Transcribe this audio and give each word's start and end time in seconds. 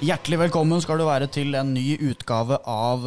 Hjertelig 0.00 0.38
velkommen 0.40 0.80
skal 0.80 0.96
du 0.96 1.04
være 1.04 1.26
til 1.28 1.52
en 1.58 1.74
ny 1.74 1.98
utgave 2.08 2.56
av 2.64 3.02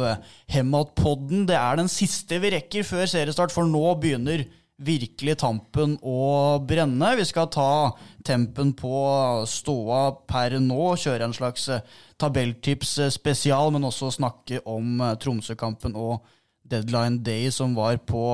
Hematpodden. 0.54 1.40
Det 1.48 1.56
er 1.58 1.80
den 1.80 1.88
siste 1.90 2.38
vi 2.38 2.52
rekker 2.54 2.86
før 2.86 3.08
seriestart, 3.10 3.50
for 3.50 3.66
nå 3.66 3.96
begynner 3.98 4.44
virkelig 4.78 5.34
tampen 5.42 5.96
å 6.06 6.60
brenne. 6.62 7.08
Vi 7.18 7.26
skal 7.26 7.50
ta 7.50 7.96
tempen 8.22 8.70
på 8.78 8.94
ståa 9.50 10.04
per 10.30 10.54
nå, 10.62 10.92
kjøre 11.02 11.26
en 11.26 11.34
slags 11.34 11.66
tabelltips 12.22 12.94
spesial, 13.16 13.74
men 13.74 13.90
også 13.90 14.12
snakke 14.14 14.62
om 14.62 15.02
Tromsø-kampen 15.18 15.98
og 15.98 16.22
deadline 16.70 17.20
day 17.22 17.50
som 17.52 17.74
var 17.76 17.96
på 17.96 18.24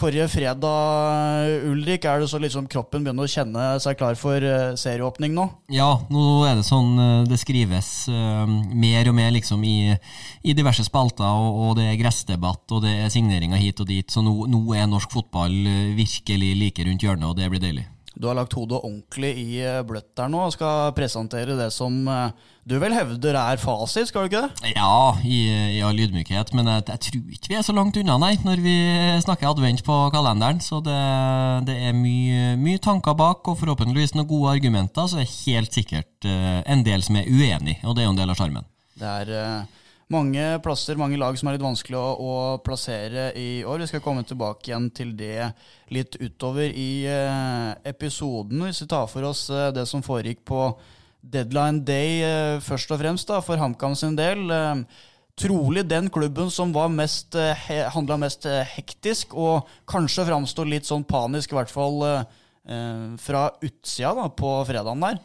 forrige 0.00 0.28
fredag. 0.28 1.62
Ulrik, 1.68 2.04
er 2.04 2.20
det 2.20 2.28
så 2.30 2.40
liksom 2.42 2.68
kroppen 2.70 3.04
begynner 3.04 3.26
å 3.26 3.32
kjenne 3.32 3.66
seg 3.82 3.98
klar 4.00 4.18
for 4.18 4.44
eh, 4.44 4.74
serieåpning 4.78 5.34
nå? 5.36 5.46
Ja, 5.72 5.90
nå 6.12 6.42
er 6.48 6.58
det 6.58 6.66
sånn 6.68 6.92
eh, 6.98 7.24
det 7.30 7.40
skrives 7.40 7.90
uh, 8.12 8.44
mer 8.46 9.08
og 9.08 9.16
mer 9.16 9.32
liksom 9.34 9.64
i, 9.64 9.94
i 10.42 10.56
diverse 10.56 10.84
spalter, 10.86 11.24
og, 11.26 11.62
og, 11.62 11.72
det 11.78 11.88
er 11.90 12.00
gressdebatt 12.00 12.76
og 12.76 12.84
det 12.84 12.96
er 13.04 13.12
signeringer 13.14 13.60
hit 13.62 13.80
og 13.80 13.88
dit, 13.88 14.08
så 14.10 14.24
nå, 14.24 14.34
nå 14.50 14.62
er 14.76 14.90
norsk 14.90 15.12
fotball 15.14 15.54
virkelig 15.96 16.54
like 16.58 16.86
rundt 16.88 17.04
hjørnet, 17.04 17.28
og 17.30 17.38
det 17.38 17.50
blir 17.52 17.62
deilig. 17.62 17.88
Du 18.14 18.28
har 18.28 18.36
lagt 18.36 18.52
hodet 18.56 18.80
ordentlig 18.82 19.30
i 19.40 19.60
eh, 19.64 19.80
bløtt 19.88 20.10
der 20.18 20.28
nå 20.32 20.42
og 20.44 20.52
skal 20.54 20.92
presentere 20.96 21.56
det 21.56 21.70
som 21.72 21.94
eh, 22.10 22.50
du 22.68 22.76
vel 22.78 22.94
hevder 22.94 23.34
er 23.40 23.58
fasit, 23.58 24.06
skal 24.06 24.26
du 24.26 24.30
ikke 24.30 24.42
det? 24.44 24.72
Ja, 24.76 25.16
i, 25.26 25.38
i 25.78 25.80
all 25.82 25.98
ydmykhet, 25.98 26.52
men 26.54 26.68
jeg, 26.70 26.84
jeg, 26.92 27.02
tror 27.08 27.34
ikke 27.34 27.50
vi 27.50 27.58
er 27.58 27.66
så 27.66 27.74
langt 27.74 27.98
unna, 27.98 28.20
nei, 28.22 28.36
når 28.44 28.62
vi 28.62 28.76
snakker 29.24 29.50
advent 29.50 29.82
på 29.86 29.96
kalenderen. 30.14 30.62
Så 30.62 30.78
det, 30.84 31.00
det 31.66 31.74
er 31.88 31.96
mye, 31.96 32.54
mye, 32.60 32.78
tanker 32.84 33.18
bak, 33.18 33.50
og 33.50 33.58
forhåpentligvis 33.58 34.14
noen 34.14 34.30
gode 34.30 34.54
argumenter. 34.54 35.10
Så 35.10 35.18
det 35.18 35.26
er 35.26 35.34
helt 35.34 35.74
sikkert 35.74 36.28
uh, 36.28 36.62
en 36.70 36.86
del 36.86 37.02
som 37.02 37.18
er 37.18 37.26
uenig, 37.26 37.80
og 37.82 37.96
det 37.96 38.04
er 38.04 38.10
jo 38.10 38.14
en 38.14 38.22
del 38.22 38.34
av 38.34 38.38
sjarmen. 38.38 38.68
Det 38.94 39.14
er... 39.24 39.80
Uh 40.12 40.22
mange 40.22 40.44
plasser, 40.64 40.98
mange 41.00 41.18
lag 41.20 41.36
som 41.38 41.48
er 41.48 41.56
litt 41.56 41.64
vanskelig 41.64 41.98
å, 41.98 42.08
å, 42.20 42.32
plassere 42.64 43.30
i 43.38 43.62
år. 43.64 43.82
Vi 43.82 43.90
skal 43.90 44.02
komme 44.04 44.24
tilbake 44.26 44.70
igjen 44.70 44.90
til 44.94 45.14
det 45.16 45.52
litt 45.92 46.18
utover 46.20 46.72
i 46.72 47.04
eh, 47.08 47.70
episoden. 47.88 48.64
Hvis 48.66 48.82
vi 48.84 48.90
tar 48.92 49.08
for 49.10 49.28
oss 49.28 49.46
eh, 49.52 49.70
det 49.74 49.86
som 49.88 50.04
foregikk 50.04 50.44
på 50.48 50.66
deadline 51.22 51.84
day 51.86 52.20
eh, 52.26 52.58
først 52.64 52.92
og 52.92 53.00
fremst 53.02 53.30
da, 53.30 53.40
for 53.44 53.60
HamKam 53.60 53.96
sin 53.98 54.18
del. 54.18 54.52
Trolig 55.38 55.86
den 55.88 56.10
klubben 56.12 56.50
som 56.52 56.74
var 56.76 56.90
mest, 56.92 57.38
handla 57.94 58.18
mest 58.20 58.44
hektisk, 58.74 59.32
og 59.32 59.70
kanskje 59.88 60.26
framsto 60.28 60.66
litt 60.68 60.84
sånn 60.84 61.06
panisk, 61.08 61.54
i 61.54 61.56
hvert 61.56 61.72
fall 61.72 62.04
fra 63.18 63.48
utsida 63.58 64.12
da, 64.14 64.28
på 64.38 64.50
fredagen 64.68 65.02
der. 65.02 65.16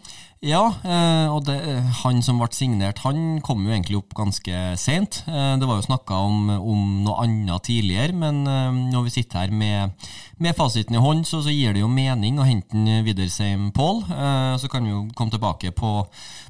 Ja, 0.46 0.68
eh, 0.86 1.28
og 1.34 1.48
det, 1.48 1.56
han 2.04 2.20
som 2.22 2.38
ble 2.38 2.48
signert, 2.54 3.00
han 3.02 3.40
kom 3.42 3.64
jo 3.66 3.72
egentlig 3.74 3.98
opp 3.98 4.14
ganske 4.20 4.60
seint. 4.78 5.24
Eh, 5.26 5.56
det 5.58 5.66
var 5.66 5.80
jo 5.80 5.88
snakka 5.88 6.20
om, 6.28 6.52
om, 6.62 6.84
noe 7.08 7.24
annet 7.24 7.66
tidligere, 7.66 8.14
men 8.14 8.44
eh, 8.46 8.78
når 8.94 9.08
vi 9.08 9.16
sitter 9.16 9.42
her 9.42 9.56
med, 9.56 9.98
med 10.38 10.54
fasiten 10.58 10.94
i 10.94 11.02
hånd, 11.02 11.26
så, 11.26 11.42
så, 11.42 11.50
gir 11.50 11.74
det 11.74 11.82
jo 11.82 11.90
mening 11.90 12.38
å 12.38 12.46
hente 12.46 13.02
Widersheim 13.08 13.72
Paul. 13.74 14.04
Så 14.62 14.70
kan 14.70 14.86
vi 14.86 14.94
jo 14.94 15.08
komme 15.18 15.34
tilbake 15.34 15.72
på, 15.74 15.92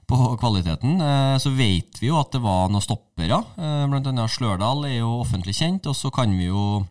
på 0.04 0.18
kvaliteten. 0.42 1.00
Så 1.40 1.54
vet 1.56 2.02
vi 2.02 2.10
jo 2.10 2.18
at 2.20 2.34
det 2.36 2.44
var 2.44 2.68
noen 2.68 2.84
stoppere. 2.84 3.40
Annet 3.56 4.34
Slørdal 4.34 4.84
er 4.90 4.98
jo 5.00 5.22
offentlig 5.22 5.56
kjent, 5.56 5.88
og 5.88 5.96
så 5.96 6.12
kan 6.12 6.36
vi 6.36 6.50
jo 6.50 6.82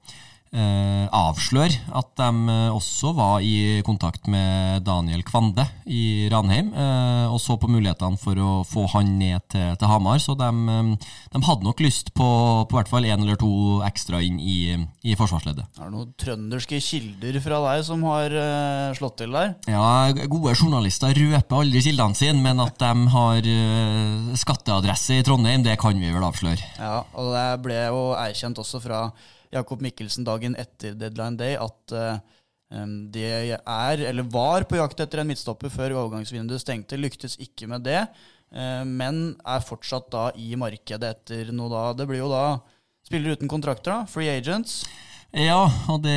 eh, 0.55 1.07
avsløre 1.15 1.81
at 1.97 2.13
de 2.19 2.29
eh, 2.53 2.75
også 2.75 3.13
var 3.17 3.45
i 3.45 3.83
kontakt 3.87 4.29
med 4.31 4.85
Daniel 4.87 5.23
Kvande 5.27 5.67
i 5.87 6.29
Ranheim, 6.33 6.73
eh, 6.75 7.27
og 7.31 7.39
så 7.43 7.57
på 7.61 7.71
mulighetene 7.71 8.19
for 8.21 8.39
å 8.41 8.51
få 8.67 8.87
han 8.95 9.17
ned 9.21 9.45
til, 9.53 9.75
til 9.79 9.91
Hamar. 9.91 10.21
Så 10.23 10.37
de, 10.39 10.49
eh, 10.49 11.13
de, 11.33 11.43
hadde 11.47 11.67
nok 11.67 11.83
lyst 11.85 12.13
på, 12.17 12.29
på 12.69 12.79
hvert 12.79 12.91
fall 12.91 13.09
én 13.09 13.23
eller 13.23 13.39
to 13.41 13.81
ekstra 13.87 14.23
inn 14.25 14.39
i, 14.41 14.77
i 15.07 15.17
forsvarsleddet. 15.19 15.69
Er 15.79 15.89
det 15.89 15.95
noen 15.95 16.15
trønderske 16.21 16.81
kilder 16.83 17.41
fra 17.45 17.63
deg 17.69 17.85
som 17.87 18.03
har 18.09 18.33
uh, 18.33 18.95
slått 18.97 19.19
til 19.21 19.35
der? 19.37 19.55
Ja, 19.71 20.11
gode 20.31 20.55
journalister 20.57 21.15
røper 21.17 21.61
aldri 21.61 21.83
kildene 21.85 22.19
sine, 22.19 22.43
men 22.43 22.63
at 22.63 22.79
de 22.81 23.07
har 23.15 23.47
uh, 23.47 24.35
skatteadresse 24.39 25.21
i 25.21 25.27
Trondheim, 25.27 25.65
det 25.67 25.79
kan 25.81 25.97
vi 25.99 26.13
vel 26.13 26.27
avsløre. 26.27 26.75
Ja, 26.81 27.01
og 27.15 27.33
det 27.35 27.49
ble 27.65 27.81
jo 27.87 28.03
erkjent 28.19 28.61
også 28.63 28.83
fra 28.83 29.07
Jakob 29.55 29.85
Mikkelsen 29.85 30.27
dagen 30.27 30.57
etter 30.59 30.97
deadline 30.99 31.39
day 31.41 31.57
at 31.61 31.95
uh, 31.97 32.19
de 33.15 33.27
er, 33.55 34.01
eller 34.09 34.27
var, 34.33 34.67
på 34.67 34.81
jakt 34.81 35.01
etter 35.05 35.23
en 35.23 35.31
midtstopper 35.31 35.71
før 35.71 35.95
overgangsvinduet 36.03 36.65
stengte. 36.65 36.99
Lyktes 36.99 37.39
ikke 37.43 37.69
med 37.71 37.87
det, 37.87 38.03
uh, 38.57 38.83
men 38.83 39.37
er 39.47 39.67
fortsatt 39.67 40.11
da 40.15 40.29
i 40.35 40.55
markedet 40.59 41.13
etter 41.15 41.53
noe 41.55 41.71
da. 41.73 41.89
Det 41.99 42.09
blir 42.11 42.25
jo 42.25 42.33
da 42.33 42.47
spillere 43.07 43.39
uten 43.39 43.51
kontrakter, 43.51 43.93
da. 43.93 44.11
Free 44.11 44.33
agents. 44.35 44.83
Ja, 45.37 45.67
og 45.93 46.01
det, 46.05 46.17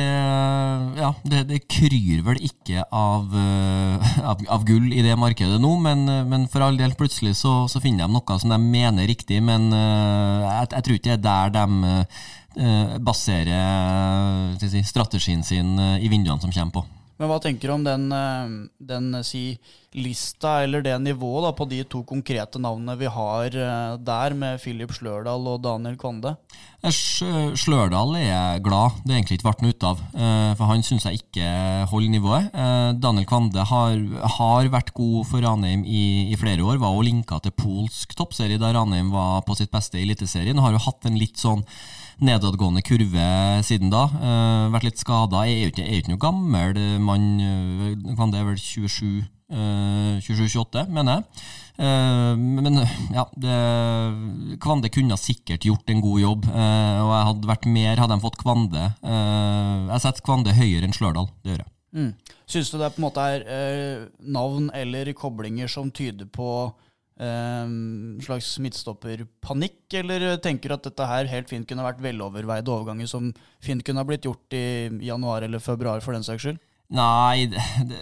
ja, 0.96 1.10
det, 1.28 1.40
det 1.50 1.58
kryr 1.68 2.22
vel 2.24 2.38
ikke 2.46 2.84
av, 2.94 3.30
uh, 3.34 4.10
av, 4.32 4.42
av, 4.48 4.64
gull 4.64 4.90
i 4.94 5.02
det 5.04 5.16
markedet 5.18 5.58
nå, 5.60 5.74
men, 5.82 6.06
men 6.30 6.46
for 6.50 6.64
all 6.64 6.78
del, 6.78 6.94
plutselig 6.98 7.34
så, 7.38 7.66
så, 7.68 7.82
finner 7.82 8.06
de 8.06 8.16
noe 8.16 8.38
som 8.40 8.54
de 8.54 8.58
mener 8.62 9.10
riktig. 9.10 9.42
Men 9.44 9.68
jeg, 9.70 10.70
jeg, 10.72 10.84
tror 10.86 10.98
ikke 10.98 11.10
det 11.10 11.18
er 11.18 11.26
der 11.26 11.56
de 11.58 11.96
uh, 12.58 12.96
baserer 12.98 14.56
si, 14.62 14.82
strategien 14.86 15.44
sin 15.46 15.76
i 15.78 16.08
vinduene 16.08 16.40
som 16.42 16.54
kommer 16.54 16.80
på. 16.80 16.86
Men 17.20 17.28
hva 17.28 17.36
tenker 17.36 17.68
du 17.68 17.74
om 17.74 17.82
den, 17.84 18.08
eh, 18.16 18.52
den 18.80 19.12
eh, 19.18 19.24
si, 19.26 19.44
lista, 19.92 20.62
eller 20.64 20.80
det 20.80 20.94
nivået, 21.02 21.44
da, 21.44 21.50
på 21.52 21.66
de 21.68 21.82
to 21.84 22.00
konkrete 22.08 22.60
navnene 22.62 22.94
vi 22.96 23.10
har 23.12 23.52
eh, 23.52 23.96
der, 24.00 24.36
med 24.40 24.62
Philip 24.62 24.94
Slørdal 24.96 25.50
og 25.52 25.60
Daniel 25.60 25.98
Kvande? 26.00 26.32
Slørdal 26.80 28.16
er 28.16 28.24
jeg 28.24 28.62
glad 28.64 28.96
det 29.04 29.12
er 29.12 29.18
egentlig 29.18 29.36
ikke 29.36 29.50
ble 29.50 29.66
noe 29.66 29.76
ut 29.76 29.84
av, 29.90 29.98
for 30.56 30.70
han 30.70 30.84
syns 30.86 31.04
jeg 31.04 31.20
ikke 31.20 31.50
holder 31.90 32.14
nivået. 32.14 32.46
Daniel 32.96 33.26
Kvande 33.28 33.66
har, 33.68 33.98
har 34.38 34.70
vært 34.72 34.94
god 34.96 35.28
for 35.28 35.44
Ranheim 35.44 35.84
i, 35.84 36.32
i, 36.32 36.38
flere 36.40 36.64
år, 36.64 36.80
var 36.80 36.96
jo 36.96 37.04
linka 37.04 37.36
til 37.44 37.52
polsk 37.52 38.16
toppserie 38.16 38.56
da 38.56 38.72
Ranheim 38.72 39.12
var 39.12 39.44
på 39.44 39.58
sitt 39.60 39.68
beste 39.74 40.00
i 40.00 40.06
Eliteserien, 40.06 40.56
og 40.56 40.70
har 40.70 40.78
jo 40.78 40.86
hatt 40.86 41.10
en 41.10 41.20
litt 41.20 41.36
sånn 41.36 41.66
nedadgående 42.24 42.82
kurve 42.86 43.26
siden 43.66 43.92
da. 43.92 44.06
Uh, 44.12 44.70
vært 44.74 44.88
litt 44.88 45.02
skada. 45.02 45.44
Er 45.46 45.66
jo 45.66 45.74
ikke, 45.74 45.86
ikke 45.98 46.14
noe 46.14 46.22
gammel 46.22 46.80
mann. 47.02 47.28
Uh, 47.40 48.14
kan 48.18 48.32
det 48.32 48.40
er 48.40 48.48
vel 48.50 48.58
27 48.60 49.22
uh, 49.50 50.20
27-28, 50.22 50.86
mener 50.92 51.18
jeg. 51.18 51.42
Uh, 51.80 52.36
men 52.36 52.82
ja, 53.14 53.24
det, 53.40 53.56
Kvande 54.60 54.90
kunne 54.92 55.18
sikkert 55.20 55.64
gjort 55.66 55.90
en 55.90 56.02
god 56.04 56.20
jobb. 56.22 56.48
Uh, 56.50 57.00
og 57.04 57.12
jeg 57.14 57.28
hadde 57.30 57.52
vært 57.52 57.68
mer, 57.78 58.02
hadde 58.04 58.16
de 58.16 58.24
fått 58.24 58.40
Kvande. 58.40 58.86
Jeg 59.04 60.04
setter 60.04 60.26
Kvande 60.26 60.56
høyere 60.56 60.88
enn 60.88 60.96
Slørdal. 60.96 61.30
Det 61.42 61.54
gjør 61.54 61.64
jeg. 61.64 61.72
Mm. 61.90 62.12
Syns 62.46 62.68
du 62.70 62.76
det 62.78 62.92
på 62.94 63.00
en 63.00 63.06
måte 63.08 63.22
er 63.32 64.04
navn 64.22 64.68
eller 64.78 65.10
koblinger 65.18 65.70
som 65.70 65.90
tyder 65.90 66.28
på 66.30 66.70
ehm, 67.20 68.18
slags 68.24 68.54
midtstopperpanikk, 68.62 69.82
eller 70.00 70.34
tenker 70.42 70.74
at 70.74 70.88
dette 70.88 71.08
her 71.12 71.30
helt 71.30 71.52
fint 71.52 71.68
kunne 71.68 71.84
vært 71.86 72.02
veloverveide 72.04 72.72
overganger 72.72 73.10
som 73.10 73.30
fint 73.62 73.84
kunne 73.84 74.02
ha 74.02 74.08
blitt 74.08 74.26
gjort 74.28 74.56
i 74.56 74.88
januar 75.06 75.46
eller 75.46 75.62
februar, 75.62 76.02
for 76.04 76.16
den 76.16 76.26
saks 76.26 76.48
skyld? 76.48 76.60
Nei, 76.90 77.46
det, 77.46 77.98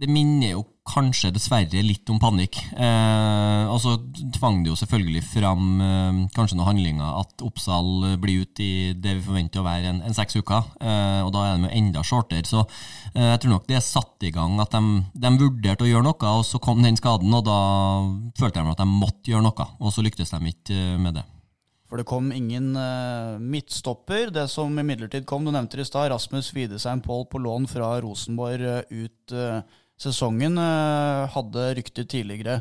det, 0.00 0.08
minner 0.10 0.56
jo 0.56 0.64
kanskje 0.86 1.32
dessverre 1.34 1.82
litt 1.82 2.10
om 2.10 2.18
panikk. 2.22 2.58
Eh, 2.74 3.70
og 3.70 3.78
så 3.82 3.94
tvang 4.34 4.60
det 4.64 4.72
jo 4.72 4.78
selvfølgelig 4.78 5.22
fram 5.26 5.68
eh, 5.82 6.18
kanskje 6.34 6.58
noen 6.58 6.70
handlinger 6.72 7.20
at 7.22 7.44
Oppsal 7.46 8.16
blir 8.22 8.42
ute 8.46 8.64
i 8.66 8.74
det 8.94 9.16
vi 9.18 9.24
forventer 9.28 9.62
å 9.62 9.66
være 9.66 9.92
en, 9.92 10.02
en 10.06 10.16
seks 10.16 10.38
uker. 10.40 10.72
Eh, 10.80 11.22
og 11.22 11.30
da 11.34 11.44
er 11.46 11.54
de 11.54 11.68
jo 11.68 11.78
enda 11.78 12.02
shortere. 12.06 12.46
Så 12.50 12.64
eh, 13.14 13.30
jeg 13.32 13.44
tror 13.44 13.56
nok 13.56 13.70
det 13.70 13.78
er 13.78 13.86
satt 13.86 14.26
i 14.26 14.34
gang 14.34 14.58
at 14.62 14.74
de, 14.74 14.82
de, 15.14 15.34
vurderte 15.38 15.86
å 15.86 15.90
gjøre 15.92 16.08
noe, 16.08 16.34
og 16.34 16.46
så 16.50 16.62
kom 16.62 16.82
den 16.82 16.98
skaden, 16.98 17.34
og 17.34 17.46
da 17.46 17.60
følte 18.38 18.62
de 18.62 18.74
at 18.74 18.82
de 18.82 18.90
måtte 18.90 19.30
gjøre 19.30 19.46
noe. 19.46 19.70
Og 19.78 19.94
så 19.94 20.06
lyktes 20.06 20.34
de 20.34 20.54
ikke 20.54 20.82
eh, 20.82 20.98
med 20.98 21.20
det. 21.20 21.26
For 21.86 22.00
det 22.00 22.08
kom 22.10 22.32
ingen 22.34 22.72
uh, 22.74 23.38
midtstopper. 23.38 24.32
Det 24.34 24.48
som 24.50 24.74
imidlertid 24.78 25.26
kom, 25.28 25.46
du 25.46 25.52
nevnte 25.54 25.78
det 25.78 25.86
i 25.86 25.90
stad, 25.90 26.10
Rasmus 26.10 26.50
Widesheim 26.56 27.04
Pål 27.04 27.28
på 27.30 27.42
lån 27.44 27.68
fra 27.70 27.94
Rosenborg 28.02 28.66
uh, 28.66 28.82
ut 28.90 29.36
uh, 29.36 29.62
sesongen. 30.00 30.58
Uh, 30.58 31.30
hadde 31.36 31.70
rykter 31.78 32.08
tidligere 32.10 32.60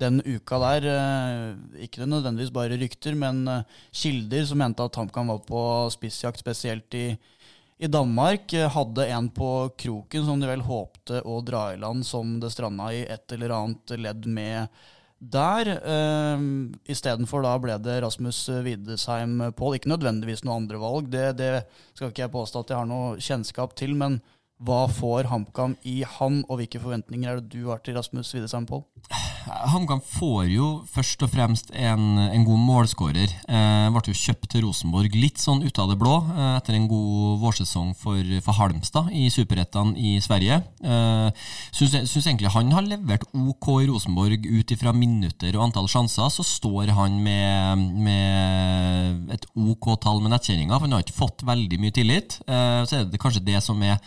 den 0.00 0.20
uka 0.24 0.58
der. 0.60 0.88
Eh, 0.92 1.84
ikke 1.86 2.08
nødvendigvis 2.08 2.52
bare 2.54 2.78
rykter, 2.78 3.16
men 3.16 3.46
eh, 3.48 3.64
kilder 3.92 4.44
som 4.48 4.60
mente 4.60 4.84
at 4.84 4.98
HamKam 5.00 5.32
var 5.32 5.40
på 5.48 5.62
spissjakt, 5.94 6.40
spesielt 6.42 6.94
i, 6.94 7.06
i 7.78 7.88
Danmark. 7.88 8.52
Hadde 8.52 9.08
en 9.08 9.30
på 9.32 9.50
kroken 9.78 10.26
som 10.28 10.42
de 10.42 10.50
vel 10.50 10.64
håpte 10.66 11.22
å 11.24 11.40
dra 11.44 11.70
i 11.72 11.80
land, 11.80 12.04
som 12.06 12.36
det 12.40 12.52
stranda 12.52 12.92
i 12.92 13.06
et 13.08 13.32
eller 13.36 13.56
annet 13.56 13.96
ledd 13.96 14.28
med 14.28 14.84
der. 15.20 15.70
Uh, 15.80 16.72
Istedenfor 16.90 17.44
da 17.46 17.56
ble 17.62 17.76
det 17.82 17.98
Rasmus 18.04 18.44
Widesheim 18.66 19.38
Pål. 19.56 19.78
Ikke 19.78 19.92
nødvendigvis 19.92 20.44
noe 20.46 20.60
andre 20.60 20.80
valg, 20.82 21.10
det, 21.12 21.28
det, 21.40 21.52
skal 21.94 22.12
ikke 22.12 22.26
jeg 22.26 22.34
påstå 22.34 22.64
at 22.64 22.72
jeg 22.72 22.80
har 22.82 22.90
noe 22.90 23.16
kjennskap 23.20 23.76
til, 23.78 23.96
men 23.98 24.20
Hva 24.56 24.86
får 24.88 25.26
HamKam 25.28 25.74
i 25.84 25.98
han, 26.16 26.38
og 26.48 26.62
hvilke 26.62 26.80
forventninger 26.80 27.28
er 27.28 27.40
det 27.42 27.50
du 27.52 27.66
har 27.68 27.82
til 27.84 27.98
Rasmus 27.98 28.30
Widesheim 28.32 28.64
Pål? 28.64 28.86
HamKam 29.46 30.00
får 30.00 30.48
jo 30.48 30.68
først 30.90 31.20
og 31.26 31.30
fremst 31.30 31.68
en, 31.76 32.16
en 32.24 32.46
god 32.46 32.62
målskårer. 32.64 33.34
Eh, 33.52 33.88
ble 33.92 34.02
jo 34.08 34.16
kjøpt 34.16 34.48
til 34.54 34.64
Rosenborg 34.64 35.12
litt 35.14 35.42
sånn 35.42 35.60
ut 35.60 35.80
av 35.82 35.92
det 35.92 35.98
blå 36.00 36.14
eh, 36.32 36.54
etter 36.56 36.78
en 36.78 36.88
god 36.88 37.36
vårsesong 37.44 37.92
for, 38.00 38.32
for 38.46 38.56
Halmstad 38.56 39.12
i 39.12 39.26
superettene 39.30 39.92
i 40.00 40.16
Sverige. 40.24 40.62
Eh, 40.80 41.44
Syns 41.76 42.16
egentlig 42.24 42.54
han 42.56 42.72
har 42.72 42.86
levert 42.86 43.28
OK 43.36 43.68
i 43.82 43.90
Rosenborg 43.90 44.48
ut 44.48 44.72
ifra 44.72 44.94
minutter 44.96 45.52
og 45.58 45.66
antall 45.68 45.90
sjanser. 45.92 46.32
Så 46.32 46.46
står 46.48 46.94
han 46.96 47.20
med, 47.22 47.84
med 48.08 49.36
et 49.36 49.44
OK 49.52 49.92
tall 50.00 50.24
med 50.24 50.32
nettkjenninga, 50.32 50.78
for 50.78 50.88
han 50.88 50.96
har 50.96 51.04
ikke 51.04 51.20
fått 51.20 51.44
veldig 51.44 51.82
mye 51.84 51.94
tillit. 52.00 52.40
Eh, 52.48 52.80
så 52.88 53.02
er 53.02 53.12
det 53.12 53.20
kanskje 53.20 53.44
det 53.46 53.60
som 53.68 53.84
er 53.84 54.00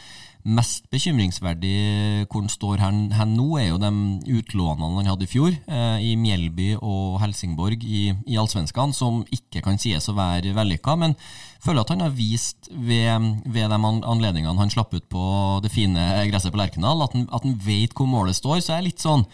mest 0.50 0.88
bekymringsverdig 0.92 2.26
hvor 2.30 2.42
han 2.42 2.52
står 2.52 2.82
her, 2.82 2.98
her, 3.16 3.28
nå, 3.30 3.48
er 3.60 3.68
jo 3.70 3.80
de 3.82 3.92
utlånene 4.40 4.90
han 5.00 5.12
hadde 5.12 5.28
i 5.28 5.30
fjor, 5.30 5.54
eh, 5.54 6.00
i 6.10 6.16
Mjelby 6.20 6.72
og 6.80 7.20
Helsingborg 7.24 7.86
i, 7.86 8.10
i 8.30 8.40
Allsvenskan, 8.40 8.96
som 8.96 9.22
ikke 9.36 9.64
kan 9.66 9.80
sies 9.82 10.10
å 10.10 10.18
være 10.18 10.56
vellykka. 10.58 10.98
Men 11.00 11.16
føler 11.64 11.84
at 11.84 11.94
han 11.94 12.04
har 12.06 12.16
vist 12.18 12.72
ved, 12.72 13.30
ved 13.46 13.72
de 13.72 13.80
anledningene 13.80 14.58
han 14.60 14.74
slapp 14.74 14.94
ut 14.96 15.08
på 15.12 15.24
det 15.64 15.74
fine 15.74 16.10
gresset 16.32 16.54
på 16.56 16.62
Lerkendal, 16.62 17.06
at 17.06 17.16
han, 17.18 17.30
at 17.32 17.46
han 17.46 17.58
vet 17.66 17.96
hvor 17.96 18.10
målet 18.10 18.38
står. 18.40 18.60
Så 18.62 18.74
jeg 18.74 18.80
er 18.82 18.90
litt 18.90 19.06
sånn 19.06 19.26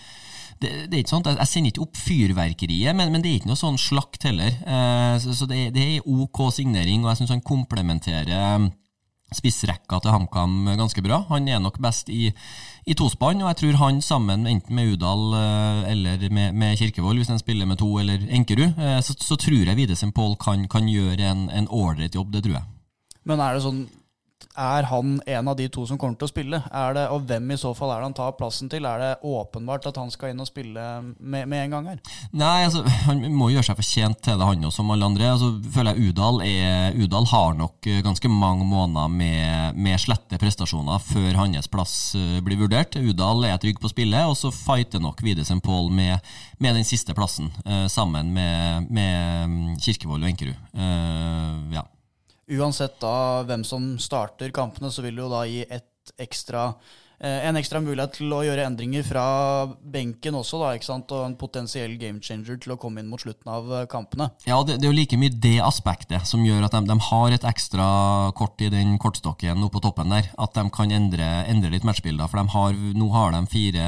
det, 0.62 0.70
det, 0.88 0.94
er 0.94 1.02
ikke 1.02 1.12
sånn, 1.12 1.26
Jeg 1.36 1.52
sender 1.52 1.74
ikke 1.74 1.84
opp 1.84 1.98
fyrverkeriet, 2.00 2.96
men, 2.96 3.12
men, 3.12 3.24
det 3.24 3.32
er 3.32 3.42
ikke 3.42 3.52
noe 3.52 3.60
sånn 3.60 3.80
slakt 3.82 4.24
heller. 4.28 4.56
Eh, 4.64 5.16
så, 5.20 5.36
så 5.36 5.48
det, 5.50 5.68
det, 5.76 5.84
er 5.98 6.08
OK 6.08 6.48
signering, 6.56 7.04
og 7.04 7.12
jeg 7.12 7.24
syns 7.24 7.36
han 7.36 7.46
komplementerer 7.46 8.70
spissrekka 9.34 10.00
til 10.02 10.14
HamKam 10.14 10.70
ganske 10.78 11.02
bra. 11.04 11.24
Han 11.32 11.48
er 11.50 11.60
nok 11.60 11.80
best 11.82 12.10
i, 12.14 12.30
i 12.86 12.94
tospann, 12.98 13.42
og 13.42 13.50
jeg 13.52 13.60
tror 13.62 13.80
han 13.82 14.02
sammen 14.06 14.46
enten 14.48 14.76
med 14.78 14.94
Udal 14.94 15.36
eh, 15.40 15.92
eller 15.92 16.30
med, 16.30 16.54
med 16.54 16.78
Kirkevold, 16.78 17.18
hvis 17.18 17.34
han 17.34 17.42
spiller 17.42 17.66
med 17.66 17.82
to, 17.82 17.90
eller 18.00 18.22
Enkerud, 18.30 18.78
eh, 18.78 19.00
så, 19.02 19.18
så 19.18 19.38
tror 19.42 19.66
jeg 19.66 19.78
Videsen 19.78 20.14
Pål 20.16 20.38
kan, 20.42 20.68
kan, 20.72 20.90
gjøre 20.90 21.32
en 21.32 21.68
ålreit 21.70 22.16
jobb. 22.16 22.34
Det 22.34 22.46
tror 22.46 22.60
jeg. 22.60 22.68
Men 23.26 23.42
er 23.42 23.56
det 23.56 23.66
sånn 23.66 23.86
er 24.56 24.88
han 24.90 25.18
en 25.26 25.48
av 25.52 25.58
de 25.58 25.68
to 25.72 25.86
som 25.88 26.00
kommer 26.00 26.18
til 26.20 26.28
å 26.28 26.32
spille? 26.32 26.60
Det, 26.96 27.06
og 27.12 27.26
hvem 27.30 27.52
i 27.52 27.58
så 27.60 27.72
fall 27.78 27.92
er 27.94 28.02
det 28.02 28.10
han 28.10 28.18
tar 28.18 28.36
plassen 28.40 28.70
til? 28.72 28.86
Er 28.88 29.02
det 29.02 29.12
åpenbart 29.26 29.88
at 29.90 29.98
han 30.00 30.12
skal 30.14 30.32
inn 30.32 30.44
og 30.44 30.50
spille 30.50 30.84
med, 31.20 31.48
med 31.50 31.66
en 31.66 31.76
gang 31.76 31.90
her? 31.92 32.02
Nei, 32.36 32.66
altså, 32.68 32.84
han 33.08 33.24
må 33.36 33.50
gjøre 33.54 33.68
seg 33.70 33.80
fortjent 33.80 34.22
til 34.26 34.40
det, 34.40 34.50
han 34.50 34.68
også, 34.68 34.82
som 34.82 34.92
alle 34.94 35.10
andre. 35.10 35.32
Altså, 35.34 35.52
føler 35.76 35.96
jeg 35.96 36.12
Udal, 36.12 36.42
er, 36.46 37.00
Udal 37.00 37.30
har 37.32 37.58
nok 37.60 37.90
eh, 37.90 38.02
ganske 38.06 38.32
mange 38.32 38.68
måneder 38.68 39.12
med, 39.12 39.80
med 39.80 40.02
slette 40.02 40.40
prestasjoner 40.42 41.02
før 41.04 41.42
hans 41.42 41.72
plass 41.72 41.96
uh, 42.18 42.40
blir 42.46 42.60
vurdert. 42.60 42.98
Udal 43.00 43.48
er 43.50 43.60
trygg 43.62 43.80
på 43.82 43.92
spillet, 43.92 44.28
og 44.28 44.38
så 44.40 44.52
fighter 44.54 45.04
nok 45.04 45.24
Widesen 45.26 45.64
Pål 45.64 45.92
med, 45.96 46.20
med, 46.60 46.76
den 46.78 46.88
siste 46.88 47.16
plassen, 47.18 47.52
uh, 47.66 47.86
sammen 47.92 48.34
med, 48.36 48.90
med 48.90 49.50
mm, 49.50 49.76
Kirkevold 49.82 50.24
og 50.24 50.32
Enkerud. 50.32 50.56
Uh, 50.76 51.76
ja. 51.76 51.86
Uansett 52.46 53.00
da 53.02 53.42
hvem 53.48 53.66
som 53.66 53.96
starter 54.02 54.54
kampene, 54.54 54.92
så 54.94 55.02
vil 55.06 55.18
det 55.18 55.24
jo 55.26 55.32
da 55.32 55.42
gi 55.50 55.64
ekstra 56.22 56.68
eh, 57.18 57.48
en 57.48 57.58
ekstra 57.58 57.80
mulighet 57.82 58.20
til 58.20 58.34
å 58.36 58.44
gjøre 58.46 58.68
endringer 58.68 59.06
fra 59.08 59.26
benken 59.82 60.38
også, 60.38 60.60
da, 60.62 60.74
ikke 60.78 60.88
sant? 60.88 61.14
og 61.16 61.26
en 61.26 61.38
potensiell 61.40 61.96
game 62.02 62.22
changer 62.22 62.60
til 62.62 62.76
å 62.76 62.80
komme 62.82 63.02
inn 63.02 63.10
mot 63.10 63.22
slutten 63.22 63.50
av 63.50 63.72
eh, 63.72 63.88
kampene. 63.90 64.30
Ja, 64.46 64.60
det, 64.62 64.78
det 64.78 64.86
er 64.86 64.94
jo 64.94 65.00
like 65.00 65.20
mye 65.22 65.34
det 65.34 65.58
aspektet 65.66 66.30
som 66.30 66.46
gjør 66.46 66.68
at 66.68 66.78
de, 66.78 66.84
de, 66.92 67.00
har 67.10 67.34
et 67.34 67.48
ekstra 67.50 67.88
kort 68.38 68.62
i 68.62 68.70
den 68.74 69.00
kortstokken 69.02 69.66
oppe 69.66 69.80
på 69.80 69.88
toppen 69.88 70.14
der. 70.14 70.30
At 70.38 70.54
de 70.58 70.68
kan 70.76 70.94
endre, 70.94 71.32
endre 71.50 71.74
litt 71.74 71.88
matchbilder. 71.88 72.30
For 72.30 72.54
har, 72.58 72.78
nå 73.00 73.10
har 73.16 73.34
de 73.34 73.42
fire 73.50 73.88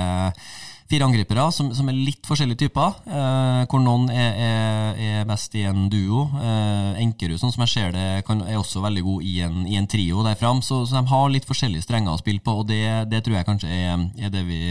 fire 0.88 1.08
angripere 1.08 1.46
som, 1.52 1.70
som, 1.76 1.90
er 1.90 1.98
litt 1.98 2.28
forskjellige 2.28 2.66
typer. 2.66 2.96
Eh, 3.08 3.64
hvor 3.70 3.82
noen 3.84 4.08
er, 4.14 4.38
er, 4.48 5.02
er, 5.08 5.26
best 5.28 5.56
i 5.60 5.66
en 5.68 5.88
duo. 5.92 6.26
Eh, 6.40 7.02
Enkerud, 7.04 7.40
sånn 7.42 7.54
som 7.54 7.66
jeg 7.66 7.74
ser 7.74 7.96
det, 7.96 8.06
kan, 8.28 8.44
er 8.48 8.60
også 8.60 8.84
veldig 8.86 9.04
god 9.08 9.28
i 9.28 9.34
en, 9.46 9.66
i 9.68 9.76
en 9.80 9.90
trio 9.90 10.24
der 10.26 10.40
fram. 10.40 10.62
Så, 10.66 10.86
så, 10.88 11.00
de 11.00 11.12
har 11.12 11.34
litt 11.34 11.48
forskjellige 11.48 11.88
strenger 11.88 12.16
å 12.16 12.22
spille 12.22 12.44
på, 12.44 12.62
og 12.62 12.70
det, 12.72 12.86
det 13.12 13.24
tror 13.26 13.40
jeg 13.40 13.50
kanskje 13.50 13.74
er, 13.74 14.08
er 14.22 14.32
det 14.34 14.46
vi 14.48 14.62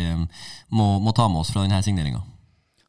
må, 0.72 0.96
må, 1.02 1.12
ta 1.16 1.28
med 1.28 1.44
oss 1.44 1.52
fra 1.52 1.66
denne 1.66 1.82
signeringa. 1.84 2.24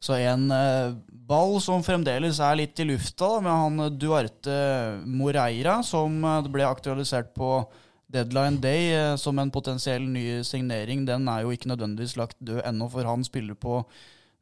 Så 0.00 0.14
en 0.22 0.48
eh, 0.54 0.94
ball 1.28 1.58
som 1.60 1.84
fremdeles 1.84 2.40
er 2.40 2.56
litt 2.60 2.80
i 2.80 2.86
lufta, 2.88 3.34
med 3.44 3.52
han 3.52 3.98
Duarte 3.98 4.56
Moreira, 5.04 5.82
som 5.84 6.22
eh, 6.24 6.48
ble 6.48 6.64
aktualisert 6.68 7.34
på 7.36 7.60
Deadline 8.08 8.60
Day 8.62 8.92
eh, 8.96 9.16
som 9.20 9.38
en 9.38 9.50
potensiell 9.52 10.06
ny 10.08 10.40
signering, 10.46 11.04
den 11.08 11.28
er 11.28 11.44
jo 11.44 11.52
ikke 11.52 11.68
nødvendigvis 11.68 12.16
lagt 12.16 12.38
død 12.40 12.62
ennå, 12.64 12.88
for 12.92 13.08
han 13.08 13.26
spiller 13.26 13.58
på 13.58 13.82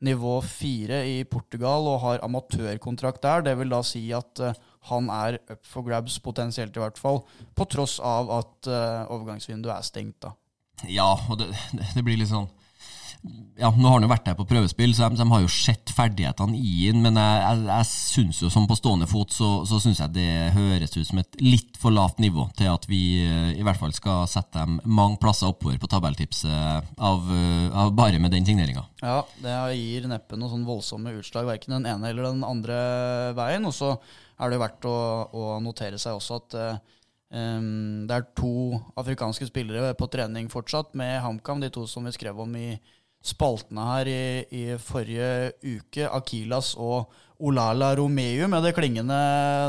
nivå 0.06 0.38
fire 0.44 1.00
i 1.08 1.24
Portugal 1.24 1.88
og 1.88 2.02
har 2.02 2.24
amatørkontrakt 2.24 3.22
der. 3.24 3.46
Det 3.46 3.54
vil 3.58 3.72
da 3.72 3.80
si 3.86 4.02
at 4.14 4.42
uh, 4.44 4.52
han 4.90 5.08
er 5.10 5.38
up 5.50 5.62
for 5.66 5.86
grabs, 5.86 6.18
potensielt 6.22 6.76
i 6.76 6.82
hvert 6.82 7.00
fall, 7.00 7.22
på 7.56 7.66
tross 7.72 7.96
av 7.98 8.30
at 8.42 8.68
uh, 8.68 9.08
overgangsvinduet 9.14 9.72
er 9.72 9.86
stengt. 9.88 10.20
da. 10.22 10.34
Ja, 10.92 11.08
og 11.30 11.40
det, 11.40 11.48
det, 11.96 12.04
blir 12.04 12.20
litt 12.20 12.30
sånn 12.30 12.50
ja, 13.56 13.70
Nå 13.72 13.88
har 13.88 13.96
han 13.96 14.04
jo 14.04 14.10
vært 14.10 14.26
der 14.28 14.36
på 14.36 14.44
prøvespill, 14.48 14.92
så 14.92 15.08
de, 15.08 15.16
de 15.16 15.26
har 15.30 15.40
jo 15.40 15.50
sett 15.50 15.90
ferdighetene 15.96 16.58
i 16.58 16.90
han. 16.90 17.00
Men 17.04 17.16
jeg, 17.16 17.38
jeg, 17.40 17.62
jeg 17.70 17.88
syns 17.88 18.40
jo 18.42 18.50
som 18.52 18.66
på 18.68 18.76
stående 18.76 19.08
fot, 19.08 19.32
så, 19.32 19.50
så 19.68 19.78
syns 19.80 20.02
jeg 20.02 20.12
det 20.16 20.32
høres 20.56 20.92
ut 20.96 21.08
som 21.08 21.20
et 21.22 21.38
litt 21.40 21.80
for 21.80 21.94
lavt 21.94 22.20
nivå 22.22 22.48
til 22.58 22.68
at 22.72 22.84
vi 22.90 23.00
eh, 23.24 23.54
i 23.56 23.64
hvert 23.64 23.80
fall 23.80 23.94
skal 23.96 24.26
sette 24.30 24.60
dem 24.60 24.76
mange 24.84 25.16
plasser 25.22 25.48
oppover 25.48 25.78
på 25.80 25.88
tabelltipset 25.92 26.92
av, 27.00 27.30
eh, 27.32 27.70
av 27.72 27.94
bare 27.96 28.20
med 28.20 28.34
den 28.36 28.44
signeringa. 28.48 28.84
Ja, 29.00 29.22
det 29.40 29.56
gir 29.78 30.08
neppe 30.10 30.36
noen 30.36 30.52
sånn 30.52 30.68
voldsomme 30.68 31.16
utslag, 31.16 31.48
verken 31.48 31.78
den 31.78 31.88
ene 31.88 32.12
eller 32.12 32.28
den 32.28 32.44
andre 32.44 32.76
veien. 33.38 33.64
Og 33.68 33.72
så 33.76 33.94
er 33.96 34.52
det 34.52 34.58
jo 34.58 34.64
verdt 34.66 34.90
å, 34.90 34.98
å 35.32 35.56
notere 35.64 36.00
seg 36.00 36.18
også 36.18 36.42
at 36.42 36.58
um, 37.32 38.04
det 38.04 38.18
er 38.18 38.28
to 38.36 38.76
afrikanske 39.00 39.48
spillere 39.48 39.96
på 39.96 40.10
trening 40.12 40.52
fortsatt 40.52 40.92
med 40.98 41.22
HamKam, 41.24 41.64
de 41.64 41.72
to 41.72 41.86
som 41.88 42.04
vi 42.04 42.12
skrev 42.12 42.44
om 42.44 42.52
i 42.60 42.74
spaltene 43.26 43.86
her 43.90 44.10
i, 44.10 44.20
i, 44.54 44.64
forrige 44.80 45.52
uke. 45.64 46.06
Akilas 46.08 46.74
og 46.78 47.10
Olala 47.42 47.92
Romeu 47.98 48.46
med 48.48 48.64
det 48.64 48.74
klingende 48.76 49.18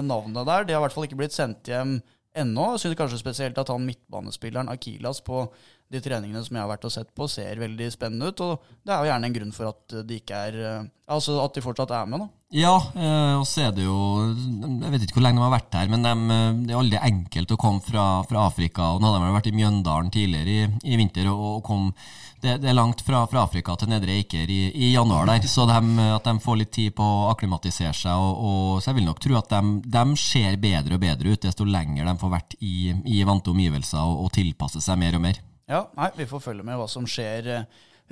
navnet 0.06 0.48
der. 0.48 0.68
De 0.68 0.76
har 0.76 0.82
i 0.82 0.86
hvert 0.86 0.96
fall 0.96 1.08
ikke 1.10 1.20
blitt 1.20 1.36
sendt 1.36 1.68
hjem 1.68 1.98
ennå. 2.38 2.72
Jeg 2.76 2.84
synes 2.84 3.00
kanskje 3.00 3.22
spesielt 3.22 3.58
at 3.60 3.72
han 3.74 3.86
midtbanespilleren 3.88 4.70
Akilas 4.72 5.22
på 5.26 5.48
de 5.94 6.02
treningene 6.04 6.44
som 6.44 6.58
jeg 6.58 6.64
har 6.64 6.72
vært 6.72 6.88
og 6.90 6.94
sett 6.94 7.14
på, 7.16 7.30
ser 7.32 7.62
veldig 7.62 7.90
spennende 7.94 8.32
ut. 8.32 8.44
Og 8.44 8.70
det 8.84 8.94
er 8.94 9.02
jo 9.02 9.12
gjerne 9.12 9.30
en 9.30 9.38
grunn 9.40 9.56
for 9.56 9.72
at 9.72 10.00
de 10.08 10.22
ikke 10.22 10.46
er 10.50 10.62
Altså 11.08 11.38
at 11.40 11.56
de 11.56 11.62
fortsatt 11.64 11.92
er 11.96 12.08
med, 12.12 12.20
da. 12.20 12.26
Ja, 12.52 12.74
eh, 12.96 13.34
og 13.40 13.46
så 13.48 13.66
er 13.66 13.72
det 13.76 13.86
jo 13.86 13.96
Jeg 14.28 14.92
vet 14.92 15.06
ikke 15.06 15.18
hvor 15.18 15.24
lenge 15.24 15.40
de 15.40 15.46
har 15.46 15.54
vært 15.54 15.76
her, 15.76 15.90
men 15.92 16.04
de, 16.04 16.38
det 16.68 16.74
er 16.74 16.80
aldri 16.80 17.00
enkelt 17.10 17.54
å 17.56 17.58
komme 17.60 17.84
fra, 17.84 18.06
fra 18.28 18.44
Afrika. 18.48 18.90
og 18.92 19.00
Nå 19.00 19.14
hadde 19.14 19.24
de 19.24 19.36
vært 19.38 19.48
i 19.48 19.56
Mjøndalen 19.56 20.12
tidligere 20.12 20.56
i, 20.56 20.92
i 20.92 21.00
vinter 21.00 21.30
og, 21.32 21.46
og 21.48 21.62
kom 21.68 21.90
det, 22.42 22.58
det, 22.62 22.70
er 22.70 22.76
langt 22.78 23.02
fra, 23.02 23.24
fra, 23.32 23.46
Afrika 23.48 23.74
til 23.80 23.90
Nedre 23.90 24.14
Eiker 24.14 24.52
i, 24.52 24.60
i, 24.70 24.92
januar 24.94 25.26
der, 25.32 25.48
så 25.50 25.66
de, 25.66 25.80
at 26.14 26.28
de 26.28 26.36
får 26.44 26.60
litt 26.60 26.74
tid 26.76 26.94
på 26.98 27.04
å 27.04 27.32
akklimatisere 27.32 27.96
seg. 27.98 28.14
Og, 28.14 28.44
og, 28.50 28.82
så 28.84 28.92
jeg 28.92 29.00
vil 29.00 29.08
nok 29.10 29.24
tro 29.24 29.40
at 29.40 29.56
de, 29.56 29.74
de, 29.88 30.06
ser 30.22 30.60
bedre 30.62 31.00
og 31.00 31.04
bedre 31.04 31.34
ut 31.34 31.48
desto 31.48 31.66
lenger 31.66 32.06
de 32.06 32.18
får 32.22 32.36
vært 32.36 32.58
i, 32.60 32.94
i 33.10 33.24
vante 33.28 33.56
omgivelser 33.56 34.04
og, 34.04 34.28
og 34.28 34.34
tilpasse 34.38 34.84
seg 34.84 35.00
mer 35.02 35.18
og 35.18 35.24
mer. 35.24 35.42
Ja, 35.68 35.90
nei, 35.98 36.12
Vi 36.16 36.28
får 36.30 36.40
følge 36.40 36.64
med 36.64 36.78
hva 36.80 36.88
som 36.88 37.04
skjer 37.10 37.48
eh, 37.52 37.64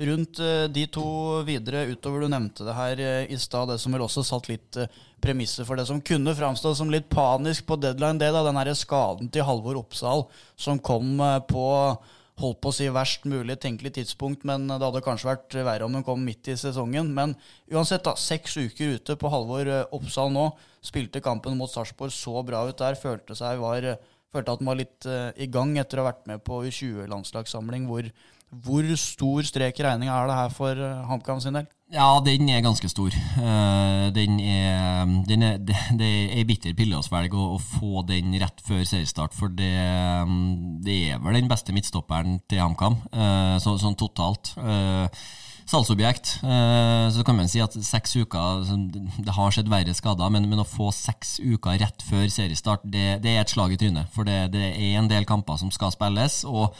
rundt 0.04 0.40
eh, 0.44 0.66
de 0.68 0.82
to 0.92 1.06
videre, 1.48 1.86
utover 1.88 2.20
du 2.20 2.28
nevnte 2.28 2.66
det 2.66 2.74
her 2.76 3.00
eh, 3.00 3.30
i 3.32 3.38
stad, 3.40 3.70
det 3.70 3.78
som 3.80 3.96
vel 3.96 4.04
også 4.04 4.24
satt 4.28 4.50
litt 4.50 4.76
premisser 5.24 5.64
for 5.64 5.80
det 5.80 5.86
som 5.88 6.02
kunne 6.04 6.34
framstå 6.36 6.74
som 6.76 6.92
litt 6.92 7.08
panisk 7.08 7.64
på 7.70 7.78
deadline, 7.80 8.20
det 8.20 8.28
da, 8.36 8.42
den 8.44 8.60
her 8.60 8.72
skaden 8.76 9.32
til 9.32 9.48
Halvor 9.48 9.80
Oppsal 9.80 10.26
som 10.52 10.82
kom 10.84 11.16
på 11.48 11.64
holdt 12.36 12.58
på 12.60 12.68
å 12.68 12.74
si 12.76 12.90
verst 12.92 13.24
mulig 13.24 13.54
tenkelig 13.62 13.94
tidspunkt, 13.96 14.42
men 14.44 14.66
det 14.68 14.82
hadde 14.82 15.00
kanskje 15.00 15.30
vært 15.30 15.54
verre 15.56 15.86
om 15.86 15.94
den 15.96 16.04
kom 16.04 16.20
midt 16.20 16.50
i 16.52 16.56
sesongen. 16.60 17.08
Men 17.16 17.32
uansett, 17.72 18.04
da, 18.04 18.12
seks 18.20 18.58
uker 18.60 18.98
ute 18.98 19.16
på 19.16 19.30
Halvor 19.32 19.70
Oppsal 19.96 20.28
nå. 20.34 20.50
Spilte 20.84 21.24
kampen 21.24 21.56
mot 21.56 21.72
Sarpsborg 21.72 22.12
så 22.12 22.44
bra 22.44 22.66
ut 22.68 22.76
der. 22.76 23.00
Følte, 23.00 23.32
seg 23.40 23.56
var, 23.64 23.88
følte 24.34 24.54
at 24.54 24.62
han 24.62 24.70
var 24.70 24.80
litt 24.80 25.08
uh, 25.08 25.30
i 25.36 25.48
gang 25.50 25.76
etter 25.80 26.00
å 26.00 26.04
ha 26.04 26.10
vært 26.12 26.26
med 26.30 26.42
på 26.46 26.62
U20-landslagssamling. 26.68 27.86
Hvor, 27.90 28.08
hvor, 28.66 28.90
stor 29.00 29.48
strek 29.48 29.80
i 29.80 29.86
regninga 29.86 30.14
er 30.16 30.30
det 30.30 30.38
her 30.40 30.54
for 30.54 30.82
uh, 30.82 31.06
HamKam 31.10 31.42
sin 31.44 31.58
del? 31.58 31.68
Ja, 31.94 32.08
den 32.26 32.48
er 32.50 32.64
ganske 32.66 32.88
stor. 32.90 33.14
Uh, 33.38 34.10
den 34.14 34.40
er, 34.42 35.06
den 35.28 35.46
er, 35.46 35.58
det, 35.62 35.78
det 36.00 36.10
er 36.10 36.36
ei 36.40 36.46
bitter 36.48 36.74
pille 36.78 36.98
å 36.98 37.06
svelge 37.06 37.38
å, 37.38 37.60
få 37.62 38.02
den 38.08 38.34
rett 38.42 38.62
før 38.66 38.82
seriestart. 38.82 39.36
For 39.38 39.54
det, 39.54 39.72
det, 40.86 41.00
er 41.12 41.22
vel 41.22 41.38
den 41.38 41.50
beste 41.50 41.74
midtstopperen 41.76 42.40
til 42.50 42.64
HamKam, 42.64 42.98
uh, 43.14 43.56
så, 43.62 43.76
sånn 43.82 43.98
totalt. 43.98 44.56
Uh, 44.58 45.06
salgsobjekt. 45.70 46.36
Eh, 46.46 47.06
så 47.14 47.24
kan 47.26 47.38
man 47.38 47.50
si 47.50 47.62
at 47.62 47.74
seks 47.74 48.16
uker 48.16 48.62
Det 49.18 49.34
har 49.34 49.54
skjedd 49.54 49.70
verre 49.72 49.94
skader, 49.96 50.30
men, 50.32 50.48
men, 50.50 50.62
å 50.62 50.68
få 50.68 50.92
seks 50.94 51.38
uker 51.42 51.80
rett 51.82 52.06
før 52.06 52.28
seriestart, 52.30 52.86
det, 52.86 53.20
det 53.24 53.34
er 53.34 53.42
et 53.42 53.52
slag 53.52 53.74
i 53.74 53.80
trynet. 53.80 54.10
For 54.14 54.28
det, 54.28 54.52
det, 54.54 54.70
er 54.74 55.00
en 55.00 55.10
del 55.10 55.28
kamper 55.28 55.58
som 55.60 55.72
skal 55.74 55.94
spilles, 55.94 56.44
og 56.46 56.74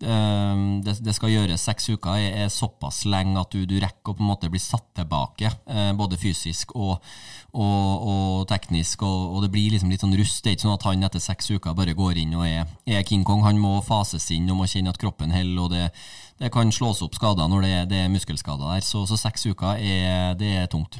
Ehm, 0.00 0.80
det, 0.80 0.94
det, 1.04 1.12
skal 1.12 1.32
gjøres 1.34 1.66
seks 1.66 1.90
uker, 1.92 2.16
er, 2.16 2.46
er 2.46 2.52
såpass 2.52 3.02
lenge 3.04 3.36
at 3.40 3.52
du, 3.52 3.66
du, 3.68 3.76
rekker 3.82 4.14
å 4.14 4.16
på 4.16 4.24
en 4.24 4.30
måte 4.30 4.48
bli 4.52 4.60
satt 4.62 4.86
tilbake, 4.96 5.50
eh, 5.68 5.90
både 5.96 6.16
fysisk 6.20 6.72
og, 6.72 7.04
og, 7.52 8.06
og 8.12 8.46
teknisk. 8.48 9.04
Og, 9.04 9.26
og, 9.34 9.42
det 9.44 9.52
blir 9.52 9.74
liksom 9.74 9.92
litt 9.92 10.04
sånn 10.04 10.16
rust. 10.16 10.40
Det 10.40 10.52
er 10.52 10.56
ikke 10.56 10.68
sånn 10.68 10.78
at 10.78 10.88
han 10.88 11.04
etter 11.10 11.24
seks 11.24 11.52
uker 11.52 11.76
bare 11.76 11.96
går 11.98 12.22
inn 12.22 12.32
og 12.38 12.46
er, 12.48 12.64
er 12.88 13.04
King 13.08 13.26
Kong. 13.28 13.44
Han 13.44 13.60
må 13.60 13.76
fases 13.84 14.30
inn 14.32 14.48
og 14.48 14.62
må 14.62 14.70
kjenne 14.70 14.94
at 14.94 15.00
kroppen 15.00 15.36
holder. 15.36 15.60
og 15.66 15.74
det, 15.74 15.90
det 16.40 16.50
kan 16.54 16.72
slås 16.72 17.02
opp 17.04 17.16
skader 17.18 17.48
når 17.52 17.66
det 17.66 17.72
det 17.92 18.04
er 18.04 18.12
muskelskader 18.12 18.72
der. 18.72 18.84
Så, 18.84 19.04
så, 19.08 19.18
seks 19.20 19.44
uker 19.50 19.76
er, 19.76 20.36
det 20.40 20.54
er 20.62 20.70
tungt. 20.72 20.96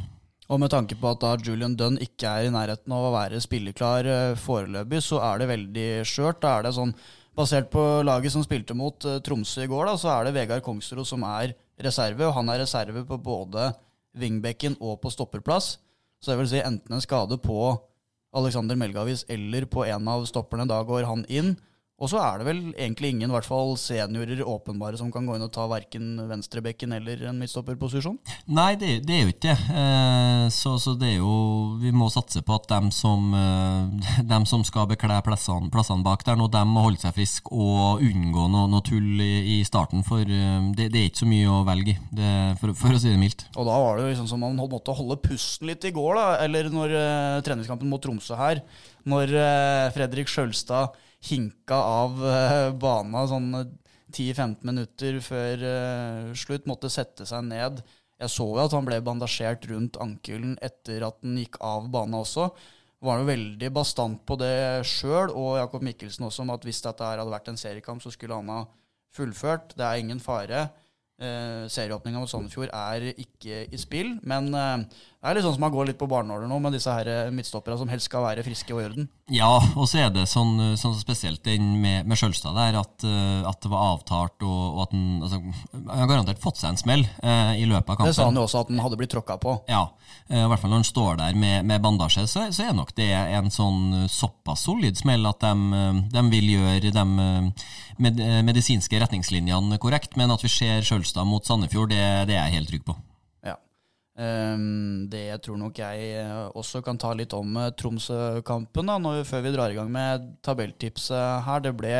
Og 0.51 0.59
med 0.61 0.73
tanke 0.73 0.97
på 0.99 1.13
at 1.13 1.23
da 1.23 1.37
Julian 1.39 1.77
Dunn 1.79 1.97
ikke 2.03 2.29
er 2.29 2.49
i 2.49 2.53
nærheten 2.53 2.93
av 2.93 3.07
å 3.07 3.15
være 3.15 3.39
spilleklar 3.41 4.07
eh, 4.11 4.39
foreløpig, 4.39 4.99
så 5.07 5.21
er 5.23 5.41
det 5.41 5.51
veldig 5.53 5.89
skjørt. 6.11 6.41
Da 6.43 6.57
er 6.59 6.67
det 6.67 6.75
sånn 6.77 6.93
basert 7.39 7.71
på 7.73 7.85
laget 8.05 8.35
som 8.35 8.43
spilte 8.45 8.75
mot 8.77 9.07
uh, 9.07 9.21
Tromsø 9.25 9.65
i 9.65 9.71
går, 9.71 9.87
da, 9.87 9.95
så 9.97 10.11
er 10.13 10.27
det 10.27 10.35
Vegard 10.35 10.65
Kongsrud 10.67 11.07
som 11.09 11.23
er 11.29 11.55
reserve. 11.81 12.27
Og 12.27 12.35
han 12.37 12.51
er 12.51 12.65
reserve 12.65 13.05
på 13.07 13.21
både 13.23 13.71
wingbacken 14.19 14.77
og 14.83 14.99
på 15.05 15.13
stopperplass. 15.15 15.77
Så 16.21 16.33
det 16.33 16.41
vil 16.43 16.51
si 16.51 16.61
enten 16.61 16.99
en 16.99 17.05
skade 17.05 17.39
på 17.41 17.71
Alexander 18.37 18.77
Melgavis 18.79 19.25
eller 19.31 19.65
på 19.71 19.87
en 19.87 20.11
av 20.11 20.27
stopperne. 20.29 20.69
Da 20.69 20.83
går 20.87 21.07
han 21.09 21.25
inn. 21.31 21.55
Og 22.01 22.09
så 22.09 22.17
er 22.17 22.41
det 22.41 22.47
vel 22.49 22.61
egentlig 22.71 23.11
ingen, 23.13 23.29
i 23.29 23.35
hvert 23.35 23.45
fall 23.45 23.75
seniorer 23.77 24.41
åpenbare, 24.41 24.97
som 24.97 25.11
kan 25.13 25.27
gå 25.29 25.35
inn 25.37 25.45
og 25.45 25.53
ta 25.53 25.67
verken 25.69 26.15
venstrebekken 26.31 26.95
eller 26.97 27.27
en 27.29 27.37
midtstopperposisjon? 27.37 28.17
Nei, 28.57 28.71
det, 28.81 29.03
det, 29.05 29.19
er 29.19 29.27
jo 29.27 29.33
ikke 29.35 29.51
det. 29.51 29.57
Eh, 29.83 30.45
så, 30.55 30.79
så, 30.81 30.95
det 30.97 31.11
er 31.11 31.19
jo 31.19 31.35
Vi 31.83 31.93
må 31.93 32.09
satse 32.13 32.41
på 32.47 32.57
at 32.57 32.71
dem 32.73 32.89
som, 32.95 33.27
eh, 33.37 34.23
dem 34.33 34.49
som 34.49 34.65
skal 34.65 34.89
bekle 34.89 35.19
plassene, 35.27 35.69
plassene, 35.73 36.07
bak 36.07 36.25
der 36.25 36.41
nå, 36.41 36.49
dem 36.49 36.73
må 36.73 36.87
holde 36.87 37.03
seg 37.03 37.13
friske 37.19 37.53
og 37.53 38.01
unngå 38.07 38.47
noe, 38.49 38.65
noe 38.73 38.87
tull 38.87 39.21
i, 39.21 39.59
i, 39.59 39.61
starten. 39.69 40.01
For 40.07 40.25
eh, 40.25 40.57
det, 40.73 40.89
det, 40.95 41.03
er 41.03 41.13
ikke 41.13 41.27
så 41.27 41.31
mye 41.35 41.53
å 41.53 41.61
velge 41.69 41.99
i, 41.99 42.33
for, 42.63 42.73
for, 42.81 42.97
å 42.97 43.03
si 43.03 43.13
det 43.13 43.21
mildt. 43.21 43.45
Og 43.61 43.69
da 43.69 43.77
var 43.77 44.01
det 44.01 44.07
jo 44.07 44.15
liksom 44.15 44.31
som 44.33 44.41
man 44.47 44.57
måtte 44.57 44.97
holde 44.97 45.21
pusten 45.21 45.69
litt 45.69 45.85
i 45.85 45.93
går, 45.93 46.17
da. 46.17 46.27
Eller 46.47 46.73
når 46.73 46.97
uh, 46.97 47.45
treningskampen 47.45 47.93
mot 47.93 48.01
Tromsø 48.01 48.41
her. 48.41 48.65
Når 49.09 49.37
uh, 49.37 49.93
Fredrik 49.93 50.33
Sjølstad 50.33 50.97
hinka 51.29 51.77
av 51.77 52.21
uh, 52.25 52.73
bana 52.81 53.27
sånn 53.29 53.53
10-15 54.11 54.67
minutter 54.67 55.21
før 55.25 55.65
uh, 55.65 56.35
slutt. 56.39 56.69
Måtte 56.71 56.91
sette 56.93 57.27
seg 57.29 57.47
ned. 57.49 57.83
Jeg 58.21 58.33
så 58.35 58.47
jo 58.51 58.61
at 58.61 58.75
han 58.77 58.85
ble 58.89 58.99
bandasjert 59.05 59.65
rundt 59.71 59.97
ankelen 60.01 60.59
etter 60.65 61.07
at 61.07 61.23
han 61.25 61.39
gikk 61.41 61.61
av 61.65 61.89
bana 61.93 62.21
også. 62.25 62.51
Var 63.01 63.23
jo 63.23 63.31
veldig 63.31 63.71
bastant 63.73 64.21
på 64.29 64.37
det 64.41 64.85
sjøl, 64.85 65.33
og 65.33 65.57
Jakob 65.57 65.85
Mikkelsen 65.87 66.27
også, 66.29 66.45
om 66.45 66.53
at 66.53 66.67
hvis 66.69 66.83
dette 66.85 67.07
hadde 67.07 67.33
vært 67.33 67.49
en 67.49 67.61
seriekamp, 67.61 68.05
så 68.05 68.13
skulle 68.13 68.37
han 68.37 68.53
ha 68.53 68.61
fullført. 69.17 69.73
Det 69.79 69.87
er 69.87 70.03
ingen 70.03 70.21
fare. 70.21 70.67
Eh, 71.21 71.65
serieåpninga 71.69 72.21
mot 72.23 72.31
Sandefjord 72.33 72.71
er 72.73 73.11
ikke 73.13 73.67
i 73.69 73.81
spill, 73.81 74.15
men 74.25 74.47
eh, 74.57 75.01
det 75.21 75.29
er 75.29 75.37
litt 75.37 75.45
sånn 75.45 75.53
som 75.53 75.65
man 75.67 75.73
går 75.75 75.91
litt 75.91 75.99
på 76.01 76.09
barnåler 76.09 76.49
nå, 76.49 76.57
med 76.65 76.73
disse 76.73 76.93
her 76.97 77.29
midtstopperne 77.35 77.77
som 77.77 77.91
helst 77.93 78.09
skal 78.09 78.23
være 78.25 78.45
friske 78.47 78.73
og 78.73 78.79
i 78.81 78.87
orden. 78.87 79.09
Ja, 79.29 79.51
og 79.77 79.85
så 79.91 80.01
er 80.07 80.15
det 80.15 80.25
sånn, 80.31 80.55
eh, 80.65 80.79
sånn 80.81 80.95
spesielt 80.97 81.43
den 81.45 81.75
med, 81.83 82.09
med 82.09 82.17
Sjølstad 82.17 82.57
der, 82.57 82.79
at, 82.81 83.05
eh, 83.05 83.43
at, 83.45 83.61
det 83.61 83.69
var 83.69 83.99
avtalt, 83.99 84.41
og, 84.41 84.63
og 84.71 84.81
at 84.87 84.95
han 84.97 85.05
altså, 85.21 85.43
har 85.91 86.09
garantert 86.09 86.41
fått 86.41 86.63
seg 86.63 86.73
en 86.73 86.81
smell 86.81 87.05
eh, 87.05 87.53
i 87.61 87.67
løpet 87.69 87.93
av 87.93 88.01
kampen. 88.01 88.09
Det 88.09 88.17
sa 88.17 88.31
han 88.31 88.41
jo 88.41 88.47
også, 88.47 88.65
at 88.65 88.73
han 88.73 88.81
hadde 88.81 88.99
blitt 89.03 89.13
tråkka 89.13 89.37
på. 89.45 89.55
Ja, 89.69 89.83
eh, 90.31 90.41
i 90.41 90.49
hvert 90.49 90.65
fall 90.65 90.73
når 90.73 90.83
han 90.83 90.89
står 90.89 91.21
der 91.21 91.37
med, 91.45 91.69
med 91.69 91.85
bandasje, 91.85 92.25
så, 92.25 92.47
så, 92.49 92.71
er 92.71 92.81
nok 92.81 92.97
det 92.97 93.11
en 93.13 93.53
sånn 93.53 94.09
såpass 94.09 94.65
solid 94.71 94.97
smell 94.99 95.29
at 95.29 95.45
de, 95.45 95.85
de 96.17 96.25
vil 96.33 96.51
gjøre 96.57 96.97
de 96.97 97.07
med, 97.13 98.25
medisinske 98.49 99.05
retningslinjene 99.05 99.77
korrekt, 99.85 100.17
men 100.17 100.33
at 100.33 100.49
vi 100.49 100.49
ser 100.49 100.81
Sjølstad 100.81 101.29
mot 101.29 101.45
Sandefjord, 101.45 101.93
det, 101.93 102.03
det 102.33 102.41
er 102.41 102.49
jeg 102.49 102.57
helt 102.57 102.73
trygg 102.73 102.89
på. 102.89 102.97
Um, 104.21 105.07
det 105.09 105.39
tror 105.47 105.57
nok 105.57 105.79
jeg 105.81 106.11
eh, 106.21 106.49
også 106.59 106.83
kan 106.85 106.99
ta 107.01 107.15
litt 107.17 107.33
om 107.33 107.55
uh, 107.57 107.71
Tromsø-kampen, 107.73 108.91
før 109.25 109.45
vi 109.47 109.53
drar 109.55 109.73
i 109.73 109.79
gang 109.79 109.89
med 109.93 110.27
tabelltipset 110.45 111.47
her. 111.47 111.63
Det 111.65 111.73
ble 111.79 111.95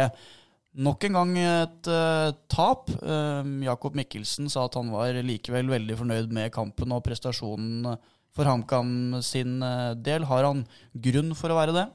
nok 0.85 1.07
en 1.09 1.17
gang 1.17 1.33
et 1.41 1.89
uh, 1.89 2.29
tap. 2.53 2.93
Um, 3.01 3.63
Jakob 3.65 3.97
Mikkelsen 3.97 4.53
sa 4.53 4.67
at 4.69 4.77
han 4.77 4.93
var 4.93 5.17
likevel 5.25 5.73
veldig 5.73 5.97
fornøyd 6.03 6.35
med 6.37 6.53
kampen 6.53 6.93
og 6.93 7.01
prestasjonen 7.09 7.89
for 8.37 8.47
HamKam 8.47 9.23
sin 9.25 9.57
del. 10.05 10.29
Har 10.29 10.45
han 10.45 10.67
grunn 10.93 11.33
for 11.39 11.51
å 11.51 11.57
være 11.57 11.79
det? 11.79 11.89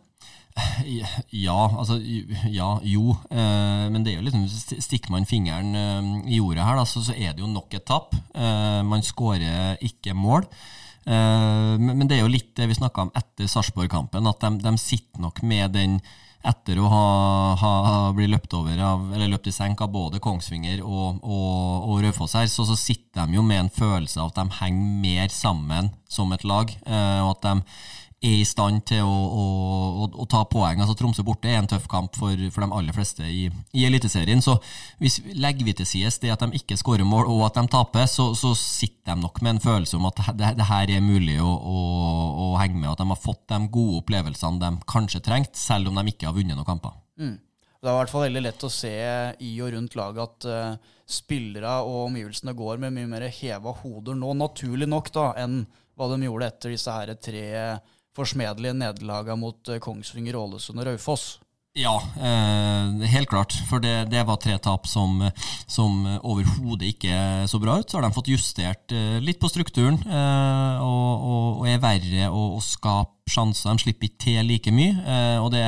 Ja, 1.45 1.57
altså 1.67 1.97
Ja, 1.99 2.69
jo. 2.83 3.15
Eh, 3.29 3.85
men 3.91 4.05
det 4.05 4.13
er 4.13 4.21
jo 4.21 4.27
liksom 4.27 4.45
Stikker 4.81 5.11
man 5.11 5.27
fingeren 5.27 5.75
eh, 5.75 6.31
i 6.31 6.39
jordet 6.39 6.63
her, 6.63 6.79
da, 6.79 6.87
så, 6.87 7.03
så, 7.03 7.15
er 7.15 7.35
det 7.35 7.43
jo 7.43 7.51
nok 7.51 7.73
et 7.75 7.85
tap. 7.87 8.15
Eh, 8.33 8.81
man 8.87 9.03
skårer 9.03 9.79
ikke 9.83 10.15
mål. 10.15 10.47
Eh, 11.05 11.73
men, 11.77 11.93
men, 11.97 12.07
det 12.07 12.17
er 12.17 12.23
jo 12.25 12.33
litt 12.33 12.53
det 12.57 12.69
vi 12.71 12.77
snakka 12.77 13.07
om 13.07 13.15
etter 13.15 13.49
Sarpsborg-kampen, 13.51 14.29
at 14.31 14.45
de, 14.45 14.53
de, 14.63 14.77
sitter 14.81 15.21
nok 15.21 15.43
med 15.45 15.75
den 15.75 15.99
etter 16.45 16.77
å 16.77 16.87
ha, 16.89 17.05
ha, 17.57 17.73
blitt 18.13 18.29
løpt 18.29 18.53
over 18.53 18.77
av, 18.77 19.07
eller 19.15 19.31
løpt 19.31 19.49
i 19.49 19.53
senk 19.53 19.81
av 19.81 19.89
både 19.93 20.21
Kongsvinger 20.21 20.83
og, 20.85 21.23
og, 21.25 21.87
og 21.89 22.03
Raufoss 22.03 22.35
her, 22.37 22.45
så, 22.51 22.67
så, 22.69 22.77
sitter 22.77 23.25
de 23.25 23.39
jo 23.39 23.45
med 23.45 23.63
en 23.63 23.73
følelse 23.73 24.21
av 24.21 24.29
at 24.29 24.41
de 24.43 24.59
henger 24.59 24.99
mer 25.01 25.33
sammen 25.33 25.89
som 26.09 26.33
et 26.35 26.45
lag. 26.45 26.69
Eh, 26.85 27.21
og 27.25 27.33
at 27.35 27.47
de 27.47 27.55
er 28.25 28.39
i 28.41 28.47
stand 28.47 28.83
til 28.89 29.05
å, 29.05 29.11
å, 29.13 29.43
å, 30.03 30.07
å, 30.23 30.25
ta 30.29 30.41
poeng. 30.49 30.81
Altså 30.81 30.95
Tromsø 30.97 31.23
borte 31.25 31.49
er 31.51 31.59
en 31.59 31.69
tøff 31.69 31.85
kamp 31.91 32.17
for, 32.17 32.33
for 32.53 32.65
de 32.65 32.77
aller 32.79 32.95
fleste 32.95 33.27
i, 33.27 33.45
i 33.77 33.85
Eliteserien. 33.87 34.41
Så 34.43 34.57
hvis 35.01 35.19
legger 35.37 35.67
vi 35.67 35.75
til 35.77 35.89
side 35.89 36.13
det 36.23 36.33
at 36.33 36.43
de 36.43 36.59
ikke 36.59 36.77
skårer 36.79 37.07
mål 37.07 37.29
og 37.31 37.45
at 37.47 37.59
de 37.59 37.65
taper, 37.71 38.09
så, 38.09 38.31
så, 38.37 38.53
sitter 38.57 39.13
de 39.13 39.21
nok 39.21 39.41
med 39.45 39.55
en 39.55 39.63
følelse 39.63 39.97
om 39.99 40.09
at 40.09 40.21
det, 40.37 40.53
det 40.59 40.69
her 40.69 40.91
er 40.97 41.05
mulig 41.05 41.37
å, 41.43 41.53
å, 41.53 42.51
henge 42.59 42.79
med. 42.79 42.91
At 42.93 43.03
de 43.03 43.09
har 43.11 43.21
fått 43.21 43.45
de 43.51 43.61
gode 43.71 44.01
opplevelsene 44.01 44.61
de 44.61 44.85
kanskje 44.89 45.23
trengte, 45.25 45.59
selv 45.59 45.91
om 45.91 45.99
de 45.99 46.13
ikke 46.13 46.29
har 46.29 46.37
vunnet 46.37 46.57
noen 46.57 46.67
kamper. 46.67 46.95
Mm. 47.21 47.37
Det 47.85 47.91
er 47.91 47.93
i 47.93 48.01
hvert 48.01 48.09
fall 48.09 48.23
veldig 48.25 48.41
lett 48.41 48.63
å 48.65 48.73
se 48.73 48.93
i 49.45 49.49
og 49.61 49.73
rundt 49.75 49.95
laget 49.99 50.21
at 50.23 50.45
uh, 50.49 50.93
spillere 51.05 51.73
og 51.85 52.07
omgivelsene 52.07 52.55
går 52.57 52.79
med 52.81 52.95
mye 52.95 53.09
mer 53.11 53.27
heva 53.29 53.75
hoder 53.83 54.17
nå, 54.17 54.31
naturlig 54.39 54.87
nok, 54.89 55.11
da, 55.13 55.27
enn 55.43 55.59
hva 55.95 56.07
de 56.11 56.25
gjorde 56.25 56.47
etter 56.49 56.73
disse 56.73 56.95
her 56.95 57.13
tre 57.21 57.45
forsmedelige 58.15 58.77
nederlagene 58.77 59.39
mot 59.39 59.71
eh, 59.71 59.81
Kongsvinger, 59.83 60.37
Ålesund 60.39 60.81
og 60.81 60.87
Raufoss. 60.89 61.35
Ja, 61.75 61.97
eh, 62.15 63.07
helt 63.11 63.27
klart. 63.27 63.51
For 63.67 63.83
det, 63.83 64.07
det, 64.07 64.21
var 64.23 64.39
tre 64.39 64.55
tap 64.63 64.87
som, 64.87 65.19
som 65.67 66.05
overhodet 66.23 66.93
ikke 66.93 67.17
så 67.51 67.59
bra 67.59 67.81
ut. 67.81 67.89
Så 67.89 67.99
har 67.99 68.05
de 68.05 68.15
fått 68.15 68.31
justert 68.31 68.95
eh, 68.95 69.17
litt 69.19 69.41
på 69.41 69.51
strukturen 69.51 69.99
eh, 70.07 70.77
og, 70.79 71.09
og, 71.11 71.49
og, 71.59 71.67
er 71.67 71.81
verre 71.83 72.29
å, 72.31 72.45
å 72.55 72.61
skape 72.63 73.27
sjanser. 73.27 73.75
De 73.75 73.83
slipper 73.83 74.07
ikke 74.07 74.23
til 74.23 74.47
like 74.47 74.71
mye. 74.71 74.93
Eh, 75.03 75.41
og, 75.43 75.49
det, 75.51 75.65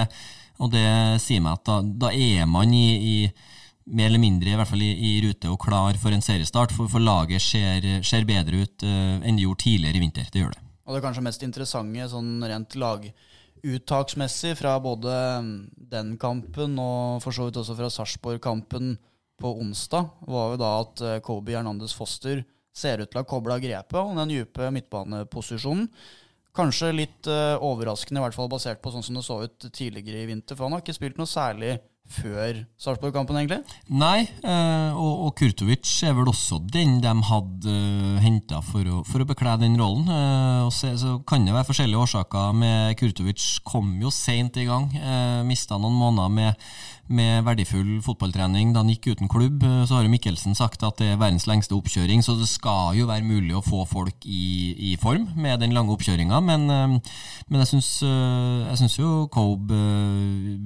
og, 0.62 0.72
det, 0.72 0.88
sier 1.24 1.44
meg 1.44 1.60
at 1.60 1.68
da, 1.68 1.82
da 2.08 2.13
er 2.16 2.48
man 2.48 2.72
i, 2.72 2.88
i, 2.96 3.18
mer 3.92 4.08
eller 4.08 4.24
mindre 4.24 4.54
i 4.54 4.56
hvert 4.56 4.72
fall 4.72 4.86
i, 4.88 4.94
i, 4.96 5.12
rute 5.27 5.51
og 5.51 5.60
klar 5.66 6.00
for 6.00 6.16
en 6.16 6.24
seriestart. 6.24 6.72
For, 6.72 6.88
for 6.88 7.04
laget 7.04 7.44
ser, 7.44 7.84
ser 8.08 8.24
bedre 8.30 8.63
ut 8.63 8.88
eh, 8.88 9.20
enn 9.27 9.36
det 9.36 9.44
gjorde 9.44 9.66
tidligere 9.66 10.00
i 10.00 10.06
vinter. 10.08 10.32
Det 10.32 10.46
gjør 10.46 10.56
det. 10.56 10.66
Og 10.88 10.96
det 10.96 11.03
kanskje 11.03 11.25
mest 11.25 11.44
interessante 11.44 12.08
sånn 12.12 12.38
rent 12.48 12.77
laguttaksmessig 12.79 14.56
fra 14.56 14.77
både 14.79 15.13
den 15.91 16.15
kampen 16.22 16.77
og 16.79 17.20
for 17.25 17.36
så 17.36 17.50
vidt 17.50 17.60
også 17.60 17.75
fra 17.75 17.91
Sarpsborg-kampen 17.91 18.96
på 19.38 19.51
onsdag, 19.62 20.08
var 20.25 20.53
jo 20.53 20.62
da 20.62 20.70
at 20.82 21.01
eh, 21.06 21.20
Kobe 21.22 21.53
Hernandez 21.53 21.94
Foster 21.94 22.41
ser 22.77 23.03
ut 23.03 23.12
til 23.12 23.20
å 23.20 23.22
ha 23.22 23.27
kobla 23.29 23.60
grepet 23.62 24.00
om 24.00 24.17
den 24.17 24.32
dype 24.32 24.72
midtbaneposisjonen. 24.74 25.89
Kanskje 26.58 26.89
litt 26.96 27.27
uh, 27.29 27.62
overraskende, 27.62 28.17
i 28.17 28.24
hvert 28.24 28.34
fall 28.34 28.50
basert 28.50 28.79
på 28.82 28.89
sånn 28.89 29.03
som 29.06 29.17
det 29.17 29.22
så 29.27 29.36
ut 29.46 29.67
tidligere 29.70 30.24
i 30.24 30.29
vinter. 30.29 30.58
For 30.58 30.65
han 30.65 30.74
har 30.74 30.82
ikke 30.82 30.96
spilt 30.98 31.20
noe 31.20 31.29
særlig 31.29 31.75
før 32.11 32.61
Sarpsborg-kampen, 32.79 33.37
egentlig? 33.39 33.59
Nei, 33.91 34.27
eh, 34.41 34.95
og, 34.95 35.27
og, 35.27 35.31
Kurtovic 35.37 35.89
er 36.07 36.15
vel 36.17 36.31
også 36.31 36.59
den 36.73 36.97
de 37.03 37.13
hadde 37.29 37.73
uh, 37.73 38.19
henta 38.23 38.61
for, 38.65 38.87
for, 39.07 39.23
å 39.23 39.27
bekle 39.29 39.57
den 39.61 39.77
rollen. 39.79 40.07
Eh, 40.09 40.65
og 40.65 40.73
så, 40.75 40.93
så, 40.99 41.17
kan 41.27 41.45
det 41.45 41.55
være 41.55 41.67
forskjellige 41.69 42.03
årsaker. 42.05 42.53
med 42.57 42.97
Kurtovic 42.99 43.45
kom 43.67 43.95
jo 44.01 44.13
seint 44.13 44.57
i 44.57 44.67
gang. 44.69 44.89
Eh, 44.97 45.41
Mista 45.47 45.79
noen 45.81 45.97
måneder 45.97 46.33
med 46.33 46.67
med 47.07 47.45
verdifull 47.47 47.97
fotballtrening 48.05 48.73
da 48.73 48.83
han 48.83 48.91
gikk 48.91 49.13
uten 49.13 49.31
klubb. 49.31 49.63
Så 49.87 49.97
har 49.97 50.05
jo 50.05 50.11
Mikkelsen 50.11 50.57
sagt 50.57 50.83
at 50.85 50.99
det 51.01 51.13
er 51.13 51.21
verdens 51.21 51.47
lengste 51.49 51.75
oppkjøring, 51.77 52.23
så 52.25 52.37
det 52.39 52.49
skal 52.51 52.97
jo 52.97 53.07
være 53.09 53.27
mulig 53.27 53.55
å 53.57 53.63
få 53.65 53.83
folk 53.89 54.27
i, 54.27 54.73
i 54.91 54.95
form 55.01 55.29
med 55.39 55.61
den 55.63 55.75
lange 55.75 55.93
oppkjøringa. 55.95 56.41
Men, 56.43 56.67
men, 56.67 57.63
jeg 57.63 57.69
syns, 57.71 58.97
jo 58.97 59.27
Cobe 59.33 59.77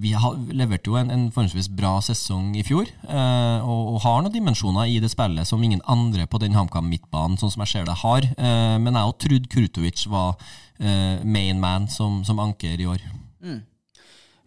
Vi 0.01 0.13
leverte 0.55 0.91
jo 0.91 0.97
en, 0.99 1.11
en, 1.13 1.27
forholdsvis 1.33 1.69
bra 1.75 1.97
sesong 2.03 2.55
i 2.59 2.65
fjor, 2.65 2.89
eh, 3.07 3.59
og, 3.61 3.95
og, 3.95 3.99
har 4.05 4.21
noen 4.23 4.33
dimensjoner 4.33 4.89
i 4.91 4.99
det 5.03 5.11
spillet 5.13 5.47
som 5.47 5.63
ingen 5.63 5.83
andre 5.89 6.27
på 6.29 6.41
den 6.41 6.57
HamKam-midtbanen, 6.57 7.39
sånn 7.39 7.53
som 7.53 7.65
jeg 7.65 7.73
ser 7.73 7.87
det, 7.89 7.99
har. 8.03 8.27
Eh, 8.35 8.77
men 8.81 8.97
jeg 8.97 9.11
òg 9.11 9.17
trodde 9.25 9.51
Krutovic 9.51 10.05
var 10.11 10.35
eh, 10.79 11.21
main 11.23 11.59
man 11.61 11.87
som, 11.91 12.21
som, 12.27 12.39
anker 12.41 12.79
i 12.79 12.89
år. 12.89 13.03
Mm. 13.41 13.61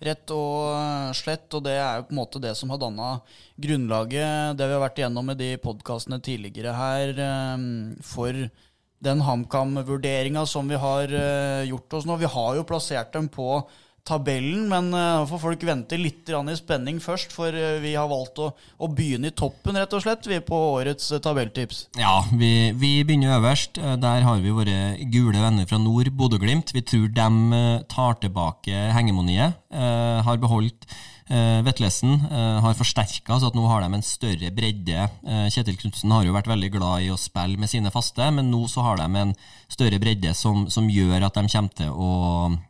Rett 0.04 0.30
og 0.34 1.14
slett, 1.16 1.46
og 1.56 1.64
det 1.64 1.78
er 1.80 2.00
jo 2.00 2.06
på 2.08 2.12
en 2.12 2.18
måte 2.18 2.42
det 2.42 2.52
som 2.58 2.72
har 2.74 2.80
danna 2.82 3.14
grunnlaget, 3.56 4.58
det 4.58 4.68
vi 4.68 4.76
har 4.76 4.82
vært 4.82 5.00
igjennom 5.00 5.30
med 5.30 5.40
de 5.40 5.54
podkastene 5.62 6.20
tidligere 6.24 6.74
her, 6.76 7.14
eh, 7.24 7.64
for 8.04 8.44
den 9.04 9.24
HamKam-vurderinga 9.24 10.44
som 10.48 10.68
vi 10.68 10.80
har 10.80 11.08
eh, 11.08 11.64
gjort 11.70 11.96
oss 11.98 12.06
nå. 12.08 12.18
Vi 12.20 12.30
har 12.36 12.58
jo 12.58 12.66
plassert 12.68 13.12
dem 13.16 13.30
på 13.32 13.48
tabellen, 14.04 14.66
men 14.68 14.90
nå 14.92 15.00
uh, 15.22 15.28
får 15.28 15.40
folk 15.40 15.62
vente 15.64 15.96
litt 15.96 16.28
i 16.28 16.56
spenning 16.58 17.00
først, 17.00 17.32
for 17.32 17.48
uh, 17.56 17.80
vi 17.80 17.94
har 17.96 18.08
valgt 18.10 18.40
å, 18.42 18.50
å, 18.52 18.88
begynne 18.92 19.30
i 19.30 19.34
toppen, 19.36 19.78
rett 19.80 19.96
og 19.96 20.04
slett, 20.04 20.28
vi 20.28 20.36
er 20.36 20.44
på 20.44 20.58
årets 20.74 21.08
uh, 21.14 21.20
tabelltips. 21.24 21.86
Ja, 21.96 22.18
vi, 22.32 22.72
vi, 22.76 22.92
begynner 23.04 23.38
øverst. 23.38 23.80
Der 23.80 24.26
har 24.26 24.42
vi 24.44 24.52
våre 24.52 24.76
gule 25.08 25.40
venner 25.40 25.68
fra 25.70 25.80
nord, 25.80 26.12
Bodø-Glimt. 26.12 26.74
Vi 26.76 26.84
tror 26.84 27.08
de 27.16 27.64
tar 27.88 28.20
tilbake 28.20 28.88
hengemoniet. 28.94 29.56
har 30.24 30.40
beholdt 30.40 30.86
Vetlesen 31.24 32.18
uh, 32.28 32.60
har 32.60 32.76
forsterka, 32.76 33.38
så 33.40 33.48
at 33.48 33.56
nå 33.56 33.64
har 33.70 33.80
de 33.80 33.96
en 33.96 34.04
større 34.04 34.50
bredde. 34.52 35.06
Uh, 35.24 35.46
Kjetil 35.48 35.78
Knutsen 35.80 36.12
har 36.12 36.26
jo 36.26 36.34
vært 36.36 36.50
veldig 36.50 36.68
glad 36.74 37.06
i 37.06 37.08
å 37.12 37.16
spille 37.20 37.56
med 37.60 37.70
sine 37.72 37.92
faste, 37.94 38.26
men 38.36 38.50
nå 38.52 38.60
så 38.68 38.84
har 38.84 39.00
de 39.00 39.06
en 39.22 39.32
større 39.72 40.00
bredde 40.02 40.34
som, 40.36 40.66
som 40.68 40.90
gjør 40.90 41.24
at 41.24 41.38
de 41.38 41.46
kommer 41.48 41.78
til 41.80 41.94
å, 41.96 42.10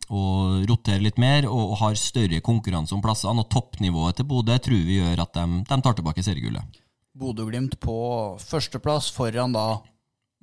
å 0.07 0.23
rotere 0.71 1.03
litt 1.03 1.19
mer 1.19 1.49
og, 1.51 1.65
og, 1.73 1.77
har 1.83 1.99
større 1.99 2.39
konkurranse 2.47 2.95
om 2.95 3.03
plassene. 3.03 3.43
Og 3.43 3.51
toppnivået 3.51 4.21
til 4.21 4.31
Bodø 4.31 4.61
tror 4.63 4.87
vi 4.87 5.01
gjør 5.01 5.27
at 5.27 5.35
de, 5.35 5.65
de 5.67 5.81
tar 5.83 5.99
tilbake 5.99 6.23
seriegullet. 6.23 6.83
Bodø-Glimt 7.15 7.77
på 7.83 7.97
førsteplass 8.43 9.11
foran 9.15 9.55
da 9.55 9.67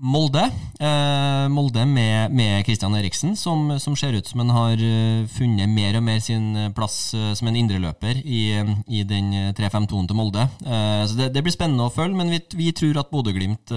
Molde. 0.01 0.47
Eh, 0.81 1.47
Molde 1.53 1.83
med, 1.85 2.33
med 2.33 2.63
Christian 2.65 2.95
Eriksen, 2.97 3.35
som, 3.37 3.67
som, 3.79 3.93
ser 3.95 4.15
ut 4.17 4.25
som 4.25 4.41
han 4.41 4.49
har 4.49 4.81
uh, 4.81 5.27
funnet 5.29 5.69
mer 5.69 5.99
og 5.99 6.03
mer 6.07 6.17
sin 6.25 6.55
eh, 6.57 6.71
plass 6.73 7.13
uh, 7.13 7.31
som 7.37 7.51
en 7.51 7.59
indreløper 7.59 8.17
i, 8.25 8.41
i 8.89 9.03
den 9.05 9.29
3-5-2-en 9.53 10.09
til 10.09 10.17
Molde. 10.17 10.47
Eh, 10.65 11.03
så 11.05 11.19
det, 11.19 11.29
det, 11.35 11.45
blir 11.45 11.53
spennende 11.53 11.85
å 11.85 11.93
følge, 11.93 12.17
men 12.17 12.33
vi, 12.33 12.41
vi 12.57 12.71
tror 12.73 13.03
at 13.03 13.13
Bodø-Glimt 13.13 13.75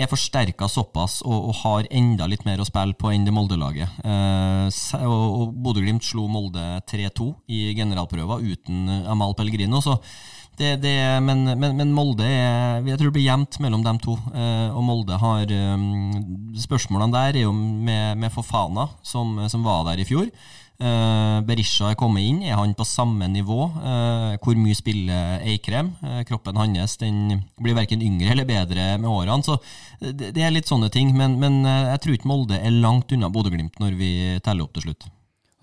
er 0.00 0.08
forsterka 0.08 0.68
såpass 0.70 1.18
og, 1.26 1.34
og, 1.50 1.54
har 1.64 1.88
enda 1.90 2.30
litt 2.30 2.46
mer 2.46 2.62
å 2.62 2.68
spille 2.68 2.94
på 2.94 3.10
enn 3.10 3.26
det 3.26 3.34
Molde-laget. 3.34 3.98
og, 4.06 5.10
og 5.10 5.56
Bodø-Glimt 5.66 6.06
slo 6.06 6.28
Molde 6.30 6.78
3-2 6.88 7.26
i 7.50 7.64
generalprøven 7.74 8.46
uten 8.46 9.00
Amal 9.10 9.34
Pellegrino. 9.36 9.82
så 9.82 9.98
det, 10.60 10.76
det, 10.82 10.94
men, 11.24 11.44
men, 11.56 11.72
men, 11.78 11.92
Molde 11.96 12.26
er, 12.26 12.82
jeg 12.84 12.98
tror 13.00 13.08
det 13.08 13.16
blir 13.16 13.28
jevnt 13.30 13.56
mellom 13.64 13.84
dem 13.84 14.00
to. 14.02 14.16
Eh, 14.36 14.68
og 14.76 14.82
Molde 14.84 15.16
har 15.16 15.52
um, 15.74 16.50
Spørsmålene 16.60 17.14
der 17.14 17.38
er 17.38 17.46
jo 17.46 17.52
med, 17.56 18.18
med 18.20 18.32
Fofana, 18.34 18.90
som, 19.06 19.38
som, 19.48 19.64
var 19.64 19.86
der 19.88 20.02
i 20.02 20.06
fjor. 20.08 20.28
Eh, 20.80 21.38
Berisha 21.48 21.88
er 21.88 21.96
kommet 22.00 22.26
inn. 22.28 22.42
Er 22.44 22.60
han 22.60 22.76
på 22.76 22.84
samme 22.84 23.30
nivå? 23.32 23.70
Eh, 23.80 24.34
hvor 24.42 24.58
mye 24.60 24.76
spiller 24.76 25.46
Eikrem? 25.48 25.94
Kroppen 26.28 26.60
hans 26.60 26.98
den 27.00 27.40
blir 27.56 27.78
verken 27.78 28.04
yngre 28.04 28.34
eller 28.34 28.48
bedre 28.48 28.90
med 29.00 29.08
årene. 29.08 29.46
Så 29.46 29.56
det, 30.04 30.34
det 30.36 30.44
er 30.44 30.52
litt 30.52 30.68
sånne 30.68 30.92
ting. 30.92 31.14
Men, 31.16 31.38
men 31.40 31.62
jeg 31.64 32.04
tror 32.04 32.18
ikke 32.18 32.32
Molde 32.34 32.60
er 32.60 32.76
langt 32.84 33.16
unna 33.16 33.32
Bodø-Glimt 33.32 33.80
når 33.80 33.96
vi 33.96 34.12
teller 34.44 34.68
opp 34.68 34.76
til 34.76 34.90
slutt. 34.90 35.08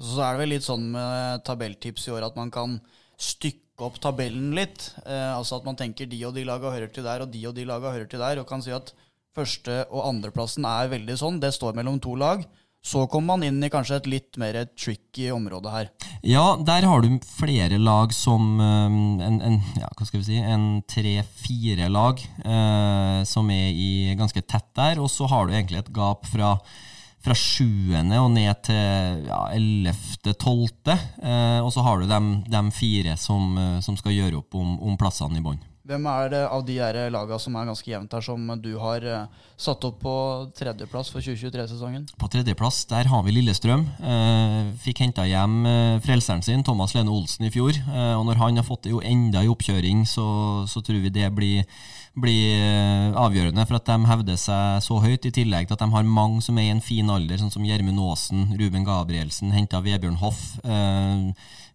Så 0.01 0.25
er 0.25 0.33
det 0.33 0.41
vel 0.41 0.53
litt 0.57 0.65
sånn 0.65 0.89
med 0.97 1.45
tabelltips 1.45 2.09
i 2.09 2.17
år 2.17 2.31
at 2.31 2.35
man 2.37 2.49
kan 2.53 2.79
stykke 3.17 3.66
opp 3.85 3.99
tabellen 4.01 4.53
litt. 4.57 4.91
Eh, 5.05 5.33
altså 5.33 5.59
at 5.59 5.67
man 5.67 5.77
tenker 5.77 6.09
de 6.09 6.21
og 6.25 6.33
de 6.37 6.45
laga 6.47 6.71
hører 6.73 6.93
til 6.93 7.05
der, 7.05 7.25
og 7.25 7.33
de 7.33 7.43
og 7.49 7.55
de 7.57 7.67
laga 7.67 7.93
hører 7.93 8.09
til 8.09 8.23
der, 8.23 8.41
og 8.41 8.47
kan 8.49 8.63
si 8.63 8.73
at 8.73 8.93
første- 9.37 9.85
og 9.91 10.07
andreplassen 10.09 10.65
er 10.65 10.89
veldig 10.89 11.17
sånn. 11.17 11.39
Det 11.39 11.53
står 11.53 11.77
mellom 11.77 11.99
to 12.01 12.15
lag. 12.15 12.45
Så 12.87 13.03
kommer 13.11 13.35
man 13.35 13.43
inn 13.43 13.63
i 13.63 13.69
kanskje 13.69 13.97
et 13.99 14.07
litt 14.07 14.37
mer 14.39 14.61
tricky 14.79 15.27
område 15.33 15.71
her. 15.73 15.89
Ja, 16.23 16.55
der 16.55 16.85
har 16.87 17.01
du 17.03 17.17
flere 17.25 17.77
lag 17.81 18.13
som 18.15 18.61
um, 18.61 19.19
en, 19.19 19.41
en, 19.43 19.57
ja, 19.75 19.89
hva 19.91 20.07
skal 20.07 20.21
vi 20.21 20.27
si, 20.29 20.37
en 20.39 20.81
tre-fire 20.87 21.89
lag 21.91 22.21
eh, 22.21 23.23
som 23.27 23.49
er 23.51 23.73
i 23.73 24.15
ganske 24.17 24.41
tett 24.45 24.69
der. 24.77 25.01
Og 25.03 25.11
så 25.11 25.27
har 25.27 25.47
du 25.47 25.53
egentlig 25.53 25.81
et 25.83 25.91
gap 25.93 26.29
fra 26.31 26.55
fra 27.23 27.35
sjuende 27.35 28.19
og 28.21 28.31
ned 28.35 28.61
til 28.67 29.23
ja, 29.27 29.39
ellevte, 29.55 30.35
tolvte. 30.39 30.95
Eh, 31.21 31.59
og 31.63 31.71
så 31.73 31.83
har 31.85 32.01
du 32.01 32.09
de, 32.09 32.61
fire 32.75 33.17
som, 33.19 33.57
eh, 33.57 33.79
som, 33.85 33.97
skal 33.99 34.15
gjøre 34.15 34.41
opp 34.41 34.57
om, 34.57 34.77
om 34.79 34.99
plassene 34.99 35.41
i 35.41 35.43
bånn. 35.43 35.59
Hvem 35.87 36.07
er 36.11 36.31
det 36.33 36.39
av 36.51 36.63
de 36.67 36.75
lagene 37.13 37.39
som 37.39 37.55
er 37.55 37.67
ganske 37.69 37.87
jevnt 37.87 38.11
her, 38.11 38.23
som 38.25 38.49
du 38.59 38.73
har 38.81 39.03
eh, 39.07 39.43
satt 39.55 39.85
opp 39.87 40.01
på 40.01 40.15
tredjeplass 40.57 41.13
for 41.13 41.23
2023-sesongen? 41.23 42.09
På 42.19 42.27
tredjeplass 42.31 42.81
der 42.89 43.07
har 43.07 43.21
vi 43.23 43.31
Lillestrøm. 43.37 43.85
Eh, 44.03 44.73
fikk 44.83 45.05
henta 45.05 45.23
hjem 45.29 45.61
eh, 45.63 45.99
frelseren 46.03 46.43
sin, 46.43 46.65
Thomas 46.67 46.91
Lene 46.97 47.13
Olsen, 47.13 47.47
i 47.47 47.53
fjor. 47.53 47.77
Og 48.17 48.25
når 48.27 48.41
han 48.41 48.59
har 48.59 48.67
fått 48.67 48.83
det 48.83 48.91
jo 48.97 48.99
enda 48.99 49.45
i 49.45 49.51
oppkjøring, 49.51 50.03
så, 50.09 50.27
så 50.67 50.83
tror 50.83 50.99
vi 51.05 51.13
det 51.21 51.31
blir 51.35 51.63
blir 52.17 53.13
avgjørende 53.13 53.61
for 53.69 53.77
at 53.77 53.91
de 53.91 54.09
hevder 54.09 54.39
seg 54.41 54.79
så 54.81 54.95
høyt, 55.03 55.27
i 55.29 55.31
tillegg 55.35 55.67
til 55.67 55.75
at 55.75 55.83
de 55.83 55.87
har 55.93 56.07
mange 56.09 56.41
som 56.41 56.57
er 56.57 56.65
i 56.65 56.71
en 56.73 56.81
fin 56.81 57.11
alder, 57.13 57.37
sånn 57.37 57.53
som 57.53 57.67
Gjermund 57.67 58.01
Aasen, 58.01 58.47
Ruben 58.57 58.87
Gabrielsen, 58.87 59.53
henta 59.53 59.83
Vebjørn 59.85 60.17
Hoff. 60.23 60.41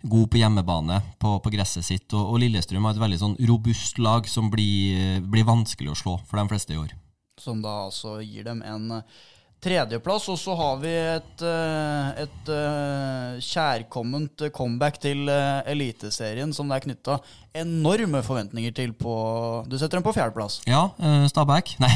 Eh, 0.03 0.09
god 0.09 0.31
på 0.31 0.38
hjemmebane 0.38 1.01
på, 1.19 1.38
på 1.41 1.51
gresset 1.51 1.85
sitt. 1.85 2.09
Og, 2.12 2.35
og, 2.35 2.41
Lillestrøm 2.43 2.85
har 2.85 2.95
et 2.95 3.03
veldig 3.03 3.21
sånn 3.21 3.37
robust 3.49 3.99
lag 3.99 4.27
som 4.29 4.51
blir, 4.51 5.21
blir, 5.23 5.45
vanskelig 5.45 5.93
å 5.93 5.99
slå 5.99 6.17
for 6.27 6.41
de 6.41 6.49
fleste 6.51 6.75
i 6.75 6.81
år. 6.81 6.95
Som 7.41 7.62
da 7.62 7.87
altså 7.87 8.21
gir 8.21 8.45
dem 8.47 8.62
en 8.62 9.03
tredjeplass. 9.62 10.29
Og 10.33 10.38
så 10.38 10.57
har 10.59 10.81
vi 10.83 10.93
et, 10.93 11.47
eh, 11.47 12.25
et, 12.25 12.51
et 12.51 13.47
kjærkomment 13.47 14.49
comeback 14.53 15.01
til 15.03 15.29
Eliteserien 15.31 16.53
som 16.55 16.69
det 16.69 16.81
er 16.81 16.88
knytta 16.88 17.21
enorme 17.53 18.23
forventninger 18.25 18.73
til 18.77 18.95
på 18.97 19.12
Du 19.69 19.77
setter 19.77 19.99
dem 19.99 20.05
på 20.07 20.15
fjerdeplass. 20.17 20.61
Ja, 20.69 20.87
uh, 20.97 21.25
Stabæk. 21.29 21.75
Nei, 21.83 21.91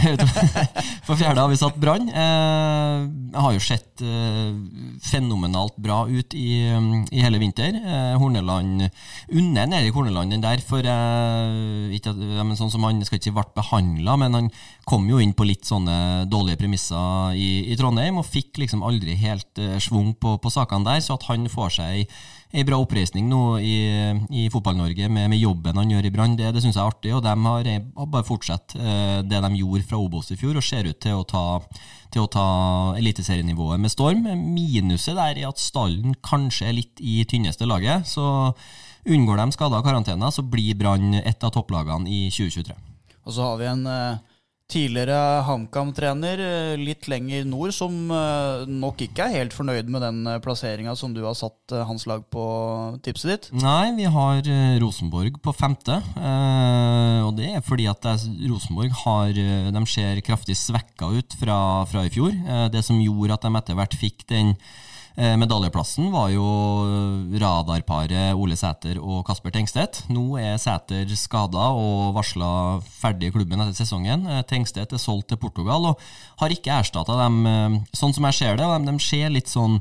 for 1.06 1.16
fjerde 1.16 1.40
har 1.40 1.50
vi 1.50 1.58
satt 1.60 1.78
Brann. 1.80 2.10
Uh, 2.12 3.08
har 3.36 3.54
jo 3.56 3.62
sett 3.62 4.02
uh, 4.04 4.52
fenomenalt 5.04 5.76
bra 5.80 6.02
ut 6.08 6.36
i, 6.36 6.68
um, 6.76 7.06
i 7.08 7.24
hele 7.24 7.40
vinter. 7.40 7.78
Uh, 7.80 8.16
Horneland 8.20 8.86
Unner 9.32 9.72
Erik 9.80 9.96
Horneland 9.96 10.34
den 10.34 10.44
der, 10.44 10.60
for 10.64 10.84
ikke, 10.84 12.12
men 12.16 12.56
sånn 12.58 12.70
som 12.72 12.84
han 12.86 13.00
skal 13.06 13.18
ikke 13.18 13.30
si 13.30 13.34
ble 13.34 13.44
behandla, 13.56 14.16
men 14.20 14.36
han 14.36 14.50
kom 14.88 15.08
jo 15.10 15.18
inn 15.22 15.34
på 15.36 15.46
litt 15.48 15.66
sånne 15.68 16.26
dårlige 16.30 16.60
premisser 16.60 17.36
i, 17.36 17.66
i 17.72 17.76
Trondheim, 17.78 18.20
og 18.20 18.28
fikk 18.28 18.60
liksom 18.62 18.84
aldri 18.86 19.16
helt 19.20 19.60
svung 19.82 20.12
på, 20.20 20.36
på 20.42 20.52
sakene 20.52 20.86
der, 20.86 21.02
så 21.04 21.16
at 21.16 21.26
han 21.30 21.48
får 21.50 21.78
seg 21.78 21.96
ei 21.96 22.06
bra 22.64 22.78
oppreisning 22.80 23.26
nå 23.28 23.58
i, 23.60 23.76
i 24.32 24.46
Fotball-Norge 24.52 25.10
med, 25.12 25.28
med, 25.32 25.40
jobben 25.40 25.76
han 25.76 25.90
gjør 25.92 26.08
i 26.08 26.12
Brann. 26.14 26.36
Det, 26.38 26.48
det 26.54 26.62
syns 26.64 26.78
jeg 26.78 26.82
er 26.82 26.92
artig. 26.92 27.12
Og 27.16 27.22
de 27.24 27.34
har, 27.34 27.68
har 27.98 28.08
bare 28.12 28.26
fortsatt 28.26 28.76
eh, 28.78 29.18
det 29.26 29.42
de 29.44 29.50
gjorde 29.60 29.88
fra 29.90 30.00
Obos 30.00 30.32
i 30.32 30.38
fjor, 30.40 30.56
og 30.56 30.64
ser 30.64 30.88
ut 30.88 31.00
til 31.02 31.18
å 31.18 31.26
ta, 31.28 31.44
til 32.14 32.24
å 32.24 32.30
ta 32.32 32.46
eliteserienivået 33.00 33.82
med 33.82 33.92
storm. 33.92 34.24
Minuset 34.54 35.18
der 35.18 35.42
er 35.42 35.50
at 35.50 35.60
stallen 35.60 36.16
kanskje 36.24 36.70
er 36.70 36.78
litt 36.78 37.02
i 37.04 37.18
tynneste 37.28 37.68
laget. 37.68 38.08
Så 38.08 38.24
unngår 39.06 39.42
de 39.42 39.50
skader 39.58 39.82
og 39.82 39.86
karantene, 39.86 40.32
så 40.32 40.46
blir 40.46 40.78
Brann 40.78 41.20
et 41.20 41.44
av 41.44 41.52
topplagene 41.54 42.08
i 42.08 42.26
2023. 42.30 42.78
Og 43.26 43.34
så 43.34 43.50
har 43.50 43.60
vi 43.60 43.68
en 43.74 43.86
eh 43.90 44.32
tidligere 44.70 45.42
HamKam-trener 45.46 46.40
eh, 46.42 46.72
litt 46.80 47.06
lenger 47.10 47.44
nord, 47.46 47.72
som 47.74 48.10
eh, 48.10 48.64
nok 48.66 49.04
ikke 49.06 49.28
er 49.28 49.36
helt 49.38 49.54
fornøyd 49.54 49.90
med 49.92 50.02
den 50.02 50.20
eh, 50.26 50.40
plasseringa 50.42 50.96
som 50.98 51.14
du 51.14 51.22
har 51.22 51.36
satt 51.38 51.74
hans 51.86 52.06
lag 52.10 52.24
på 52.32 52.46
tipset 53.06 53.30
ditt? 53.30 53.48
Nei, 53.62 53.94
vi 53.96 54.08
har 54.10 54.42
Rosenborg 54.82 55.38
på 55.42 55.54
femte. 55.56 55.98
Og 56.16 57.32
det 57.38 57.48
er 57.56 57.64
fordi 57.66 57.88
at 57.90 58.06
Rosenborg 58.06 58.94
har, 59.02 59.38
ser 59.90 60.20
kraftig 60.26 60.56
svekka 60.58 61.10
ut 61.14 61.36
fra, 61.40 61.58
fra 61.90 62.04
i 62.06 62.12
fjor. 62.12 62.34
Det 62.72 62.84
som 62.86 63.00
gjorde 63.02 63.34
at 63.34 63.46
de 63.46 63.52
etter 63.58 63.78
hvert 63.78 63.98
fikk 63.98 64.26
den 64.30 64.54
medaljeplassen 65.16 66.10
var 66.12 66.28
jo 66.28 66.44
radarparet 67.40 68.36
Ole 68.36 68.56
Sæter 68.58 68.98
og 69.00 69.22
Kasper 69.26 69.54
Tengstedt. 69.54 70.02
Nå 70.12 70.36
er 70.40 70.58
Sæter 70.60 71.08
skada 71.16 71.70
og 71.72 72.12
varsla 72.16 72.48
ferdig 72.84 73.30
i 73.30 73.34
klubben 73.34 73.62
etter 73.62 73.76
sesongen. 73.78 74.26
Eh, 74.28 74.42
Tengstedt 74.48 74.92
er 74.92 75.02
solgt 75.02 75.30
til 75.32 75.40
Portugal 75.40 75.92
og 75.92 76.02
har 76.42 76.52
ikke 76.52 76.74
erstatta 76.80 77.16
dem, 77.24 77.46
eh, 77.46 77.78
sånn 77.96 78.14
som 78.14 78.28
jeg 78.28 78.38
ser 78.40 78.60
det. 78.60 78.66
De, 78.66 78.92
de 78.92 78.98
ser 79.02 79.32
litt 79.32 79.48
sånn 79.48 79.80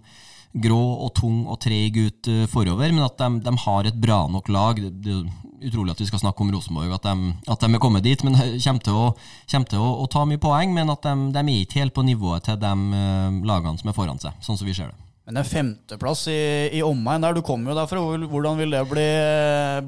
grå 0.55 0.83
og 1.03 1.11
tung 1.17 1.43
og 1.51 1.59
treg 1.59 1.97
ut 1.99 2.29
forover, 2.47 2.93
men 2.95 3.03
at 3.03 3.17
de, 3.19 3.41
de, 3.43 3.51
har 3.65 3.89
et 3.89 3.97
bra 3.99 4.21
nok 4.31 4.47
lag. 4.47 4.79
Det, 4.79 5.11
er 5.11 5.67
utrolig 5.67 5.91
at 5.91 5.99
vi 5.99 6.07
skal 6.07 6.21
snakke 6.21 6.45
om 6.45 6.53
Rosenborg, 6.53 6.93
at 6.95 7.09
de, 7.09 7.33
at 7.51 7.59
de 7.59 7.75
er 7.75 7.81
kommet 7.83 8.05
dit. 8.05 8.23
men 8.23 8.37
Kommer 8.63 8.85
til, 8.85 8.95
å, 8.95 9.09
kommer 9.51 9.67
til 9.67 9.83
å, 9.83 9.89
å, 9.99 10.07
ta 10.07 10.23
mye 10.23 10.39
poeng, 10.39 10.71
men 10.71 10.93
at 10.93 11.03
de, 11.03 11.31
de 11.35 11.43
er 11.43 11.65
ikke 11.65 11.83
helt 11.83 11.95
på 11.97 12.07
nivået 12.07 12.47
til 12.47 12.61
de 12.61 12.75
lagene 13.43 13.83
som 13.83 13.91
er 13.91 13.97
foran 13.97 14.21
seg, 14.21 14.39
sånn 14.39 14.55
som 14.55 14.69
vi 14.69 14.77
ser 14.77 14.93
det. 14.93 15.04
Men 15.25 15.39
en 15.41 15.47
femteplass 15.47 16.27
i, 16.29 16.41
i 16.77 16.83
omegn 16.85 17.23
der, 17.25 17.33
du 17.33 17.41
kommer 17.45 17.71
jo 17.71 17.77
derfra. 17.79 18.01
Hvordan 18.29 18.59
vil 18.61 18.75
det 18.75 18.83
bli, 18.91 19.05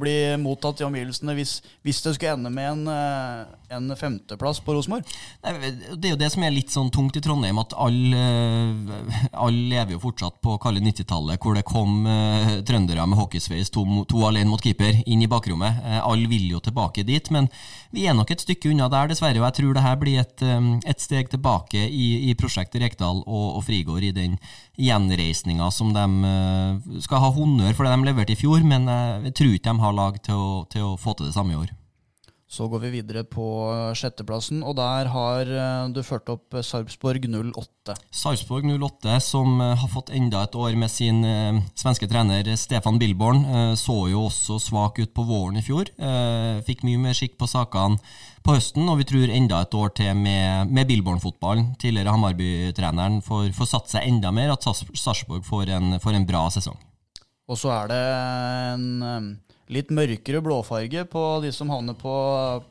bli 0.01 0.15
mottatt 0.41 0.81
i 0.81 0.87
omgivelsene 0.87 1.35
hvis, 1.37 1.59
hvis, 1.85 2.01
det 2.05 2.15
skulle 2.17 2.33
ende 2.33 2.49
med 2.53 2.71
en, 2.71 2.87
eh, 2.89 3.75
en 3.77 3.93
femteplass 3.99 4.63
på 4.65 4.73
Rosenborg? 4.73 5.05
Det 5.45 6.09
er 6.09 6.15
jo 6.15 6.19
det 6.23 6.31
som 6.33 6.45
er 6.47 6.55
litt 6.55 6.73
sånn 6.73 6.89
tungt 6.93 7.19
i 7.19 7.21
Trondheim, 7.21 7.61
at 7.61 7.77
alle 7.77 8.23
all 9.37 9.57
lever 9.69 9.95
jo 9.95 10.01
fortsatt 10.01 10.39
på 10.43 10.55
kalde 10.61 10.81
90-tallet, 10.83 11.39
hvor 11.41 11.57
det 11.57 11.65
kom 11.67 12.05
uh, 12.07 12.57
trøndere 12.67 13.05
med 13.09 13.19
hockeysveis, 13.19 13.71
to, 13.73 13.83
to, 14.09 14.23
alene 14.27 14.49
mot 14.51 14.63
keeper, 14.63 15.01
inn 15.05 15.23
i 15.23 15.29
bakrommet. 15.29 15.81
Uh, 15.83 15.99
alle 16.01 16.29
vil 16.31 16.49
jo 16.51 16.61
tilbake 16.63 17.05
dit, 17.07 17.31
men 17.33 17.49
vi 17.93 18.07
er 18.07 18.17
nok 18.17 18.33
et 18.33 18.43
stykke 18.43 18.71
unna 18.73 18.89
der, 18.91 19.11
dessverre. 19.11 19.39
Og 19.41 19.47
jeg 19.49 19.59
tror 19.59 19.77
det 19.77 19.85
her 19.85 19.99
blir 20.01 20.21
et, 20.23 20.45
um, 20.45 20.73
et 20.87 21.03
steg 21.03 21.31
tilbake 21.33 21.85
i, 21.87 22.07
i 22.31 22.35
prosjektet 22.39 22.81
Rekdal 22.83 23.21
og, 23.23 23.47
og 23.59 23.65
Frigård 23.67 24.05
i 24.07 24.13
den 24.15 24.37
gjenreisninga 25.27 25.71
som 25.71 25.91
de 25.93 26.05
uh, 26.23 27.01
skal 27.03 27.23
ha 27.23 27.33
honnør 27.33 27.75
for 27.75 27.85
det 27.85 27.95
de 27.95 28.07
leverte 28.07 28.33
i 28.35 28.39
fjor, 28.39 28.63
men 28.63 28.87
jeg 29.27 29.35
tror 29.35 29.57
ikke 29.57 29.73
de 29.73 29.83
har 29.83 29.99
lag 29.99 30.23
til 30.23 30.37
å, 30.37 30.63
til 30.71 30.93
å 30.93 30.95
få 30.99 31.17
til 31.17 31.29
det 31.29 31.35
samme 31.35 31.53
i 31.53 31.59
år. 31.59 31.75
Så 32.47 32.69
går 32.71 32.79
vi 32.85 32.89
videre 32.93 33.25
på 33.27 33.43
sjetteplassen, 33.99 34.61
og 34.63 34.77
der 34.77 35.09
har 35.11 35.49
eh, 35.51 35.89
du 35.91 35.99
ført 35.99 36.29
opp 36.31 36.55
Sarpsborg 36.63 37.25
08. 37.27 37.97
Sarpsborg 38.07 38.69
08, 38.71 39.17
som 39.19 39.59
eh, 39.59 39.73
har 39.75 39.91
fått 39.91 40.13
enda 40.15 40.45
et 40.47 40.55
år 40.55 40.77
med 40.79 40.87
sin 40.87 41.19
svenske 41.75 42.07
trener 42.07 42.47
Stefan 42.55 43.01
Billborn, 43.01 43.43
så 43.75 43.97
jo 44.13 44.29
også 44.29 44.61
svak 44.63 45.03
ut 45.03 45.11
på 45.11 45.27
våren 45.27 45.59
i 45.59 45.65
fjor. 45.65 45.91
Fikk 46.63 46.87
mye 46.87 47.03
mer 47.03 47.19
skikk 47.19 47.35
på 47.35 47.51
sakene 47.51 47.99
på 48.47 48.55
høsten, 48.55 48.87
og 48.87 49.01
vi 49.01 49.05
tror 49.07 49.31
enda 49.33 49.59
et 49.65 49.75
år 49.75 49.91
til 49.97 50.13
med, 50.15 50.71
med 50.71 50.87
Billborn-fotballen. 50.87 51.73
Tidligere 51.81 52.13
Hamarby-treneren 52.15 53.19
får, 53.25 53.49
får 53.57 53.71
satt 53.73 53.91
seg 53.91 54.07
enda 54.07 54.31
mer, 54.31 54.53
at 54.53 54.63
Sarpsborg 54.63 55.43
får, 55.47 55.73
får 56.03 56.15
en 56.15 56.27
bra 56.29 56.45
sesong. 56.55 56.79
Og 57.47 57.59
så 57.59 57.73
er 57.75 57.91
det 57.91 57.99
en 58.75 58.87
litt 59.73 59.89
mørkere 59.91 60.39
blåfarge 60.43 61.03
på 61.11 61.21
de 61.43 61.51
som 61.55 61.69
havner 61.71 61.95
på 61.99 62.13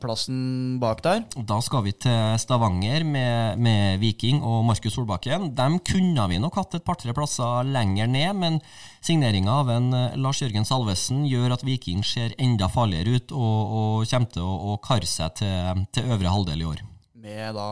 plassen 0.01 0.77
bak 0.81 1.03
der. 1.05 1.23
Da 1.37 1.59
skal 1.61 1.83
vi 1.85 1.93
til 1.93 2.37
Stavanger 2.41 3.05
med, 3.05 3.61
med 3.61 4.01
Viking 4.01 4.41
og 4.41 4.63
Markus 4.65 4.97
Solbakken. 4.97 5.51
Dem 5.57 5.77
kunne 5.85 6.27
vi 6.31 6.39
nok 6.41 6.57
hatt 6.57 6.77
et 6.77 6.85
par-tre 6.87 7.13
plasser 7.17 7.67
lenger 7.69 8.09
ned, 8.09 8.31
men 8.41 8.59
signeringa 9.05 9.59
av 9.61 9.71
en 9.75 9.91
eh, 9.93 10.17
Lars 10.17 10.41
Jørgen 10.41 10.65
Salvesen 10.67 11.25
gjør 11.29 11.57
at 11.57 11.65
Viking 11.67 12.03
ser 12.05 12.33
enda 12.41 12.69
farligere 12.71 13.17
ut 13.17 13.35
og, 13.35 13.75
og 13.81 14.07
kommer 14.09 14.33
til 14.33 14.45
å, 14.45 14.55
å 14.73 14.79
karre 14.83 15.09
seg 15.09 15.37
til, 15.41 15.83
til 15.93 16.15
øvre 16.15 16.33
halvdel 16.33 16.63
i 16.63 16.71
år. 16.71 16.81
Med 17.27 17.57
da 17.57 17.69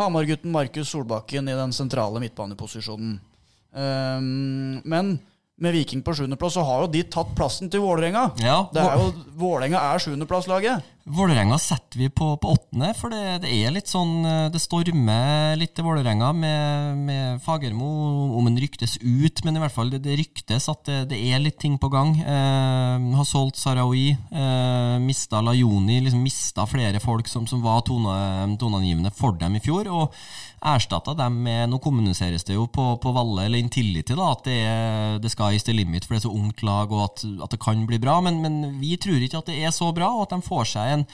Hamar-gutten 0.00 0.52
Markus 0.54 0.90
Solbakken 0.90 1.50
i 1.50 1.56
den 1.58 1.74
sentrale 1.76 2.22
midtbaneposisjonen. 2.22 3.20
Um, 3.74 4.82
men 4.86 5.16
med 5.60 5.74
Viking 5.76 6.02
på 6.02 6.14
sjuendeplass, 6.16 6.56
så 6.56 6.64
har 6.66 6.84
jo 6.84 6.90
de 6.90 7.02
tatt 7.06 7.30
plassen 7.38 7.70
til 7.70 7.84
Vålerenga. 7.84 8.26
Ja, 8.42 8.64
det 8.74 8.82
er 8.82 8.98
jo, 8.98 9.12
Vålerenga 9.38 9.82
er 9.92 10.02
sjuendeplasslaget. 10.02 10.93
Vålerenga 11.04 11.58
setter 11.60 11.98
vi 11.98 12.06
på, 12.08 12.30
på 12.40 12.48
åttende, 12.48 12.94
for 12.96 13.12
det, 13.12 13.42
det, 13.42 13.50
er 13.52 13.74
litt 13.74 13.90
sånn 13.92 14.24
eh, 14.24 14.46
Det 14.48 14.60
stormer 14.62 15.52
litt 15.60 15.74
til 15.76 15.84
Vålerenga 15.84 16.30
med, 16.32 17.02
med 17.04 17.42
Fagermo, 17.44 17.90
om 18.38 18.48
han 18.48 18.56
ryktes 18.56 18.96
ut, 19.02 19.42
men 19.44 19.58
i 19.58 19.60
hvert 19.60 19.74
fall 19.74 19.92
det, 19.92 20.00
det 20.06 20.16
ryktes 20.22 20.70
at 20.72 20.80
det, 20.88 21.02
det, 21.12 21.18
er 21.28 21.44
litt 21.44 21.58
ting 21.60 21.76
på 21.76 21.90
gang. 21.92 22.16
Eh, 22.24 23.04
har 23.18 23.28
solgt 23.28 23.60
Sarawi, 23.60 24.14
eh, 24.16 24.96
mista 25.04 25.44
Lajoni, 25.44 26.00
liksom 26.06 26.24
mista 26.24 26.64
flere 26.70 27.04
folk 27.04 27.28
som, 27.28 27.44
som 27.52 27.60
var 27.60 27.84
tone, 27.84 28.56
toneangivende 28.56 29.12
for 29.12 29.36
dem 29.36 29.60
i 29.60 29.64
fjor. 29.64 29.92
og 29.92 30.16
erstatta 30.64 31.12
dem 31.14 31.36
med 31.44 31.68
Nå 31.68 31.78
kommuniseres 31.82 32.44
det 32.48 32.56
jo 32.56 32.66
på, 32.72 32.84
på 33.02 33.12
Valle 33.14 33.44
eller 33.46 33.60
Intility 33.60 34.16
da, 34.16 34.30
at 34.32 34.48
er, 34.50 35.18
det 35.22 35.32
skal 35.32 35.56
is 35.56 35.66
the 35.66 35.74
limit, 35.76 36.06
for 36.06 36.16
det 36.16 36.22
er 36.22 36.26
så 36.26 36.32
ungt 36.32 36.64
lag 36.64 36.92
og 36.92 37.04
at, 37.04 37.24
at 37.44 37.54
det 37.54 37.60
kan 37.62 37.84
bli 37.88 38.00
bra. 38.00 38.18
Men, 38.24 38.40
men, 38.44 38.78
vi 38.80 38.96
tror 39.00 39.20
ikke 39.22 39.42
at 39.42 39.50
det 39.50 39.58
er 39.60 39.74
så 39.74 39.90
bra, 39.94 40.10
og 40.14 40.26
at 40.26 40.34
de 40.36 40.48
får 40.48 40.70
seg 40.72 40.93
en, 40.94 41.06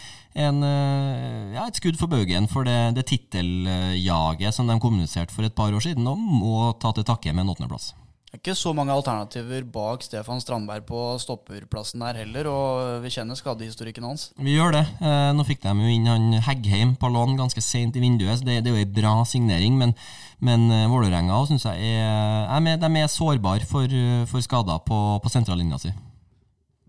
en, 0.46 0.60
eh, 0.66 1.54
ja, 1.56 1.66
et 1.66 1.80
skudd 1.80 1.98
for 2.00 2.12
baugen 2.12 2.48
for 2.50 2.68
det, 2.68 2.78
det 2.98 3.08
titteljaget 3.10 4.56
som 4.56 4.70
de 4.70 4.78
kommuniserte 4.82 5.34
for 5.34 5.46
et 5.46 5.56
par 5.56 5.72
år 5.72 5.84
siden, 5.84 6.06
og 6.06 6.20
må 6.20 6.70
ta 6.80 6.94
til 6.94 7.08
takke 7.08 7.34
med 7.34 7.46
en 7.46 7.54
åttendeplass. 7.54 7.94
Det 8.30 8.36
er 8.36 8.42
ikke 8.44 8.60
så 8.60 8.70
mange 8.78 8.94
alternativer 8.94 9.64
bak 9.74 10.04
Stefan 10.06 10.38
Strandberg 10.38 10.84
på 10.86 10.98
stopperplassen 11.18 12.04
der 12.04 12.20
heller, 12.20 12.46
og 12.46 13.00
vi 13.02 13.10
kjenner 13.10 13.34
skadehistorikken 13.34 14.06
hans. 14.06 14.28
Vi 14.38 14.54
gjør 14.54 14.76
det. 14.76 14.84
Eh, 15.02 15.32
nå 15.34 15.42
fikk 15.48 15.64
de 15.64 15.72
jo 15.74 15.90
inn 15.90 16.06
han 16.06 16.36
Heggheim 16.46 16.92
på 16.94 17.10
lån 17.10 17.34
ganske 17.40 17.64
sent 17.64 17.98
i 17.98 18.04
vinduet, 18.04 18.38
så 18.38 18.46
det, 18.46 18.60
det 18.62 18.70
er 18.70 18.76
jo 18.76 18.84
en 18.84 18.94
bra 19.00 19.16
signering. 19.26 19.74
Men, 19.82 19.96
men 20.38 20.70
eh, 20.70 20.86
Vålerenga 20.92 21.40
syns 21.50 21.66
jeg 21.72 21.90
er, 21.98 22.46
er 22.46 22.62
med, 22.62 22.78
de 22.78 23.02
er 23.02 23.10
sårbare 23.10 23.66
for, 23.66 23.98
for 24.30 24.46
skader 24.46 24.78
på, 24.86 25.00
på 25.26 25.34
sentrallinja 25.34 25.82
si. 25.82 25.90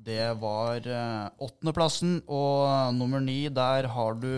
Det 0.02 0.32
var 0.42 0.88
eh, 0.88 1.28
åttendeplassen, 1.42 2.22
og 2.26 2.96
nummer 2.98 3.22
ni, 3.24 3.44
der 3.54 3.90
har 3.94 4.18
du 4.22 4.32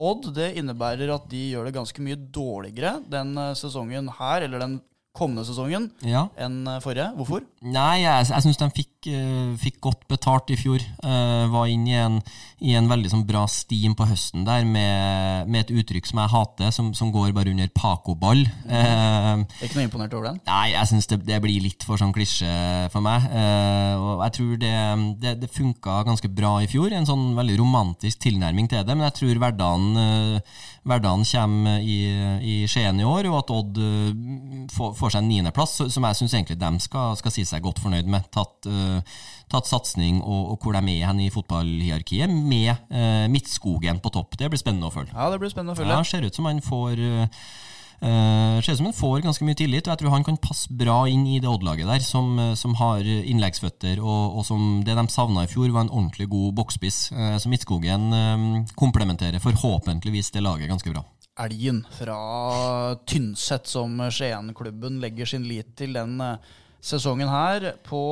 Odd. 0.00 0.30
Det 0.32 0.54
innebærer 0.56 1.10
at 1.12 1.26
de 1.28 1.50
gjør 1.50 1.66
det 1.68 1.74
ganske 1.76 2.00
mye 2.00 2.16
dårligere 2.32 2.94
den 3.12 3.34
sesongen 3.58 4.08
her, 4.16 4.46
eller 4.46 4.62
den 4.62 4.78
kommende 5.16 5.44
sesongen 5.46 5.88
ja. 6.06 6.26
enn 6.38 6.62
eh, 6.68 6.80
forrige. 6.84 7.10
Hvorfor? 7.18 7.44
Nei, 7.66 8.02
Jeg, 8.04 8.28
jeg 8.30 8.46
syns 8.46 8.60
de 8.60 8.70
fikk, 8.76 8.89
uh, 9.08 9.56
fikk, 9.60 9.80
godt 9.80 10.04
betalt 10.10 10.50
i 10.52 10.58
fjor. 10.60 10.82
Uh, 11.02 11.48
var 11.52 11.70
inn 11.72 11.86
i 11.88 11.96
en, 11.96 12.18
i 12.60 12.74
en 12.76 12.90
veldig 12.90 13.12
sånn, 13.12 13.24
bra 13.28 13.46
steam 13.50 13.96
på 13.96 14.06
høsten 14.10 14.44
der 14.46 14.66
med, 14.68 15.48
med, 15.48 15.64
et 15.64 15.72
uttrykk 15.80 16.10
som 16.10 16.20
jeg 16.22 16.32
hater, 16.34 16.74
som, 16.74 16.90
som 16.96 17.12
går 17.14 17.32
bare 17.36 17.52
under 17.54 17.70
Paco-ball. 17.74 18.44
Uh, 18.68 19.46
ikke 19.60 19.78
noe 19.78 19.86
imponert 19.88 20.16
over 20.18 20.30
den? 20.30 20.40
Nei, 20.48 20.72
jeg 20.74 20.90
syns 20.92 21.10
det, 21.10 21.20
det, 21.28 21.40
blir 21.40 21.64
litt 21.64 21.86
for 21.86 22.00
sånn 22.00 22.14
klisjé 22.14 22.52
for 22.92 23.04
meg. 23.04 23.24
og 23.96 24.24
Jeg 24.26 24.36
tror 24.36 24.52
det, 24.60 24.74
det, 25.22 25.36
det 25.40 25.52
funka 25.54 26.00
ganske 26.08 26.28
bra 26.28 26.58
i 26.60 26.68
fjor. 26.70 26.92
En 26.92 27.08
sånn 27.08 27.30
veldig 27.38 27.56
romantisk 27.62 28.20
tilnærming 28.26 28.68
til 28.68 28.84
det. 28.84 28.96
Men 28.96 29.08
jeg 29.08 29.18
tror 29.20 29.42
hverdagen, 29.46 30.40
hverdagen 30.84 31.24
kommer 31.30 31.80
i, 31.80 31.98
i 32.44 32.56
Skien 32.70 33.00
i 33.00 33.08
år, 33.08 33.30
og 33.30 33.40
at 33.40 33.54
Odd 33.56 33.82
får 34.74 35.10
får 35.10 35.14
seg 35.14 35.22
en 35.22 35.30
niendeplass, 35.30 35.76
som 35.92 36.06
jeg 36.06 36.18
syns 36.18 36.34
egentlig 36.36 36.58
de 36.60 36.70
skal, 36.84 37.16
skal, 37.18 37.34
si 37.34 37.44
seg 37.48 37.64
godt 37.64 37.80
fornøyd 37.82 38.08
med. 38.10 38.26
Tatt, 38.34 38.68
uh, 38.68 38.89
tatt 39.50 39.66
satsing 39.66 40.20
og, 40.20 40.52
og, 40.52 40.60
hvor 40.62 40.76
de 40.76 40.94
er 40.94 41.08
hen 41.08 41.24
i 41.24 41.30
fotballhierarkiet, 41.34 42.30
med 42.30 42.70
uh, 42.92 43.26
Midtskogen 43.32 43.98
på 44.02 44.12
topp. 44.14 44.38
Det 44.38 44.50
blir 44.50 44.60
spennende 44.60 44.90
å 44.90 44.94
følge. 44.94 45.14
Ja, 45.16 45.30
det 45.32 45.40
blir 45.42 45.52
spennende 45.52 45.74
å 45.74 45.80
følge. 45.80 45.96
Ja, 45.96 46.06
Ser 46.06 46.26
ut 46.26 46.38
som 46.38 46.48
han 46.50 46.62
får 46.64 47.02
uh, 47.02 47.42
Uh, 48.00 48.56
ser 48.64 48.72
ut 48.72 48.78
som 48.78 48.86
han 48.88 48.94
får 48.96 49.18
ganske 49.26 49.44
mye 49.44 49.58
tillit, 49.60 49.84
og 49.84 49.92
jeg 49.92 50.00
tror 50.00 50.14
han 50.14 50.22
kan 50.24 50.38
passe 50.40 50.72
bra 50.72 51.02
inn 51.12 51.26
i 51.28 51.34
det 51.36 51.50
Odd-laget 51.50 51.84
der, 51.84 52.00
som, 52.00 52.30
som, 52.56 52.72
har 52.78 53.04
innleggsføtter, 53.04 54.00
og, 54.00 54.38
og, 54.38 54.46
som 54.48 54.78
det 54.86 54.96
de 54.96 55.04
savna 55.12 55.44
i 55.44 55.50
fjor, 55.52 55.68
var 55.74 55.84
en 55.84 55.92
ordentlig 55.92 56.30
god 56.32 56.54
boksspiss. 56.62 57.02
Uh, 57.12 57.36
så 57.36 57.52
Midtskogen 57.52 58.08
uh, 58.16 58.72
komplementerer 58.80 59.44
forhåpentligvis 59.44 60.32
det 60.32 60.46
laget 60.46 60.72
ganske 60.72 60.94
bra. 60.94 61.04
Elgen 61.40 61.84
fra 61.92 62.16
Tynset, 63.08 63.68
som 63.68 64.00
Skien-klubben 64.12 64.98
legger 65.00 65.28
sin 65.28 65.46
lit 65.48 65.72
til 65.78 65.94
den 65.96 66.18
eh, 66.20 66.50
sesongen 66.80 67.30
her. 67.30 67.72
På 67.86 68.02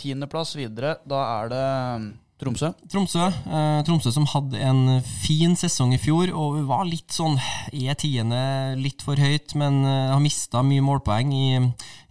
tiendeplass 0.00 0.56
videre, 0.58 0.98
da 1.08 1.22
er 1.40 1.52
det 1.52 1.68
mm, 2.00 2.10
Tromsø? 2.40 2.70
Tromsø, 2.88 3.26
eh, 3.28 3.78
Tromsø 3.84 4.12
som 4.14 4.24
hadde 4.32 4.60
en 4.64 5.00
fin 5.04 5.52
sesong 5.60 5.92
i 5.92 6.00
fjor 6.00 6.32
og 6.32 6.62
var 6.70 6.86
litt 6.88 7.12
sånn 7.12 7.36
Er 7.76 7.98
tiende 8.00 8.40
litt 8.80 9.04
for 9.04 9.20
høyt, 9.20 9.52
men 9.60 9.82
eh, 9.84 10.12
har 10.14 10.22
mista 10.24 10.62
mye 10.64 10.84
målpoeng 10.84 11.34
i, 11.36 11.48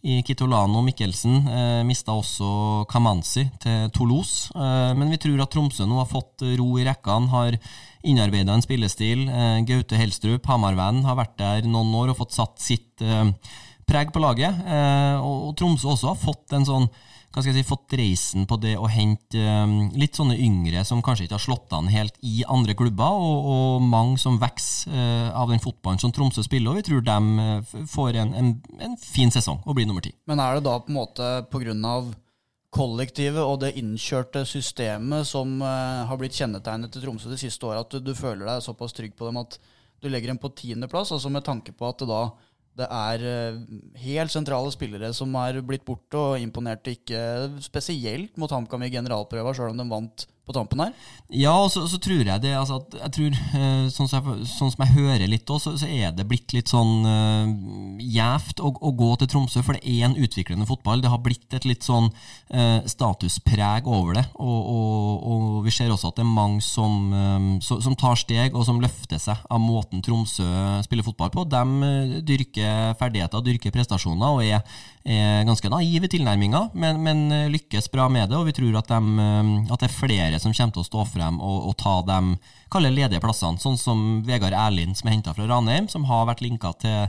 i 0.05 0.19
Kitolano 0.27 0.83
og 0.83 0.85
Mikkelsen. 0.85 1.39
Eh, 1.49 1.81
mista 1.87 2.13
også 2.13 2.85
Kamanzi 2.91 3.47
til 3.63 3.89
Toulouse. 3.95 4.53
Eh, 4.53 4.91
men 4.99 5.09
vi 5.09 5.21
tror 5.21 5.41
at 5.41 5.53
Tromsø 5.55 5.89
nå 5.89 5.97
har 6.03 6.11
fått 6.11 6.45
ro 6.61 6.69
i 6.77 6.85
rekkene. 6.85 7.33
har 7.33 7.57
innarbeida 8.05 8.53
en 8.53 8.63
spillestil. 8.63 9.25
Eh, 9.27 9.63
Gaute 9.67 9.97
Helstrup, 9.99 10.45
Hamarvennen, 10.47 11.03
har 11.09 11.17
vært 11.19 11.37
der 11.41 11.67
noen 11.67 11.91
år 11.99 12.13
og 12.13 12.21
fått 12.21 12.37
satt 12.37 12.61
sitt 12.63 13.01
eh, 13.01 13.33
preg 13.89 14.13
på 14.13 14.21
laget. 14.23 14.65
Eh, 14.65 15.21
og, 15.21 15.53
Tromsø 15.59 15.93
også 15.93 16.13
har 16.13 16.19
fått 16.19 16.57
en 16.57 16.67
sånn 16.67 16.89
hva 17.29 17.43
skal 17.43 17.51
jeg 17.53 17.61
si, 17.61 17.69
fått 17.69 17.93
reisen 17.93 18.47
på 18.49 18.57
det 18.57 18.71
å 18.81 18.87
hente 18.89 19.37
um, 19.37 19.91
litt 19.93 20.17
sånne 20.17 20.33
yngre 20.41 20.81
som 20.87 21.03
kanskje 21.05 21.27
ikke 21.27 21.35
har 21.37 21.43
slått 21.43 21.75
an 21.77 21.91
helt 21.93 22.15
i 22.25 22.39
andre 22.49 22.73
klubber, 22.73 23.19
og, 23.21 23.49
og 23.53 23.83
mange 23.85 24.17
som 24.17 24.39
vokser 24.41 24.89
uh, 24.89 25.27
av 25.37 25.53
den 25.53 25.61
fotballen 25.61 26.01
som 26.01 26.13
Tromsø 26.15 26.41
spiller, 26.41 26.73
og 26.73 26.79
vi 26.79 26.87
tror 26.87 27.05
de 27.05 27.85
får 27.91 28.17
en, 28.23 28.33
en, 28.33 28.49
en, 28.81 28.97
fin 28.97 29.29
sesong 29.29 29.61
og 29.61 29.77
blir 29.77 29.85
nummer 29.85 30.01
ti. 30.01 30.15
Men 30.25 30.41
er 30.41 30.57
det 30.57 30.65
da 30.65 30.79
på 30.81 30.89
en 30.89 30.97
måte 30.97 31.29
på 31.53 31.61
grunn 31.61 31.85
av 31.85 32.09
kollektivet 32.73 33.41
og 33.41 33.61
det 33.61 33.75
innkjørte 33.81 34.41
systemet 34.49 35.29
som 35.29 35.59
uh, 35.61 36.09
har 36.09 36.17
blitt 36.17 36.37
kjennetegnet 36.37 36.93
til 36.93 37.05
Tromsø 37.05 37.29
de 37.29 37.37
siste 37.41 37.69
åra, 37.69 37.85
at 37.85 37.93
du, 37.93 38.01
du, 38.09 38.15
føler 38.17 38.45
deg 38.49 38.65
såpass 38.65 38.97
trygg 38.97 39.13
på 39.17 39.29
dem 39.29 39.37
at 39.41 39.61
du 40.01 40.09
legger 40.09 40.31
dem 40.31 40.41
på 40.41 40.49
tiendeplass, 40.55 41.13
altså 41.13 41.29
med 41.29 41.45
tanke 41.45 41.77
på 41.77 41.89
at 41.89 42.01
det 42.01 42.09
da 42.09 42.23
det 42.79 42.87
er 42.87 43.23
uh, 43.27 43.61
helt 43.99 44.33
sentrale 44.33 44.71
spillere 44.73 45.11
som 45.15 45.35
er 45.41 45.61
blitt 45.65 45.85
borte 45.87 46.19
og 46.19 46.43
imponerte 46.43 46.95
ikke 46.95 47.21
spesielt 47.65 48.39
mot 48.39 48.51
HamKam 48.51 48.87
i 48.87 48.93
generalprøva, 48.93 49.53
sjøl 49.55 49.73
om 49.73 49.81
de 49.81 49.89
vant 49.91 50.27
på 50.49 50.57
tampen 50.57 50.81
her? 50.81 50.93
Ja, 51.29 51.53
og 51.61 51.69
så, 51.69 51.83
så 51.85 51.99
tror 52.01 52.23
jeg 52.25 52.41
det 52.41 52.55
altså, 52.57 52.79
jeg 52.97 53.11
tror, 53.13 53.35
eh, 53.59 53.89
sånn, 53.93 54.07
som 54.09 54.17
jeg, 54.17 54.47
sånn 54.49 54.71
som 54.73 54.81
jeg 54.81 54.95
hører 54.95 55.29
litt 55.29 55.49
òg, 55.53 55.59
så, 55.61 55.75
så 55.77 55.85
er 55.85 56.15
det 56.17 56.25
blitt 56.25 56.55
litt 56.55 56.71
sånn 56.71 57.05
uh, 57.05 57.51
gjevt 58.01 58.63
å, 58.65 58.71
å, 58.73 58.91
gå 58.97 59.09
til 59.21 59.29
Tromsø, 59.29 59.61
for 59.65 59.77
det 59.77 59.83
er 59.85 60.07
en 60.07 60.17
utviklende 60.17 60.65
fotball. 60.65 61.03
Det 61.03 61.11
har 61.13 61.21
blitt 61.21 61.53
et 61.53 61.67
litt 61.69 61.85
sånn 61.85 62.09
uh, 62.09 62.79
statuspreg 62.89 63.85
over 63.85 64.17
det. 64.17 64.25
Og, 64.41 64.57
og, 64.73 65.27
og, 65.29 65.59
vi 65.67 65.73
ser 65.75 65.93
også 65.93 66.09
at 66.09 66.17
det 66.17 66.25
er 66.25 66.31
mange 66.33 66.65
som, 66.65 66.97
um, 67.13 67.51
så, 67.61 67.77
som, 67.85 67.97
tar 67.99 68.17
steg, 68.17 68.57
og 68.57 68.65
som 68.65 68.81
løfter 68.81 69.21
seg 69.21 69.45
av 69.45 69.61
måten 69.61 70.01
Tromsø 70.01 70.49
spiller 70.87 71.05
fotball 71.05 71.29
på. 71.35 71.45
De 71.45 71.93
dyrker 72.25 72.97
ferdigheter, 72.97 73.45
dyrker 73.45 73.75
prestasjoner 73.75 74.39
og 74.39 74.41
er, 74.47 74.65
er 75.05 75.45
ganske 75.45 75.69
naive 75.69 76.09
i 76.09 76.13
tilnærminga, 76.17 76.65
men, 76.73 77.03
men, 77.05 77.25
lykkes 77.53 77.91
bra 77.93 78.09
med 78.09 78.31
det. 78.31 78.39
Og 78.39 78.49
vi 78.49 78.57
tror 78.57 78.81
at, 78.81 78.89
de, 78.89 79.29
at 79.69 79.77
det 79.77 79.91
er 79.91 79.97
flere 79.99 80.38
som 80.41 80.55
kommer 80.55 80.75
til 80.75 80.83
å 80.83 80.87
stå 80.87 81.05
frem 81.11 81.37
og, 81.43 81.69
og 81.69 81.77
ta 81.79 81.99
de 82.05 82.81
ledige 82.89 83.21
plassene, 83.23 83.61
sånn 83.61 83.77
som 83.79 84.07
Vegard 84.27 84.55
Erlind, 84.55 84.97
som 84.97 85.09
er 85.09 85.17
henta 85.17 85.35
fra 85.35 85.47
Ranheim, 85.49 85.87
som 85.91 86.07
har 86.09 86.27
vært 86.31 86.43
linka 86.45 86.73
til 86.81 87.07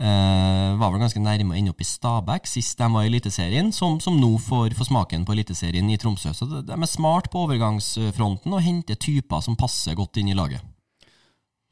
Uh, 0.00 0.78
var 0.80 0.94
vel 0.94 1.02
ganske 1.02 1.20
nærme 1.20 1.52
å 1.52 1.56
ende 1.58 1.74
opp 1.74 1.82
i 1.84 1.84
Stabæk 1.84 2.46
sist 2.48 2.78
de 2.80 2.86
var 2.88 3.04
i 3.04 3.10
Eliteserien, 3.10 3.68
som, 3.68 3.98
som 4.00 4.14
nå 4.16 4.30
får, 4.40 4.72
får, 4.78 4.86
smaken 4.88 5.26
på 5.28 5.34
Eliteserien 5.34 5.90
i 5.92 5.98
Tromsø. 6.00 6.32
Så 6.32 6.48
de 6.48 6.72
er 6.72 6.88
smart 6.88 7.28
på 7.28 7.42
overgangsfronten 7.44 8.54
og 8.56 8.64
henter 8.64 8.96
typer 8.96 9.44
som 9.44 9.58
passer 9.60 9.98
godt 9.98 10.16
inn 10.16 10.30
i 10.32 10.38
laget. 10.38 10.64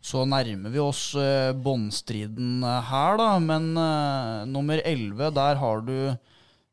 Så 0.04 0.26
nærmer 0.28 0.74
vi 0.74 0.82
oss 0.82 1.14
uh, 1.16 1.56
båndstriden 1.56 2.60
her, 2.90 3.16
da. 3.16 3.30
Men 3.40 3.72
uh, 3.80 4.44
nummer 4.44 4.84
11, 4.84 5.32
der 5.40 5.62
har 5.64 5.80
du 5.88 5.96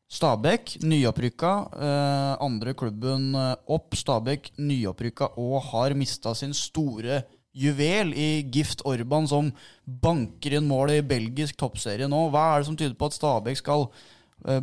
Stabæk, 0.06 0.76
nyopprykka. 0.86 1.52
Eh, 1.74 2.32
andre 2.44 2.74
klubben 2.78 3.34
eh, 3.34 3.54
opp. 3.66 3.96
Stabæk 3.98 4.52
nyopprykka 4.58 5.32
og 5.36 5.62
har 5.72 5.96
mista 5.98 6.34
sin 6.34 6.54
store 6.54 7.24
juvel 7.56 8.12
i 8.14 8.44
Gift 8.52 8.84
Orban, 8.86 9.26
som 9.26 9.50
banker 9.86 10.58
inn 10.58 10.68
mål 10.68 10.92
i 10.98 11.02
belgisk 11.02 11.56
toppserie 11.58 12.06
nå. 12.10 12.28
Hva 12.30 12.52
er 12.52 12.62
det 12.62 12.68
som 12.68 12.76
tyder 12.78 12.94
på 12.98 13.08
at 13.10 13.16
Stabæk 13.16 13.58
skal 13.62 13.88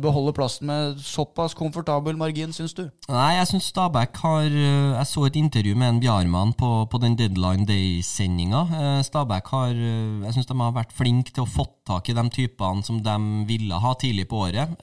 beholde 0.00 0.32
plassen 0.32 0.68
med 0.70 1.00
såpass 1.02 1.54
komfortabel 1.54 2.16
margin, 2.16 2.52
syns 2.54 2.72
du? 2.76 2.84
Nei, 3.10 3.34
jeg 3.36 3.48
syns 3.50 3.66
Stabæk 3.72 4.16
har 4.22 4.46
eh, 4.46 4.94
Jeg 4.94 5.06
så 5.10 5.24
et 5.26 5.36
intervju 5.36 5.74
med 5.76 5.88
en 5.88 6.00
Bjarmann 6.00 6.54
på, 6.56 6.70
på 6.90 7.00
den 7.02 7.16
Deadline 7.18 7.66
Day-sendinga. 7.68 8.62
Eh, 8.78 9.00
Stabæk 9.04 9.50
har 9.52 9.74
Jeg 9.74 10.34
syns 10.36 10.48
de 10.48 10.58
har 10.60 10.76
vært 10.76 10.94
flinke 10.94 11.34
til 11.34 11.44
å 11.44 11.50
få 11.50 11.66
tak 11.84 12.08
i 12.08 12.16
de 12.16 12.24
typene 12.32 12.86
som 12.86 13.02
de 13.02 13.16
ville 13.48 13.80
ha 13.80 13.94
tidlig 14.00 14.28
på 14.30 14.46
året. 14.46 14.78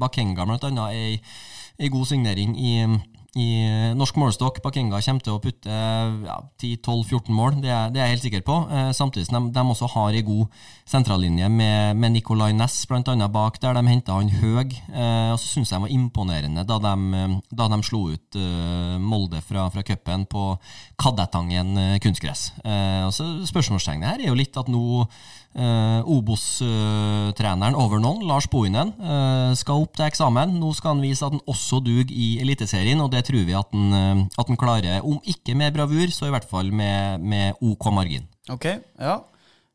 Bakenga 0.00 0.48
blant 0.48 0.64
annet 0.66 0.96
er 0.96 1.36
ei 1.78 1.90
god 1.92 2.08
signering 2.10 2.56
i 2.58 2.72
i 3.34 3.46
eh, 3.66 3.92
norsk 3.98 4.18
målestokk. 4.20 4.60
Bakenga 4.62 5.00
kommer 5.02 5.24
til 5.24 5.34
å 5.34 5.40
putte 5.42 5.70
ja, 5.70 6.36
10-12-14 6.62 7.34
mål, 7.34 7.58
det 7.64 7.72
er, 7.72 7.90
det 7.90 8.00
er, 8.00 8.08
jeg 8.08 8.16
helt 8.16 8.26
sikker 8.28 8.44
på. 8.46 8.58
Eh, 8.70 8.90
samtidig 8.96 9.26
som 9.28 9.48
de, 9.48 9.52
de, 9.56 9.64
også 9.74 9.88
har 9.96 10.14
ei 10.14 10.22
god 10.26 10.60
sentrallinje 10.88 11.48
med, 11.50 11.98
med 11.98 12.14
Nicolay 12.14 12.54
Næss 12.56 12.84
bl.a. 12.90 13.02
bak 13.34 13.58
der. 13.62 13.74
De 13.78 13.90
henta 13.90 14.18
han 14.18 14.30
høg. 14.38 14.76
Eh, 14.92 15.32
og 15.32 15.38
så 15.42 15.50
syns 15.50 15.72
jeg 15.72 15.80
de 15.80 15.86
var 15.88 15.94
imponerende 15.96 16.66
da 16.68 16.78
de, 16.86 16.94
eh, 17.18 17.36
da 17.62 17.68
de 17.72 17.80
slo 17.86 18.04
ut 18.14 18.38
eh, 18.38 18.96
Molde 19.02 19.42
fra, 19.44 19.66
fra 19.74 19.84
cupen 19.86 20.28
på 20.30 20.46
Kadettangen 21.00 21.74
eh, 21.80 21.96
kunstgress. 22.04 22.52
og 22.64 23.12
så 23.14 23.26
Spørsmålstegnet 23.48 24.08
her 24.08 24.22
er 24.22 24.30
jo 24.30 24.38
litt 24.38 24.56
at 24.58 24.70
nå 24.70 25.04
Uh, 25.54 26.02
Obos-treneren 26.10 27.76
over 27.78 28.00
noen, 28.02 28.24
Lars 28.26 28.48
Bohinen, 28.50 28.90
uh, 28.98 29.52
skal 29.54 29.84
opp 29.84 29.94
til 29.94 30.08
eksamen. 30.08 30.56
Nå 30.58 30.72
skal 30.74 30.96
han 30.96 31.04
vise 31.04 31.22
at 31.22 31.36
han 31.36 31.44
også 31.46 31.78
duger 31.84 32.10
i 32.10 32.40
Eliteserien, 32.42 32.98
og 32.98 33.12
det 33.12 33.22
tror 33.28 33.44
vi 33.46 33.54
at 33.54 33.70
han, 33.70 33.92
uh, 33.94 34.24
at 34.34 34.50
han, 34.50 34.58
klarer. 34.58 35.04
Om 35.06 35.20
ikke 35.30 35.54
med 35.58 35.76
bravur, 35.76 36.10
så 36.10 36.26
i 36.26 36.34
hvert 36.34 36.48
fall 36.50 36.74
med, 36.74 37.22
med 37.22 37.62
OK 37.62 37.86
margin. 37.94 38.26
Ok, 38.50 38.66
ja. 38.98 39.20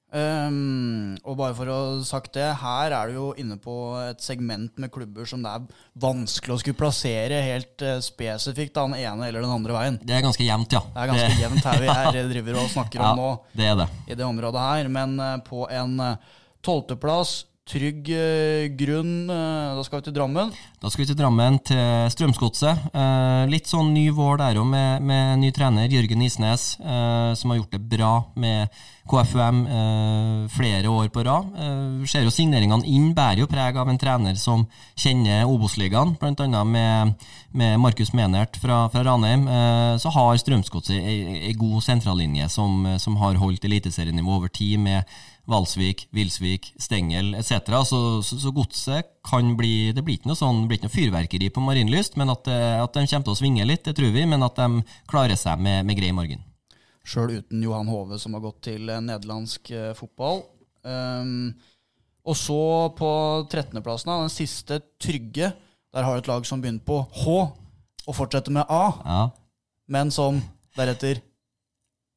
Um, 0.10 1.20
og 1.22 1.36
bare 1.38 1.54
for 1.54 1.70
å 1.70 1.76
ha 1.78 1.90
sagt 2.02 2.34
det, 2.34 2.48
her 2.64 2.96
er 2.98 3.12
du 3.12 3.18
jo 3.20 3.26
inne 3.38 3.60
på 3.62 3.74
et 4.02 4.24
segment 4.26 4.80
med 4.82 4.90
klubber 4.90 5.28
som 5.30 5.44
det 5.46 5.52
er 5.54 5.68
vanskelig 6.02 6.56
å 6.56 6.58
skulle 6.64 6.80
plassere 6.80 7.44
helt 7.46 7.86
uh, 7.86 8.00
spesifikt 8.02 8.74
den 8.74 8.98
ene 8.98 9.28
eller 9.28 9.46
den 9.46 9.54
andre 9.54 9.76
veien. 9.78 10.00
Det 10.02 10.18
er 10.18 10.26
ganske 10.26 10.48
jevnt, 10.48 10.74
ja. 10.74 10.82
Det 10.96 11.04
er 11.04 11.12
ganske 11.12 11.30
det... 11.30 11.44
jevnt 11.44 11.70
her 11.70 11.84
vi 11.84 11.92
her 11.94 12.20
driver 12.34 12.58
og 12.64 12.74
snakker 12.74 13.06
om 13.06 13.22
nå. 13.22 13.30
Det 13.54 13.70
er 13.70 13.78
det. 13.84 13.88
I 14.10 14.18
det 14.18 14.26
området 14.26 14.66
her. 14.66 14.90
Men 14.98 15.16
uh, 15.22 15.36
på 15.46 15.68
en 15.70 15.96
eh, 16.08 16.36
tolvteplass 16.66 17.44
trygg 17.70 18.10
uh, 18.14 18.68
grunn. 18.78 19.30
Uh, 19.30 19.78
da 19.78 19.86
skal 19.86 20.02
vi 20.02 20.10
til 20.10 20.16
Drammen. 20.18 20.54
Da 20.80 20.92
skal 20.92 21.04
vi 21.04 21.10
til 21.12 21.18
Drammen, 21.20 21.60
til 21.66 22.12
Strømsgodset. 22.14 22.90
Uh, 22.94 23.46
litt 23.52 23.70
sånn 23.70 23.92
ny 23.94 24.08
vår 24.16 24.40
der 24.42 24.62
òg, 24.62 24.70
med, 24.70 25.06
med, 25.06 25.40
ny 25.44 25.52
trener, 25.56 25.90
Jørgen 25.92 26.24
Isnes, 26.26 26.72
som 26.80 27.52
har 27.52 27.60
gjort 27.60 27.76
det 27.76 27.82
bra 27.92 28.12
med 28.40 28.74
KFUM 29.10 29.62
flere 30.54 30.92
år 30.92 31.08
på 31.14 31.24
rad. 31.26 31.48
ser 32.10 32.26
jo 32.26 32.34
signeringene 32.34 32.86
inn 32.88 33.10
bærer 33.18 33.42
jo 33.42 33.50
preg 33.50 33.78
av 33.80 33.90
en 33.90 33.98
trener 34.00 34.38
som 34.40 34.66
kjenner 35.00 35.50
Obos-ligaen, 35.50 36.14
bl.a. 36.20 36.64
med, 36.64 37.16
med 37.52 37.80
Markus 37.82 38.14
Menert 38.14 38.60
fra, 38.62 38.84
fra 38.94 39.04
Ranheim. 39.08 39.48
så 40.00 40.14
har 40.14 40.38
Strømsgodset 40.38 41.02
ei 41.02 41.56
god 41.58 41.82
sentrallinje 41.86 42.50
som, 42.54 42.86
som 43.02 43.18
har 43.24 43.42
holdt 43.42 43.66
eliteserienivå 43.66 44.38
over 44.38 44.54
tid, 44.54 44.78
med 44.80 45.10
Valsvik, 45.50 46.06
Vilsvik, 46.16 46.70
Stengel 46.82 47.34
etc. 47.38 47.72
Så, 47.88 48.00
så, 48.26 48.38
så, 48.40 48.52
godset 48.54 49.10
kan 49.26 49.56
bli 49.58 49.92
Det 49.96 50.04
blir 50.06 50.20
ikke 50.20 50.30
noe 50.30 50.40
sånn, 50.40 50.66
blir 50.70 50.80
ikke 50.80 50.90
noe 50.90 50.96
fyrverkeri 50.96 51.50
på 51.54 51.64
Marienlyst, 51.66 52.20
men 52.22 52.32
at, 52.34 52.50
eh, 52.52 52.78
at, 52.78 52.94
de 52.94 53.06
kommer 53.10 53.28
til 53.28 53.36
å 53.36 53.40
svinge 53.40 53.66
litt, 53.68 53.84
det 53.88 53.96
tror 53.98 54.14
vi. 54.16 54.26
Men 54.30 54.46
at 54.46 54.60
de 54.60 54.84
klarer 55.10 55.40
seg 55.40 55.62
med, 55.64 55.82
med 55.90 56.00
grei 56.00 56.12
margin. 56.16 56.46
Sjøl 57.10 57.40
uten 57.40 57.64
Johan 57.66 57.90
Hove, 57.90 58.20
som 58.22 58.36
har 58.38 58.46
gått 58.46 58.62
til 58.70 58.92
eh, 58.92 59.02
nederlandsk 59.02 59.74
eh, 59.74 59.92
fotball. 59.98 60.44
Um, 60.86 61.50
og 62.30 62.38
så 62.38 62.62
på 62.98 63.10
13.-plassen, 63.50 64.14
den 64.14 64.32
siste 64.34 64.82
trygge, 65.02 65.52
der 65.90 66.06
har 66.06 66.16
du 66.16 66.22
et 66.22 66.30
lag 66.30 66.46
som 66.46 66.62
begynner 66.62 66.86
på 66.86 67.02
H 67.24 67.40
og 68.10 68.16
fortsetter 68.16 68.54
med 68.54 68.70
A, 68.70 68.84
ja. 69.06 69.24
men 69.90 70.14
som 70.14 70.38
deretter 70.78 71.24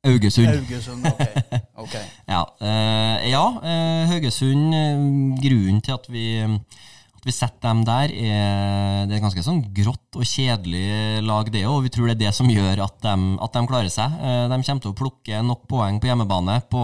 Haugesund. 0.05 0.47
Haugesund, 0.47 1.07
ok. 1.07 1.61
okay. 1.83 2.07
ja, 2.29 2.45
uh, 2.63 3.19
ja 3.29 3.45
uh, 3.59 4.09
Haugesund, 4.11 4.73
uh, 4.73 5.37
grunnen 5.43 5.83
til 5.85 5.97
at 5.97 6.09
vi, 6.13 6.27
at 6.47 7.27
vi 7.27 7.35
setter 7.35 7.69
dem 7.69 7.83
der, 7.87 8.13
er 8.13 9.07
det 9.09 9.17
er 9.17 9.23
ganske 9.25 9.45
sånn 9.45 9.61
grått 9.75 10.19
og 10.19 10.27
kjedelig 10.29 11.23
lag, 11.27 11.49
det 11.55 11.65
òg. 11.69 11.85
Vi 11.87 11.93
tror 11.95 12.11
det 12.11 12.17
er 12.17 12.23
det 12.25 12.33
som 12.37 12.51
gjør 12.51 12.83
at 12.85 12.99
de, 13.05 13.15
at 13.47 13.55
de 13.57 13.63
klarer 13.71 13.93
seg. 13.93 14.19
de 14.51 14.59
kommer 14.59 14.83
til 14.85 14.93
å 14.93 14.99
plukke 14.99 15.41
nok 15.47 15.65
poeng 15.71 16.01
på 16.03 16.11
hjemmebane 16.11 16.59
på 16.71 16.83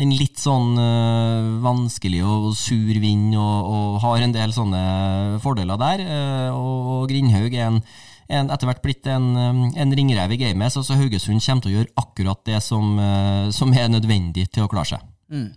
den 0.00 0.16
litt 0.16 0.40
sånn 0.42 0.74
vanskelig 1.64 2.24
og 2.26 2.50
sur 2.58 3.00
vind, 3.02 3.36
og, 3.36 3.70
og, 3.70 4.00
har 4.04 4.24
en 4.24 4.34
del 4.34 4.56
sånne 4.56 4.82
fordeler 5.44 5.80
der. 5.80 6.04
og 6.56 7.06
Grindhaug 7.12 7.54
er 7.54 7.70
en 7.70 7.80
en, 8.28 8.50
etter 8.50 8.66
hvert 8.68 8.82
blitt 8.82 9.06
en, 9.10 9.28
um, 9.36 9.60
en 9.70 9.92
ringrev 9.98 10.34
i 10.34 10.38
gamet. 10.40 10.72
Så, 10.74 10.82
så, 10.86 10.96
Haugesund 10.98 11.42
kommer 11.44 11.62
til 11.62 11.72
å 11.72 11.76
gjøre 11.76 11.94
akkurat 12.02 12.42
det 12.48 12.62
som, 12.64 12.96
uh, 12.98 13.52
som 13.54 13.74
er 13.74 13.90
nødvendig 13.92 14.48
til 14.50 14.66
å 14.66 14.70
klare 14.70 14.96
seg. 14.96 15.06
Mm. 15.30 15.52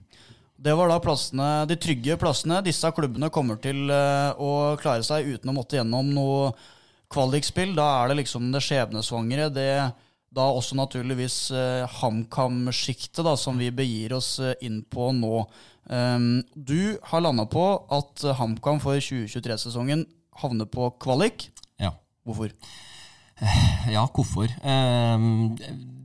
Det 0.59 0.75
var 0.75 0.91
da 0.91 0.99
plassene, 0.99 1.47
de 1.69 1.77
trygge 1.79 2.17
plassene. 2.19 2.59
Disse 2.65 2.91
klubbene 2.95 3.31
kommer 3.33 3.61
til 3.63 3.87
uh, 3.89 4.35
å 4.35 4.75
klare 4.81 5.05
seg 5.07 5.31
uten 5.33 5.51
å 5.51 5.55
måtte 5.55 5.79
gjennom 5.79 6.11
noe 6.13 6.51
kvalikspill. 7.09 7.73
Da 7.77 7.87
er 8.03 8.11
det 8.11 8.19
liksom 8.21 8.51
det 8.53 8.63
skjebnesvangre. 8.65 9.49
Det 9.55 9.71
da 10.29 10.45
også 10.53 10.75
naturligvis 10.77 11.47
uh, 11.55 11.89
HamKam-sjiktet 11.89 13.31
som 13.41 13.57
vi 13.57 13.71
begir 13.73 14.13
oss 14.19 14.35
inn 14.61 14.83
på 14.85 15.09
nå. 15.17 15.41
Um, 15.89 16.43
du 16.53 16.99
har 17.09 17.23
landa 17.25 17.47
på 17.49 17.63
at 17.89 18.27
HamKam 18.37 18.77
for 18.83 19.01
2023-sesongen 19.01 20.05
havner 20.43 20.69
på 20.69 20.91
kvalik. 21.01 21.47
Hvorfor? 22.29 22.53
Ja, 23.95 24.03
hvorfor? 24.13 24.51
Ehm, 24.67 25.55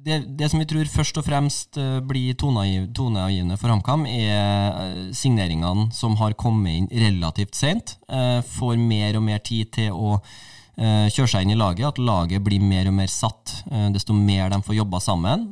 det, 0.05 0.19
det, 0.39 0.49
som 0.51 0.61
vi 0.61 0.69
tror 0.69 0.89
først 0.91 1.19
og 1.19 1.27
fremst 1.27 1.79
eh, 1.81 1.99
blir 2.05 2.37
toneavgivende 2.39 3.59
for 3.61 3.73
HamKam, 3.73 4.07
er 4.07 4.35
eh, 4.39 5.05
signeringene 5.17 5.89
som 5.97 6.17
har 6.21 6.37
kommet 6.39 6.79
inn 6.79 6.91
relativt 7.05 7.57
sent. 7.59 7.97
Eh, 8.09 8.41
får 8.55 8.77
mer 8.81 9.19
og 9.19 9.25
mer 9.27 9.43
tid 9.45 9.73
til 9.81 9.95
å 9.95 10.19
kjøre 10.75 11.31
seg 11.31 11.45
inn 11.45 11.53
i 11.55 11.57
laget, 11.59 11.85
at 11.87 12.01
laget 12.03 12.43
blir 12.43 12.59
mer 12.59 12.89
og 12.91 12.97
mer 12.97 13.07
satt 13.07 13.53
desto 13.95 14.11
mer 14.11 14.49
de 14.51 14.57
får 14.67 14.75
jobba 14.75 14.99
sammen. 14.99 15.45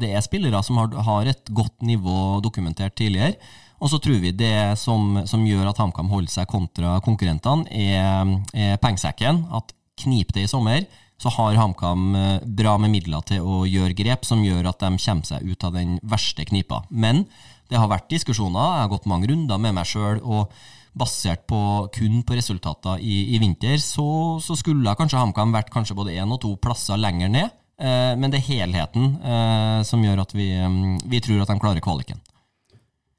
Det 0.00 0.08
er 0.08 0.24
spillere 0.24 0.62
som 0.64 0.78
har, 0.80 0.94
har 1.04 1.28
et 1.28 1.50
godt 1.52 1.84
nivå 1.84 2.38
dokumentert 2.40 2.96
tidligere. 2.96 3.36
Og 3.84 3.92
så 3.92 4.00
tror 4.00 4.22
vi 4.24 4.32
det 4.32 4.78
som, 4.80 5.20
som 5.28 5.44
gjør 5.44 5.68
at 5.74 5.82
HamKam 5.82 6.08
holder 6.08 6.32
seg 6.32 6.48
kontra 6.48 6.94
konkurrentene, 7.04 7.68
er, 7.68 8.32
er 8.56 8.80
pengesekken. 8.80 9.44
At 9.52 9.76
kniper 10.04 10.38
det 10.38 10.46
i 10.46 10.50
sommer, 10.50 10.84
så 11.22 11.30
har 11.36 11.58
HamKam 11.58 12.14
eh, 12.18 12.44
bra 12.60 12.76
med 12.82 12.92
midler 12.94 13.22
til 13.28 13.46
å 13.46 13.62
gjøre 13.68 13.96
grep 13.98 14.26
som 14.26 14.42
gjør 14.44 14.70
at 14.72 14.82
de 14.82 14.92
kommer 14.98 15.28
seg 15.28 15.46
ut 15.46 15.66
av 15.68 15.76
den 15.78 15.96
verste 16.02 16.46
knipa. 16.48 16.82
Men 16.90 17.24
det 17.70 17.80
har 17.80 17.90
vært 17.90 18.10
diskusjoner, 18.12 18.76
jeg 18.76 18.84
har 18.84 18.92
gått 18.92 19.10
mange 19.10 19.30
runder 19.30 19.60
med 19.62 19.76
meg 19.78 19.88
sjøl, 19.88 20.20
og 20.22 20.52
basert 20.98 21.46
på, 21.48 21.58
kun 21.94 22.20
på 22.26 22.36
resultater 22.36 23.00
i, 23.00 23.32
i 23.32 23.40
vinter, 23.40 23.78
så, 23.80 24.04
så 24.44 24.56
skulle 24.58 24.96
kanskje 24.98 25.20
HamKam 25.20 25.54
vært 25.54 25.72
kanskje 25.72 25.96
både 25.96 26.18
én 26.20 26.34
og 26.34 26.42
to 26.42 26.52
plasser 26.60 27.00
lenger 27.00 27.32
ned. 27.32 27.54
Eh, 27.80 28.12
men 28.18 28.30
det 28.30 28.42
er 28.42 28.50
helheten 28.50 29.14
eh, 29.24 29.80
som 29.88 30.02
gjør 30.04 30.26
at 30.26 30.34
vi, 30.36 30.50
mm, 30.52 31.08
vi 31.08 31.22
tror 31.24 31.42
at 31.42 31.50
de 31.50 31.58
klarer 31.62 31.84
kvaliken. 31.84 32.20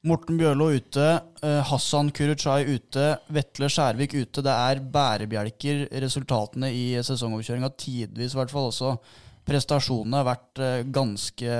Morten 0.03 0.35
Bjørlo 0.35 0.65
ute, 0.75 1.03
eh, 1.47 1.61
Hassan 1.63 2.09
Kurucay 2.11 2.65
ute, 2.75 3.05
Vetle 3.31 3.69
Skjærvik 3.71 4.11
ute. 4.17 4.41
Det 4.43 4.51
er 4.51 4.81
bærebjelker, 4.83 5.85
resultatene 6.03 6.67
i 6.75 6.97
sesongoverkjøringa. 6.99 7.69
Tidvis 7.79 8.35
i 8.35 8.39
hvert 8.41 8.51
fall 8.51 8.67
også. 8.67 8.97
Prestasjonene 9.47 10.19
har 10.19 10.27
vært 10.27 10.59
eh, 10.59 10.83
ganske 10.91 11.55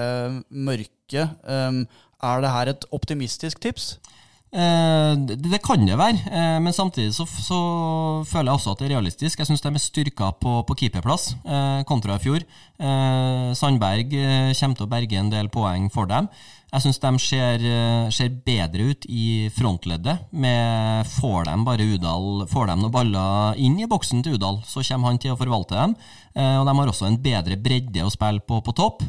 mørke. 0.52 1.24
Um, 1.48 1.86
er 2.20 2.44
det 2.44 2.52
her 2.52 2.74
et 2.74 2.86
optimistisk 2.92 3.64
tips? 3.64 3.94
Eh, 4.54 5.14
det, 5.18 5.58
kan 5.66 5.82
det 5.82 5.96
være, 5.98 6.20
eh, 6.30 6.60
men 6.62 6.74
samtidig 6.74 7.16
så, 7.16 7.26
så, 7.26 7.60
føler 8.30 8.52
jeg 8.52 8.60
også 8.60 8.74
at 8.74 8.82
det 8.84 8.86
er 8.86 8.96
realistisk. 8.96 9.40
Jeg 9.40 9.50
syns 9.50 9.64
de 9.66 9.72
er 9.72 9.82
styrka 9.82 10.30
på, 10.38 10.60
på 10.68 10.76
keeperplass 10.78 11.32
eh, 11.42 11.82
kontra 11.90 12.20
i 12.20 12.22
fjor. 12.22 12.46
Sandberg 13.58 14.12
kommer 14.12 14.76
til 14.76 14.86
å 14.86 14.92
berge 14.92 15.18
en 15.18 15.32
del 15.32 15.48
poeng 15.54 15.88
for 15.94 16.10
dem. 16.10 16.28
Jeg 16.74 16.84
syns 16.84 17.00
de 17.00 17.12
ser, 17.22 17.64
ser, 18.12 18.32
bedre 18.44 18.88
ut 18.92 19.06
i 19.08 19.48
frontleddet. 19.54 20.26
Med, 20.34 21.08
får 21.20 21.46
de 21.48 21.54
bare 21.64 21.86
Udal, 21.94 22.44
får 22.50 22.70
de 22.70 22.78
noen 22.82 22.94
baller 22.94 23.62
inn 23.62 23.78
i 23.80 23.88
boksen 23.88 24.26
til 24.26 24.36
Udal, 24.40 24.58
så 24.68 24.84
kommer 24.90 25.14
han 25.14 25.22
til 25.22 25.36
å 25.36 25.40
forvalte 25.40 25.78
dem. 25.78 25.94
Og 26.34 26.66
de 26.66 26.76
har 26.80 26.92
også 26.92 27.08
en 27.08 27.20
bedre 27.22 27.60
bredde 27.62 28.04
å 28.04 28.12
spille 28.12 28.42
på 28.42 28.58
på 28.66 28.74
topp. 28.76 29.06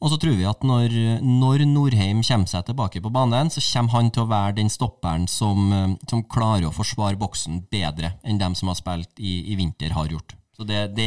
Eh, 0.00 0.04
og 0.04 0.12
så 0.12 0.18
tror 0.20 0.36
vi 0.38 0.48
at 0.48 0.64
når, 0.64 0.96
når 1.20 1.66
Norheim 1.68 2.24
kommer 2.24 2.50
seg 2.50 2.66
tilbake 2.66 3.04
på 3.04 3.12
banen, 3.12 3.52
så 3.52 3.60
kommer 3.60 3.98
han 3.98 4.10
til 4.10 4.24
å 4.24 4.30
være 4.30 4.58
den 4.62 4.72
stopperen 4.72 5.28
som, 5.28 5.70
som 6.08 6.24
klarer 6.24 6.68
å 6.68 6.74
forsvare 6.74 7.20
boksen 7.20 7.66
bedre 7.70 8.16
enn 8.24 8.40
dem 8.40 8.56
som 8.56 8.72
har 8.72 8.80
spilt 8.80 9.20
i, 9.20 9.52
i 9.52 9.58
vinter, 9.60 9.92
har 9.96 10.08
gjort. 10.08 10.36
Så 10.60 10.66
det, 10.68 10.80
det, 10.92 11.06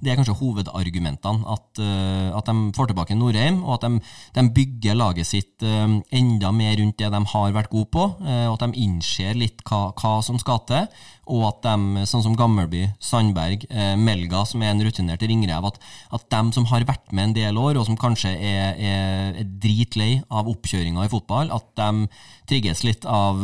det, 0.00 0.10
er 0.10 0.16
kanskje 0.16 0.36
hovedargumentene. 0.38 1.44
At, 1.52 1.66
uh, 1.76 2.30
at, 2.38 2.48
de 2.48 2.72
får 2.72 2.88
tilbake 2.88 3.16
Norheim, 3.18 3.60
og 3.66 3.76
at 3.76 3.84
de, 3.84 4.00
de 4.38 4.44
bygger 4.56 4.96
laget 4.96 5.28
sitt 5.28 5.66
uh, 5.66 5.98
enda 6.08 6.52
mer 6.56 6.78
rundt 6.80 6.96
det 7.02 7.10
de 7.12 7.20
har 7.34 7.52
vært 7.52 7.72
gode 7.74 7.90
på. 7.92 8.06
Uh, 8.24 8.46
og 8.48 8.56
at 8.56 8.64
de 8.64 8.86
innser 8.86 9.36
litt 9.36 9.60
hva, 9.68 9.90
hva, 9.92 10.14
som 10.24 10.40
skal 10.40 10.64
til. 10.70 10.88
Og 11.24 11.46
at 11.48 11.62
de, 11.64 12.04
sånn 12.10 12.24
som 12.26 12.36
Gammelby, 12.36 12.82
Sandberg, 13.00 13.64
Melga, 13.96 14.42
som 14.44 14.62
er 14.64 14.74
en 14.74 14.82
rutinert 14.84 15.24
ringrev, 15.24 15.68
at, 15.70 15.78
at 16.12 16.26
de 16.34 16.42
som 16.56 16.68
har 16.68 16.84
vært 16.88 17.14
med 17.16 17.30
en 17.30 17.36
del 17.38 17.60
år, 17.60 17.78
og 17.80 17.86
som 17.88 17.96
kanskje 18.00 18.34
er, 18.34 18.76
er, 18.76 19.38
er 19.40 19.50
dritlei 19.62 20.10
av 20.28 20.50
oppkjøringa 20.52 21.06
i 21.06 21.12
fotball, 21.12 21.48
at 21.54 21.70
de 21.80 22.06
trigges 22.50 22.84
litt 22.84 23.08
av, 23.08 23.40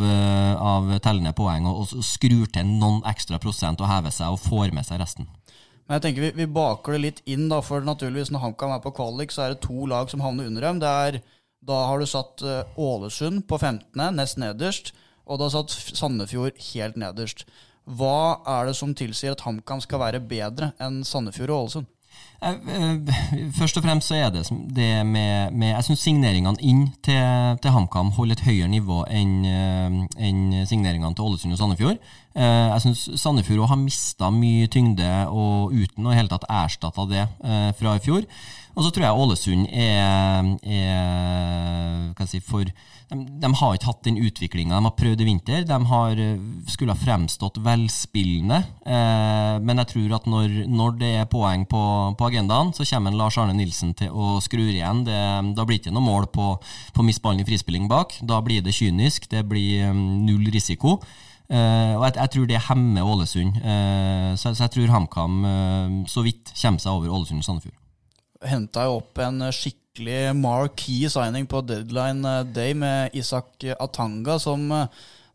av 0.60 0.92
tellende 1.00 1.32
poeng 1.36 1.68
og, 1.70 1.86
og 1.96 2.04
skrur 2.04 2.50
til 2.52 2.68
noen 2.68 3.00
ekstra 3.08 3.40
prosent 3.40 3.80
og 3.80 3.88
hever 3.88 4.12
seg 4.12 4.36
og 4.36 4.42
får 4.44 4.76
med 4.76 4.84
seg 4.88 5.00
resten. 5.00 5.30
Men 5.90 5.98
jeg 5.98 6.04
tenker 6.04 6.22
vi, 6.22 6.28
vi, 6.38 6.44
baker 6.54 6.94
det 6.94 6.98
litt 7.02 7.16
inn, 7.26 7.48
da, 7.50 7.56
for 7.66 7.82
naturligvis 7.82 8.28
når 8.30 8.44
HamKam 8.44 8.76
er 8.76 8.82
på 8.84 8.92
kvalik, 8.94 9.32
så 9.34 9.42
er 9.42 9.56
det 9.56 9.64
to 9.64 9.88
lag 9.90 10.06
som 10.12 10.20
havner 10.22 10.46
under 10.46 10.62
dem. 10.62 10.78
Det 10.78 10.90
er, 11.06 11.16
da 11.66 11.78
har 11.88 11.98
du 11.98 12.06
satt 12.06 12.44
uh, 12.46 12.78
Ålesund 12.78 13.42
på 13.50 13.58
15., 13.58 13.98
nest 14.14 14.38
nederst, 14.38 14.92
og 15.26 15.40
du 15.40 15.48
har 15.48 15.50
satt 15.56 15.74
Sandefjord 15.74 16.62
helt 16.68 17.00
nederst. 17.02 17.42
Hva 17.86 18.40
er 18.58 18.68
det 18.68 18.76
som 18.78 18.92
tilsier 18.94 19.34
at 19.34 19.46
HamKam 19.46 19.80
skal 19.82 20.02
være 20.02 20.20
bedre 20.20 20.72
enn 20.82 21.00
Sandefjord 21.06 21.54
og 21.54 21.62
Ålesund? 21.64 21.88
Eh, 22.42 22.50
eh, 22.50 23.50
først 23.52 23.76
og 23.76 23.84
fremst 23.84 24.08
så 24.08 24.16
er 24.16 24.30
det 24.32 24.46
det 24.76 25.06
med, 25.06 25.52
med 25.52 25.74
Jeg 25.74 25.84
syns 25.84 26.04
signeringene 26.06 26.62
inn 26.64 26.86
til, 27.04 27.58
til 27.60 27.74
HamKam 27.74 28.14
holder 28.16 28.38
et 28.38 28.44
høyere 28.46 28.68
nivå 28.72 29.02
enn 29.12 29.34
eh, 29.44 29.98
en 30.28 30.40
signeringene 30.66 31.12
til 31.14 31.28
Ålesund 31.28 31.52
og 31.52 31.60
Sandefjord. 31.60 32.00
Jeg 32.34 32.80
syns 32.84 33.02
Sandefjord 33.20 33.68
har 33.68 33.76
mista 33.76 34.30
mye 34.32 34.70
tyngde 34.72 35.08
og 35.28 35.74
uten 35.74 36.06
å 36.06 36.14
hele 36.14 36.30
tatt 36.30 36.46
erstatta 36.48 37.04
det 37.10 37.24
fra 37.76 37.96
i 37.98 38.02
fjor. 38.04 38.22
Og 38.76 38.84
så 38.84 38.92
tror 38.94 39.06
jeg 39.06 39.20
Ålesund 39.24 39.66
er, 39.74 40.50
er 40.62 42.10
hva 42.16 42.26
si, 42.28 42.40
for 42.44 42.64
de, 42.64 43.18
de, 43.42 43.50
har 43.58 43.74
ikke 43.74 43.88
hatt 43.88 44.04
den 44.06 44.20
utviklinga 44.22 44.76
de 44.76 44.86
har 44.86 44.94
prøvd 44.98 45.22
i 45.24 45.26
vinter. 45.26 45.64
De 45.66 45.78
har, 45.90 46.20
skulle 46.70 46.94
ha 46.94 47.00
fremstått 47.00 47.58
velspillende. 47.64 48.60
Eh, 48.86 49.56
men 49.64 49.82
jeg 49.82 49.90
tror 49.94 50.14
at 50.20 50.28
når, 50.30 50.54
når 50.70 50.94
det 51.00 51.10
er 51.22 51.30
poeng 51.30 51.66
på, 51.70 51.82
på, 52.18 52.28
agendaen, 52.30 52.70
så 52.76 52.86
kommer 52.92 53.16
Lars 53.18 53.38
Arne 53.40 53.56
Nilsen 53.58 53.96
til 53.98 54.14
å 54.14 54.38
skru 54.44 54.62
igjen. 54.68 55.02
Det, 55.08 55.18
da 55.58 55.66
blir 55.66 55.80
det 55.80 55.88
ikke 55.88 55.96
noe 55.96 56.06
mål 56.06 56.30
på, 56.34 56.52
på 56.94 57.06
mist 57.06 57.26
i 57.30 57.48
frispilling 57.48 57.90
bak. 57.90 58.14
Da 58.22 58.40
blir 58.44 58.62
det 58.62 58.76
kynisk. 58.76 59.26
Det 59.30 59.42
blir 59.48 59.90
um, 59.90 60.22
null 60.26 60.46
risiko. 60.54 61.00
Uh, 61.50 61.98
og 61.98 62.04
jeg, 62.06 62.14
jeg, 62.14 62.30
tror 62.30 62.46
det 62.46 62.64
hemmer 62.68 63.10
Ålesund. 63.10 63.58
Uh, 63.58 64.32
så, 64.38 64.54
så, 64.54 64.68
jeg 64.68 64.76
tror 64.76 64.94
HamKam 64.94 65.44
uh, 65.44 66.00
så 66.06 66.22
vidt 66.22 66.54
kommer 66.54 66.78
seg 66.78 66.94
over 66.94 67.10
Ålesund 67.10 67.42
og 67.42 67.48
Sandefjord 67.48 67.89
henta 68.46 68.86
jo 68.88 68.98
opp 69.00 69.20
en 69.22 69.48
skikkelig 69.52 70.34
marquee 70.38 71.10
signing 71.12 71.48
på 71.50 71.62
deadline 71.66 72.24
eh, 72.24 72.46
day 72.54 72.74
med 72.76 73.16
Isak 73.16 73.66
Atanga, 73.78 74.38
som 74.40 74.64
eh, 74.72 74.86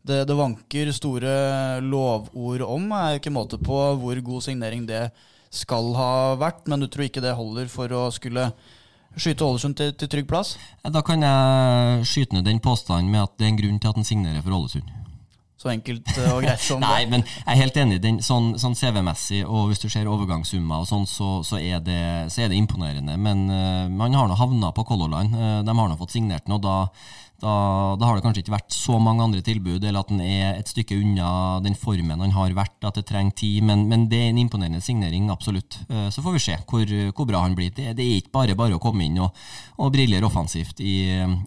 det, 0.06 0.24
det 0.28 0.38
vanker 0.38 0.92
store 0.94 1.36
lovord 1.82 2.64
om. 2.66 2.90
Det 2.90 3.02
er 3.02 3.20
ikke 3.20 3.34
måte 3.34 3.58
på 3.62 3.78
hvor 4.00 4.22
god 4.30 4.46
signering 4.46 4.86
det 4.88 5.08
skal 5.50 5.92
ha 5.96 6.34
vært, 6.38 6.66
men 6.70 6.82
du 6.82 6.88
tror 6.90 7.06
ikke 7.06 7.22
det 7.24 7.36
holder 7.38 7.70
for 7.70 7.92
å 7.94 8.08
skulle 8.14 8.50
skyte 9.16 9.46
Ålesund 9.46 9.76
til, 9.78 9.94
til 9.96 10.10
trygg 10.12 10.28
plass? 10.28 10.56
Da 10.84 11.02
kan 11.06 11.24
jeg 11.24 12.06
skyte 12.10 12.36
ned 12.36 12.46
den 12.46 12.60
påstanden 12.62 13.10
med 13.12 13.24
at 13.24 13.36
det 13.38 13.46
er 13.46 13.54
en 13.54 13.60
grunn 13.62 13.80
til 13.80 13.92
at 13.92 14.00
han 14.00 14.08
signerer 14.08 14.44
for 14.44 14.56
Ålesund. 14.58 15.05
Så 15.66 15.72
enkelt 15.72 16.12
eh, 16.14 16.30
og 16.30 16.44
greit 16.44 16.62
som 16.62 16.82
Nei, 16.84 17.02
men 17.10 17.24
jeg 17.26 17.50
er 17.50 17.60
helt 17.64 17.78
enig. 17.82 17.98
Den, 18.04 18.22
sånn, 18.22 18.52
sånn 18.60 18.76
CV-messig, 18.78 19.42
og 19.42 19.72
hvis 19.72 19.82
du 19.82 19.88
ser 19.90 20.06
overgangssummer 20.10 20.84
og 20.84 20.88
sånn, 20.88 21.06
så, 21.10 21.40
så, 21.46 21.58
er 21.58 21.82
det, 21.82 22.00
så, 22.30 22.44
er 22.44 22.52
det, 22.52 22.60
imponerende. 22.60 23.16
Men 23.18 23.48
uh, 23.50 23.86
man 23.90 24.14
har 24.14 24.30
nå 24.30 24.38
havna 24.38 24.70
på 24.76 24.86
Color 24.86 25.10
Line. 25.16 25.34
Uh, 25.34 25.60
de 25.66 25.74
har 25.74 25.90
nå 25.90 25.96
fått 25.98 26.14
signert 26.14 26.46
den, 26.46 26.54
og 26.54 26.62
da, 26.62 26.76
da, 27.42 27.54
da, 27.98 28.06
har 28.06 28.18
det 28.18 28.24
kanskje 28.24 28.44
ikke 28.44 28.54
vært 28.54 28.76
så 28.76 29.00
mange 29.02 29.24
andre 29.24 29.42
tilbud, 29.44 29.82
eller 29.82 30.04
at 30.04 30.12
den 30.12 30.22
er 30.22 30.60
et 30.60 30.70
stykke 30.70 31.00
unna 31.02 31.30
den 31.64 31.74
formen 31.78 32.22
han 32.22 32.36
har 32.36 32.54
vært, 32.56 32.78
at 32.86 33.00
det 33.00 33.08
trenger 33.10 33.34
tid. 33.42 33.66
Men, 33.66 33.88
men 33.90 34.06
det 34.12 34.20
er 34.22 34.30
en 34.30 34.42
imponerende 34.44 34.84
signering, 34.84 35.32
absolutt. 35.34 35.80
Uh, 35.90 36.06
så 36.14 36.22
får 36.22 36.36
vi 36.36 36.44
se 36.46 36.60
hvor, 36.62 36.94
hvor 37.10 37.26
bra 37.32 37.42
han 37.42 37.58
blir. 37.58 37.74
Det, 37.74 37.90
det, 37.98 38.06
er 38.06 38.22
ikke 38.22 38.36
bare 38.38 38.58
bare 38.58 38.78
å 38.78 38.82
komme 38.82 39.08
inn 39.08 39.18
og, 39.24 39.34
og 39.82 39.90
briljere 39.98 40.30
offensivt 40.30 40.78
i, 40.84 41.00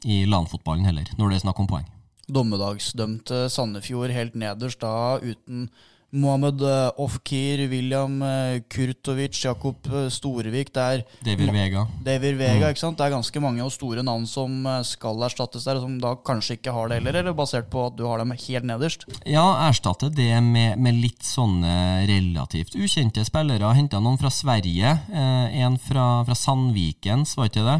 i 0.04 0.26
landfotballen 0.28 0.92
heller, 0.92 1.08
når 1.16 1.32
det 1.32 1.40
er 1.40 1.48
snakk 1.48 1.64
om 1.64 1.72
poeng 1.72 1.88
dommedagsdømte 2.34 3.48
Sandefjord 3.52 4.14
helt 4.16 4.36
nederst 4.40 4.82
da, 4.84 5.20
uten 5.22 5.70
Mohammed 6.10 6.62
eh, 6.66 6.88
Ofkir, 6.98 7.62
William 7.70 8.16
eh, 8.26 8.62
Kurtovic, 8.72 9.38
Jakob 9.44 9.86
Storevik 10.10 10.72
Storevik 10.72 10.72
er 10.74 11.04
David 11.26 11.52
Vega. 11.54 11.84
David 12.06 12.40
Vega, 12.40 12.66
mm. 12.66 12.72
ikke 12.74 12.82
sant? 12.82 12.98
Det 12.98 13.06
er 13.06 13.14
ganske 13.14 13.44
mange 13.44 13.62
og 13.62 13.70
store 13.74 14.02
navn 14.06 14.26
som 14.30 14.66
skal 14.88 15.22
erstattes 15.28 15.68
der, 15.68 15.78
og 15.78 15.86
som 15.86 16.00
da 16.02 16.16
kanskje 16.26 16.58
ikke 16.58 16.74
har 16.74 16.90
det 16.90 17.00
heller, 17.00 17.20
eller 17.22 17.38
basert 17.38 17.70
på 17.70 17.86
at 17.92 17.98
du 18.00 18.08
har 18.10 18.22
dem 18.22 18.34
helt 18.34 18.66
nederst? 18.66 19.06
Ja, 19.30 19.46
erstatte 19.68 20.10
det 20.10 20.32
med, 20.46 20.80
med 20.82 20.98
litt 20.98 21.22
sånne 21.26 22.08
relativt 22.10 22.74
ukjente 22.80 23.26
spillere. 23.28 23.76
Henta 23.78 24.02
noen 24.02 24.18
fra 24.22 24.34
Sverige. 24.34 24.98
Eh, 25.14 25.62
en 25.62 25.78
fra, 25.78 26.24
fra 26.26 26.38
Sandvikens, 26.38 27.38
var 27.38 27.54
ikke 27.54 27.68
det? 27.70 27.80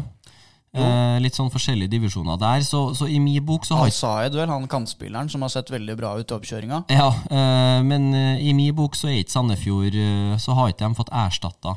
Eh, 0.70 1.16
litt 1.18 1.34
sånn 1.34 1.50
forskjellige 1.50 1.90
divisjoner 1.96 2.38
der. 2.38 2.62
Så, 2.62 2.92
så 2.94 3.08
i 3.10 3.18
min 3.22 3.42
bok 3.42 3.64
så 3.66 3.74
har 3.74 3.88
Han 3.88 3.94
sa 3.94 4.12
jeg 4.22 4.36
vel, 4.36 4.50
han 4.52 4.68
kantspilleren 4.70 5.30
som 5.32 5.42
har 5.42 5.50
sett 5.50 5.72
veldig 5.72 5.96
bra 5.98 6.12
ut 6.20 6.30
i 6.30 6.36
oppkjøringa? 6.36 6.84
Ja, 6.94 7.08
eh, 7.10 7.80
men 7.82 8.12
eh, 8.14 8.44
i 8.46 8.54
min 8.54 8.76
bok 8.78 8.94
så 8.98 9.10
er 9.10 9.18
ikke 9.18 9.34
Sandefjord 9.34 9.96
Så 10.42 10.54
har 10.54 10.70
ikke 10.70 10.86
de 10.86 10.98
fått 10.98 11.10
erstatta 11.14 11.74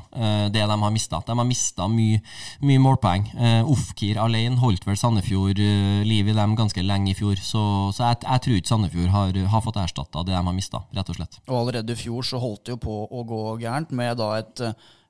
det 0.53 0.61
de 0.69 0.77
har 0.83 0.93
mista. 0.93 1.19
De 1.25 1.35
har 1.37 1.47
mista 1.47 1.87
mye, 1.89 2.21
mye 2.61 2.81
målpoeng. 2.81 3.25
Ofkir 3.69 4.19
alene 4.21 4.59
holdt 4.61 4.85
vel 4.87 4.97
Sandefjord 4.99 5.59
liv 6.05 6.29
i 6.29 6.35
dem 6.37 6.55
ganske 6.57 6.85
lenge 6.85 7.11
i 7.11 7.17
fjor. 7.17 7.39
Så, 7.41 7.63
så 7.95 8.11
jeg, 8.11 8.21
jeg, 8.23 8.43
tror 8.45 8.59
ikke 8.59 8.71
Sandefjord 8.73 9.13
har, 9.13 9.39
har 9.55 9.65
fått 9.65 9.79
erstatta 9.81 10.25
det 10.25 10.35
de 10.35 10.41
har 10.41 10.55
mista, 10.55 10.83
rett 10.93 11.09
og 11.09 11.17
slett. 11.17 11.39
Og 11.47 11.59
allerede 11.63 11.95
i 11.95 11.99
fjor 12.03 12.27
så 12.27 12.41
holdt 12.41 12.65
det 12.67 12.75
jo 12.75 12.83
på 12.85 12.97
å 13.09 13.25
gå 13.27 13.45
gærent 13.63 13.93
med 13.95 14.17
da 14.21 14.35
et 14.41 14.67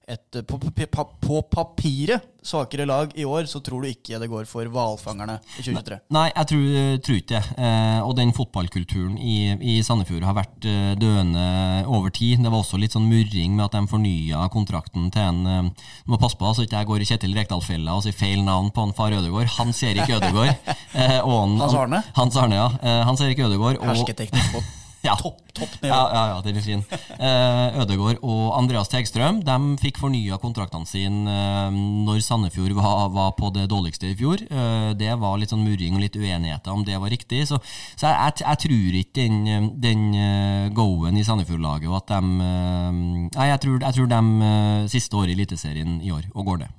et 0.08 0.39
på, 0.48 0.58
på, 0.60 1.04
på, 1.24 1.42
papiret 1.48 2.26
svakere 2.44 2.84
lag 2.86 3.12
i 3.16 3.24
år, 3.24 3.46
så 3.48 3.62
tror 3.63 3.84
du 3.84 3.88
ikke 3.88 4.20
det 4.20 4.28
går 4.28 4.44
for 4.50 4.68
hvalfangerne 4.68 5.38
i 5.39 5.63
2023? 5.63 6.00
Nei, 6.12 6.26
jeg 6.28 6.50
tror, 6.50 6.66
tror 7.06 7.20
ikke 7.22 7.32
det. 7.38 7.44
Eh, 7.56 8.00
og 8.04 8.12
den 8.18 8.34
fotballkulturen 8.36 9.16
i, 9.16 9.38
i, 9.63 9.78
Sandefjord 9.86 10.26
har 10.28 10.36
vært 10.36 10.68
eh, 10.68 10.92
døende 11.00 11.46
over 11.88 12.12
tid. 12.12 12.44
Det 12.44 12.52
var 12.52 12.60
også 12.60 12.82
litt 12.82 12.98
sånn 12.98 13.08
murring 13.08 13.56
med 13.56 13.70
at 13.70 13.78
de 13.78 13.86
fornya 13.88 14.44
kontrakten 14.52 15.08
til 15.13 15.24
en 15.24 15.42
eh, 15.54 15.89
må 16.12 16.20
passe 16.20 16.39
på 16.39 16.52
så 16.52 16.68
ikke 16.68 16.84
jeg 16.84 16.92
går 16.92 17.06
i 17.06 17.10
Kjetil 17.13 17.39
Rekdal-fella 17.39 17.96
og 17.96 18.04
sier 18.04 18.18
feil 18.18 18.44
navn 18.44 18.74
på 18.76 18.84
en 18.84 18.96
far 18.98 19.16
Ødegård. 19.16 19.48
Hans 19.56 19.84
Erik 19.88 20.12
Ødegård. 20.12 20.52
Eh, 20.94 21.24
Hans 21.26 21.74
Arne? 21.74 22.04
Hans 22.14 22.36
Arne, 22.38 22.60
ja. 22.60 22.68
Eh, 22.84 23.01
Hans 23.08 23.24
Erik 23.26 23.39
Ødegård. 23.47 23.82
Hersketeknikk 23.82 24.51
på 24.54 24.62
Ja. 25.04 25.16
Topp, 25.24 25.39
topp 25.54 25.74
nivå. 25.82 25.91
Ja, 25.93 26.04
ja, 26.14 26.22
ja, 26.32 26.38
den 26.43 26.58
er 26.58 26.64
fin. 26.64 26.84
Eh, 27.20 27.80
Ødegård 27.84 28.22
og 28.24 28.56
Andreas 28.56 28.89
Tegstrøm 28.91 29.41
de 29.43 29.56
fikk 29.82 29.99
fornya 29.99 30.38
kontraktene 30.41 30.88
sine 30.88 31.28
eh, 31.30 31.76
når 32.08 32.22
Sandefjord 32.24 32.72
var, 32.78 33.10
var, 33.14 33.34
på 33.36 33.51
det 33.56 33.68
dårligste 33.72 34.14
i 34.14 34.16
fjor. 34.20 34.41
Eh, 34.47 34.91
det 34.99 35.12
var 35.20 35.36
litt 35.39 35.51
sånn 35.51 35.66
murring 35.66 35.97
og 35.97 36.06
litt 36.06 36.16
uenigheter 36.16 36.72
om 36.72 36.86
det 36.88 36.99
var 37.04 37.12
riktig. 37.12 37.43
Så, 37.49 37.60
så 37.99 38.08
jeg, 38.08 38.16
jeg, 38.16 38.45
jeg, 38.45 38.62
tror 38.64 38.99
ikke 39.01 39.18
den, 39.20 39.72
den 39.84 40.06
uh, 40.16 40.72
go-en 40.76 41.20
i 41.20 41.26
Sandefjord-laget 41.28 41.91
og 41.91 41.99
at 41.99 42.14
de 42.16 42.22
uh, 42.39 43.01
Nei, 43.34 43.47
jeg 43.49 43.60
tror, 43.66 43.80
jeg 43.84 43.97
tror 43.97 44.08
de 44.12 44.22
uh, 44.39 44.86
siste 44.91 45.20
året 45.20 45.34
i 45.34 45.38
Eliteserien 45.38 45.99
i 46.04 46.14
år, 46.16 46.30
og 46.32 46.47
går 46.47 46.64
det. 46.64 46.70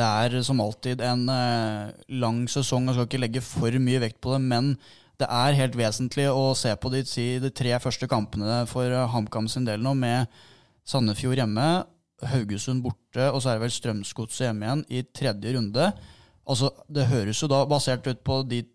Det 0.00 0.06
er 0.06 0.42
som 0.46 0.60
alltid 0.62 1.02
en 1.02 1.24
lang 1.26 2.44
sesong, 2.48 2.86
jeg 2.86 2.96
skal 2.96 3.08
ikke 3.08 3.20
legge 3.24 3.42
for 3.44 3.74
mye 3.82 4.02
vekt 4.02 4.20
på 4.22 4.36
det, 4.36 4.42
men 4.46 4.74
det 5.20 5.28
er 5.28 5.58
helt 5.58 5.76
vesentlig 5.76 6.26
å 6.32 6.50
se 6.56 6.72
på 6.80 6.90
de, 6.92 7.02
de 7.44 7.50
tre 7.52 7.76
første 7.82 8.08
kampene 8.10 8.62
for 8.70 8.92
HamKam 9.12 9.48
sin 9.50 9.66
del 9.68 9.82
nå, 9.84 9.94
med 9.98 10.30
Sandefjord 10.88 11.42
hjemme, 11.42 11.68
Haugesund 12.30 12.82
borte, 12.84 13.30
og 13.30 13.40
så 13.40 13.50
er 13.50 13.58
det 13.58 13.64
vel 13.64 13.74
Strømsgodset 13.74 14.46
hjemme 14.48 14.66
igjen 14.66 14.84
i 14.92 15.04
tredje 15.16 15.54
runde. 15.56 15.90
Altså, 16.48 16.72
Det 16.88 17.08
høres 17.08 17.40
jo 17.42 17.48
da, 17.48 17.62
basert 17.68 18.06
ut 18.08 18.22
på 18.24 18.42
ditt, 18.48 18.72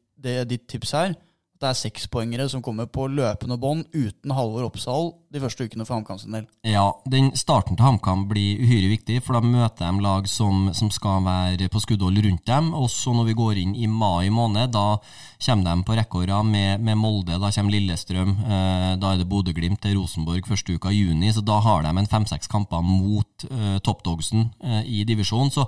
tips 0.70 0.96
her, 0.96 1.16
det 1.62 1.68
er 1.70 1.78
sekspoengere 1.78 2.48
som 2.52 2.64
kommer 2.64 2.88
på 2.92 3.08
løpende 3.08 3.58
bånd 3.62 3.86
uten 3.94 4.34
Halvor 4.36 4.68
Oppsal 4.68 5.14
de 5.36 5.44
første 5.44 5.68
ukene 5.68 5.86
for 5.86 5.98
HamKam 5.98 6.20
sin 6.22 6.36
del. 6.36 6.48
Ja, 6.68 6.88
den 7.12 7.32
starten 7.38 7.78
til 7.78 7.86
HamKam 7.86 8.26
blir 8.30 8.62
uhyre 8.64 8.90
viktig, 8.94 9.20
for 9.26 9.38
da 9.38 9.44
møter 9.44 9.92
de 9.92 10.04
lag 10.04 10.30
som, 10.32 10.70
som 10.78 10.92
skal 10.94 11.24
være 11.26 11.70
på 11.72 11.82
skuddhold 11.84 12.22
rundt 12.26 12.46
dem. 12.48 12.72
Også 12.78 13.14
når 13.16 13.30
vi 13.30 13.38
går 13.38 13.62
inn 13.62 13.76
i 13.76 13.90
mai 13.92 14.32
måned, 14.34 14.72
da 14.76 14.98
kommer 15.46 15.68
de 15.68 15.86
på 15.86 15.98
rekke 15.98 16.42
med, 16.48 16.82
med, 16.82 16.98
Molde, 16.98 17.38
da 17.42 17.52
kommer 17.52 17.76
Lillestrøm, 17.76 18.32
eh, 18.46 18.92
da 19.02 19.12
er 19.12 19.20
det 19.20 19.28
Bodø-Glimt 19.30 19.82
til 19.84 19.98
Rosenborg 20.00 20.48
første 20.48 20.78
uka 20.78 20.90
i 20.90 21.02
juni, 21.04 21.32
så 21.34 21.44
da 21.46 21.60
har 21.60 21.84
de 21.84 21.92
en 21.92 22.10
fem-seks 22.10 22.48
kamper 22.52 22.82
mot 22.86 23.46
eh, 23.50 23.78
toppdogsen 23.84 24.50
eh, 24.64 24.82
i 24.88 25.04
divisjonen. 25.08 25.52
Så 25.52 25.68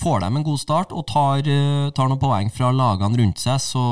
får 0.00 0.22
de 0.22 0.30
en 0.30 0.46
god 0.46 0.62
start 0.62 0.94
og 0.94 1.06
tar, 1.10 1.42
eh, 1.42 1.90
tar 1.96 2.08
noen 2.08 2.22
poeng 2.22 2.52
fra 2.54 2.70
lagene 2.72 3.20
rundt 3.20 3.42
seg, 3.42 3.58
så, 3.62 3.84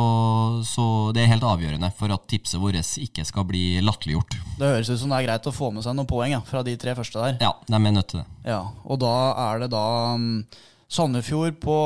så 0.66 0.86
det 1.16 1.24
er 1.24 1.32
helt 1.34 1.46
avgjørende 1.46 1.90
for 1.98 2.14
at 2.14 2.28
tipset 2.30 2.62
vårt 2.62 2.76
ikke 2.76 3.24
skal 3.26 3.46
bli 3.48 3.80
latterliggjort. 3.84 4.36
Det 4.58 4.68
høres 4.68 4.90
ut 4.90 5.00
som 5.00 5.12
det 5.12 5.15
er 5.16 5.26
greit 5.26 5.48
å 5.48 5.54
få 5.54 5.72
med 5.74 5.84
seg 5.86 5.96
noen 5.96 6.08
poeng 6.10 6.34
ja, 6.34 6.40
fra 6.46 6.62
de 6.66 6.76
tre 6.80 6.94
første 6.98 7.22
der. 7.22 7.38
Ja, 7.42 7.52
de 7.66 7.76
er 7.78 7.94
nødt 7.96 8.10
til 8.12 8.22
det. 8.22 8.26
Ja, 8.48 8.62
Og 8.84 9.00
da 9.02 9.14
er 9.48 9.64
det 9.64 9.70
da 9.74 9.86
um, 10.14 10.44
Sandefjord 10.86 11.58
på 11.62 11.78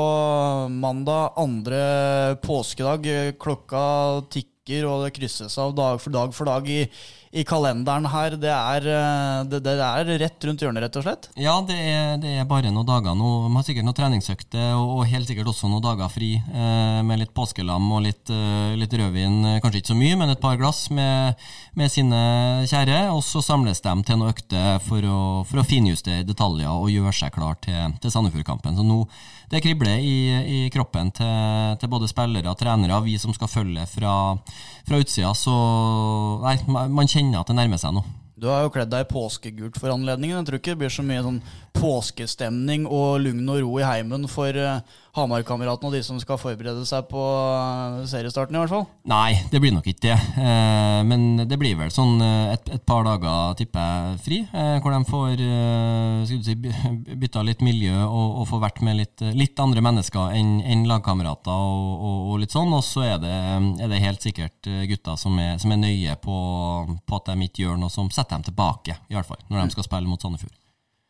mandag, 0.69 1.33
andre 1.41 1.81
påskedag. 2.43 3.07
Klokka 3.41 3.85
tikker, 4.29 4.85
og 4.85 5.07
det 5.07 5.15
krysses 5.17 5.57
av 5.61 5.73
dag 5.77 5.97
for 6.03 6.13
dag 6.13 6.35
for 6.37 6.51
dag 6.51 6.69
i 6.69 6.83
i 7.31 7.43
kalenderen 7.47 8.07
her. 8.11 8.35
Det 8.39 8.51
er, 8.51 8.87
eh, 8.91 9.43
det, 9.47 9.61
det 9.63 9.75
er, 9.79 10.11
rett 10.19 10.47
rundt 10.47 10.63
hjørnet, 10.63 10.83
rett 10.83 10.99
og 10.99 11.05
slett? 11.05 11.29
Ja, 11.39 11.55
det 11.67 11.77
er, 11.79 12.17
det 12.21 12.33
er 12.41 12.47
bare 12.49 12.73
noen 12.73 12.87
dager 12.87 13.15
nå. 13.15 13.31
Man 13.47 13.61
har 13.61 13.67
sikkert 13.67 13.87
noen 13.87 13.97
treningsøkter 13.97 14.75
og, 14.75 14.97
og, 14.97 15.03
helt 15.11 15.31
sikkert 15.31 15.51
også 15.53 15.71
noen 15.71 15.83
dager 15.85 16.11
fri 16.11 16.33
eh, 16.41 16.99
med 17.07 17.23
litt 17.23 17.33
påskelam 17.37 17.87
og 17.95 18.03
litt, 18.07 18.31
eh, 18.35 18.75
litt, 18.79 18.95
rødvin. 19.01 19.39
Kanskje 19.63 19.83
ikke 19.83 19.93
så 19.93 19.99
mye, 20.01 20.19
men 20.19 20.33
et 20.35 20.43
par 20.43 20.59
glass 20.59 20.85
med, 20.91 21.39
med 21.79 21.93
sine 21.93 22.21
kjære. 22.67 23.03
Og 23.15 23.23
så 23.25 23.43
samles 23.45 23.83
de 23.83 23.95
til 24.07 24.19
noen 24.19 24.33
økter 24.33 24.81
for 24.83 25.07
å, 25.07 25.21
for 25.47 25.63
å 25.63 25.67
finjustere 25.67 26.27
detaljer 26.27 26.71
og 26.71 26.91
gjøre 26.91 27.15
seg 27.15 27.35
klar 27.37 27.55
til, 27.63 27.95
til 28.03 28.13
Sandefjordkampen. 28.13 28.75
Så 28.75 28.87
nå 28.87 29.05
det 29.51 29.59
kribler 29.59 29.99
i, 29.99 30.17
i 30.47 30.59
kroppen 30.71 31.09
til, 31.11 31.75
til, 31.79 31.89
både 31.91 32.07
spillere 32.07 32.47
og 32.47 32.55
trenere, 32.59 33.01
vi 33.03 33.17
som 33.19 33.33
skal 33.35 33.49
følge 33.51 33.83
fra, 33.91 34.13
fra 34.87 34.99
utsida. 35.03 35.33
Så 35.35 35.55
nei, 36.45 36.55
man 36.71 37.09
kjenner 37.11 37.20
kjenner 37.21 37.41
at 37.41 37.51
det 37.51 37.57
nærmer 37.57 37.81
seg 37.81 37.95
noe. 37.95 38.17
Du 38.41 38.47
har 38.49 38.63
jo 38.65 38.71
kledd 38.73 38.89
deg 38.89 39.03
i 39.05 39.11
påskegult 39.11 39.75
for 39.77 39.93
anledningen. 39.93 40.39
Jeg 40.39 40.47
tror 40.47 40.57
ikke 40.57 40.73
det 40.73 40.81
blir 40.81 40.93
så 40.93 41.03
mye 41.05 41.21
sånn 41.21 41.41
påskestemning 41.77 42.87
og 42.89 43.21
lugn 43.21 43.45
og 43.53 43.59
ro 43.61 43.75
i 43.77 43.85
heimen 43.85 44.25
for 44.31 44.57
uh, 44.57 44.81
Hamar-kameratene 45.17 45.89
og 45.89 45.95
de 45.95 46.01
som 46.05 46.19
skal 46.21 46.39
forberede 46.39 46.85
seg 46.87 47.07
på 47.11 47.19
uh, 47.21 48.01
seriestarten, 48.07 48.55
i 48.55 48.61
hvert 48.61 48.71
fall? 48.71 48.85
Nei, 49.11 49.41
det 49.51 49.59
blir 49.59 49.73
nok 49.75 49.89
ikke 49.91 50.05
det. 50.07 50.17
Uh, 50.37 51.01
men 51.07 51.43
det 51.49 51.57
blir 51.59 51.75
vel 51.79 51.91
sånn 51.91 52.21
et, 52.21 52.69
et, 52.71 52.83
par 52.87 53.03
dager, 53.07 53.57
tipper 53.59 53.81
jeg, 53.81 54.21
fri. 54.23 54.39
hvor 54.83 54.95
de 54.95 55.01
får 55.09 55.43
si, 56.29 56.55
bytta 56.55 57.43
litt 57.45 57.63
miljø 57.65 57.95
og, 58.05 58.41
og 58.41 58.47
får 58.53 58.63
vært 58.63 58.81
med 58.87 58.99
litt, 59.01 59.25
litt 59.35 59.59
andre 59.61 59.83
mennesker 59.83 60.37
enn 60.37 60.57
en 60.63 60.87
lagkamerater 60.89 61.51
og, 61.51 61.91
og, 61.97 62.17
og, 62.31 62.39
litt 62.43 62.55
sånn. 62.55 62.71
Og 62.75 62.83
så 62.85 63.05
er 63.13 63.21
det, 63.23 63.35
er 63.83 63.91
det 63.91 64.03
helt 64.05 64.23
sikkert 64.23 64.71
gutter 64.91 65.19
som 65.19 65.37
er, 65.43 65.57
som 65.61 65.75
er 65.75 65.83
nøye 65.83 66.17
på, 66.23 66.39
på 67.03 67.21
at 67.21 67.33
de 67.33 67.49
ikke 67.49 67.65
gjør 67.65 67.83
noe 67.83 67.93
som 67.93 68.11
setter 68.13 68.37
dem 68.37 68.47
tilbake, 68.51 69.01
i 69.11 69.17
hvert 69.17 69.27
fall, 69.27 69.43
når 69.49 69.65
de 69.65 69.77
skal 69.77 69.89
spille 69.89 70.07
mot 70.07 70.21
Sandefjord. 70.21 70.60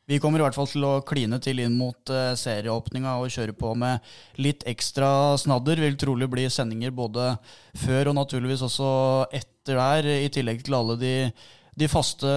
Vi 0.10 0.18
kommer 0.20 0.41
i 0.41 0.43
hvert 0.43 0.58
fall 0.58 0.68
til 0.70 0.84
å 0.84 0.95
kline 1.06 1.38
til 1.43 1.62
inn 1.62 1.78
mot 1.78 2.12
uh, 2.12 2.34
serieåpninga 2.38 3.20
og 3.22 3.32
kjøre 3.32 3.54
på 3.58 3.76
med 3.78 4.02
litt 4.41 4.66
ekstra 4.70 5.38
snadder. 5.39 5.82
Vil 5.84 5.97
trolig 6.02 6.28
bli 6.32 6.47
sendinger 6.52 6.93
både 6.95 7.36
før 7.84 8.12
og 8.12 8.18
naturligvis 8.18 8.66
også 8.66 8.91
etter 9.30 9.78
der, 9.78 10.10
i 10.26 10.30
tillegg 10.34 10.64
til 10.66 10.76
alle 10.76 10.97
de, 10.97 11.14
de 11.78 11.89
faste 11.91 12.34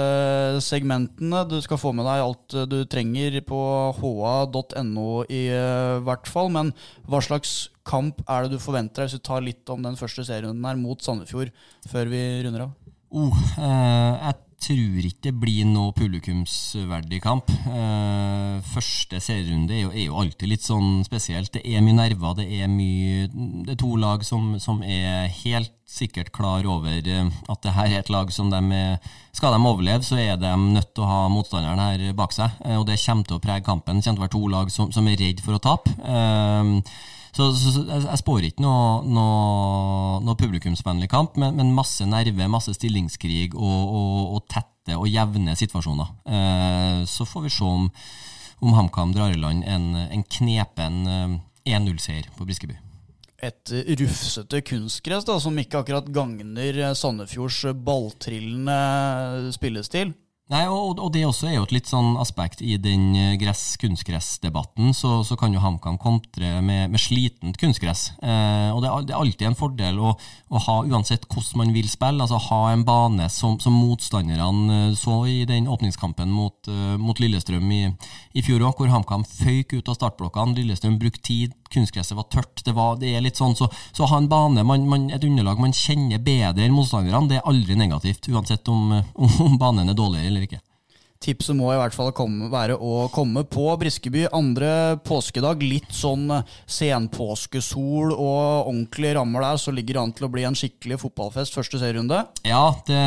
segmentene. 0.63 1.41
Du 1.49 1.57
skal 1.65 1.81
få 1.81 1.95
med 1.97 2.07
deg 2.07 2.27
alt 2.27 2.59
du 2.69 2.79
trenger 2.85 3.41
på 3.49 3.61
ha.no 3.97 5.09
i 5.33 5.43
uh, 5.57 6.05
hvert 6.05 6.31
fall. 6.31 6.53
Men 6.53 6.75
hva 7.09 7.25
slags 7.25 7.57
kamp 7.89 8.21
er 8.29 8.45
det 8.45 8.59
du 8.59 8.63
forventer 8.63 9.03
deg, 9.03 9.09
hvis 9.09 9.19
du 9.19 9.25
tar 9.25 9.45
litt 9.45 9.73
om 9.73 9.83
den 9.85 9.97
første 9.99 10.27
serien 10.29 10.63
her 10.69 10.81
mot 10.81 11.01
Sandefjord 11.03 11.51
før 11.89 12.13
vi 12.13 12.27
runder 12.45 12.69
av? 12.69 12.77
Oh, 13.15 13.35
uh, 13.57 14.29
jeg 14.29 14.37
tror 14.65 15.07
ikke 15.09 15.29
det 15.29 15.35
blir 15.41 15.67
noe 15.69 15.93
publikumsverdig 15.97 17.21
kamp. 17.25 17.51
Uh, 17.67 18.61
første 18.73 19.21
serierunde 19.23 19.77
er 19.77 19.83
jo, 19.85 19.93
er 19.93 20.07
jo, 20.07 20.19
alltid 20.23 20.51
litt 20.51 20.65
sånn 20.65 21.05
spesielt. 21.07 21.53
Det 21.55 21.63
er 21.65 21.85
mye 21.85 21.99
nerver, 21.99 22.37
det 22.41 22.49
er 22.59 22.71
mye 22.73 23.29
Det 23.65 23.75
er 23.75 23.81
to 23.81 23.95
lag 24.01 24.25
som, 24.27 24.55
som 24.63 24.83
er 24.83 25.29
helt 25.45 25.73
sikkert 25.89 26.33
klar 26.35 26.65
over 26.67 26.97
eh, 26.97 27.27
at 27.53 27.61
det 27.63 27.75
her 27.77 27.93
er 27.93 28.01
et 28.01 28.11
lag 28.11 28.31
som 28.33 28.49
de 28.51 28.61
Skal 29.37 29.53
de 29.53 29.59
overleve, 29.61 30.03
så 30.03 30.17
er 30.19 30.39
de 30.41 30.53
nødt 30.57 30.95
til 30.95 31.05
å 31.05 31.11
ha 31.11 31.21
motstanderen 31.29 31.83
her 31.83 32.15
bak 32.17 32.33
seg. 32.33 32.55
Uh, 32.65 32.79
og 32.81 32.87
det 32.89 33.01
kommer 33.03 33.29
til 33.29 33.39
å 33.39 33.43
prege 33.43 33.67
kampen. 33.67 34.01
Det 34.01 34.09
kommer 34.09 34.17
til 34.17 34.23
å 34.23 34.27
være 34.27 34.37
to 34.39 34.55
lag 34.57 34.73
som, 34.73 34.93
som 34.95 35.11
er 35.11 35.21
redd 35.21 35.45
for 35.45 35.59
å 35.59 35.63
tape. 35.63 35.93
Eh, 36.01 36.95
så, 37.35 37.49
så, 37.59 37.73
så 37.75 37.83
jeg, 37.89 38.05
jeg 38.07 38.21
spår 38.21 38.47
ikke 38.49 38.63
noe, 38.63 39.01
noe, 39.11 40.21
noe 40.23 40.39
publikumsvennlig 40.39 41.11
kamp, 41.11 41.39
men, 41.41 41.57
men, 41.59 41.73
masse 41.75 42.07
nerve, 42.07 42.49
masse 42.51 42.75
stillingskrig 42.77 43.51
og, 43.55 43.81
og, 43.99 44.21
og 44.37 44.47
tette 44.51 44.99
og 44.99 45.09
jevne 45.11 45.57
situasjoner. 45.59 46.15
Eh, 46.29 47.03
så 47.11 47.27
får 47.27 47.47
vi 47.47 47.53
se 47.57 47.67
om, 47.67 47.89
om 48.63 48.79
HamKam 48.79 49.15
drar 49.17 49.35
i 49.35 49.41
land 49.41 49.67
en, 49.67 49.93
en 50.07 50.27
knepen 50.39 51.05
1-0-seier 51.65 52.29
eh, 52.29 52.35
på 52.39 52.49
Briskeby 52.49 52.79
et 53.45 53.73
rufsete 54.01 54.63
kunstgress 54.65 55.27
som 55.43 55.59
ikke 55.61 55.83
akkurat 55.83 56.07
gagner 56.09 56.79
Sandefjords 56.97 57.59
balltrillende 57.85 59.53
spillestil. 59.53 60.15
Nei, 60.53 60.67
og, 60.69 60.99
og, 61.01 61.07
det 61.15 61.23
også 61.25 61.47
er 61.49 61.55
jo 61.57 61.63
et 61.65 61.73
litt 61.73 61.89
sånn 61.89 62.19
aspekt 62.21 62.61
i 62.61 62.75
den 62.77 63.15
eh, 63.17 63.37
gress-kunstgress-debatten. 63.41 64.91
Så, 64.93 65.23
så, 65.25 65.39
kan 65.41 65.55
jo 65.57 65.63
HamKam 65.63 65.97
kontre 65.97 66.59
med, 66.61 66.93
med 66.93 67.01
slitent 67.01 67.57
kunstgress. 67.61 68.11
Eh, 68.21 68.69
og 68.69 68.83
det 68.85 68.91
er, 68.91 69.07
det 69.09 69.15
er, 69.15 69.23
alltid 69.23 69.49
en 69.49 69.57
fordel 69.57 70.03
å, 70.05 70.13
å, 70.53 70.61
ha, 70.67 70.77
uansett 70.85 71.25
hvordan 71.31 71.63
man 71.63 71.73
vil 71.73 71.89
spille, 71.89 72.21
altså 72.21 72.43
ha 72.51 72.61
en 72.75 72.85
bane 72.85 73.31
som, 73.33 73.57
som 73.63 73.73
motstanderne 73.73 74.77
eh, 74.91 74.93
så 75.01 75.17
i 75.33 75.41
den 75.49 75.71
åpningskampen 75.71 76.29
mot, 76.29 76.69
uh, 76.69 76.99
mot 77.01 77.17
Lillestrøm 77.25 77.73
i, 77.73 77.83
i 78.37 78.45
fjor 78.45 78.67
òg, 78.69 78.77
hvor 78.77 78.93
HamKam 78.93 79.25
føyk 79.25 79.79
ut 79.79 79.89
av 79.89 79.97
startblokkene. 79.97 80.59
Lillestrøm 80.61 81.01
brukte 81.01 81.25
tid 81.25 81.57
kunstgresset 81.75 82.19
var 82.19 82.29
tørt. 82.33 82.63
Det, 82.65 82.75
var, 82.77 82.99
det 83.01 83.15
er 83.15 83.25
litt 83.25 83.41
sånn, 83.41 83.57
så, 83.59 83.69
så 83.93 84.09
ha 84.11 84.21
en 84.21 84.31
bane, 84.31 84.65
man, 84.67 84.87
man, 84.91 85.09
et 85.15 85.25
underlag 85.27 85.61
man 85.63 85.75
kjenner 85.77 86.23
bedre 86.23 86.67
enn 86.67 86.77
motstanderne, 86.77 87.29
det 87.31 87.41
er 87.41 87.51
aldri 87.51 87.79
negativt. 87.79 88.31
Uansett 88.33 88.71
om, 88.73 88.95
om 89.19 89.59
banen 89.61 89.91
er 89.91 89.99
dårligere 89.99 90.33
eller 90.33 90.49
ikke. 90.49 90.63
Tipset 91.25 91.57
må 91.57 91.71
i 91.73 91.79
hvert 91.81 91.95
fall 91.97 92.11
komme, 92.13 92.51
være 92.53 92.77
å 92.77 93.07
komme 93.13 93.47
på 93.49 93.65
Briskeby 93.81 94.27
andre 94.37 94.99
påskedag. 95.07 95.63
Litt 95.65 95.95
sånn 95.97 96.29
senpåskesol 96.69 98.13
og 98.13 98.69
ordentlige 98.69 99.15
rammer 99.17 99.47
der, 99.47 99.61
så 99.63 99.73
ligger 99.73 99.97
det 99.97 100.03
an 100.03 100.15
til 100.19 100.29
å 100.29 100.33
bli 100.35 100.45
en 100.45 100.59
skikkelig 100.59 101.01
fotballfest 101.01 101.57
første 101.57 101.81
serierunde. 101.81 102.21
Ja, 102.45 102.67
det, 102.85 103.01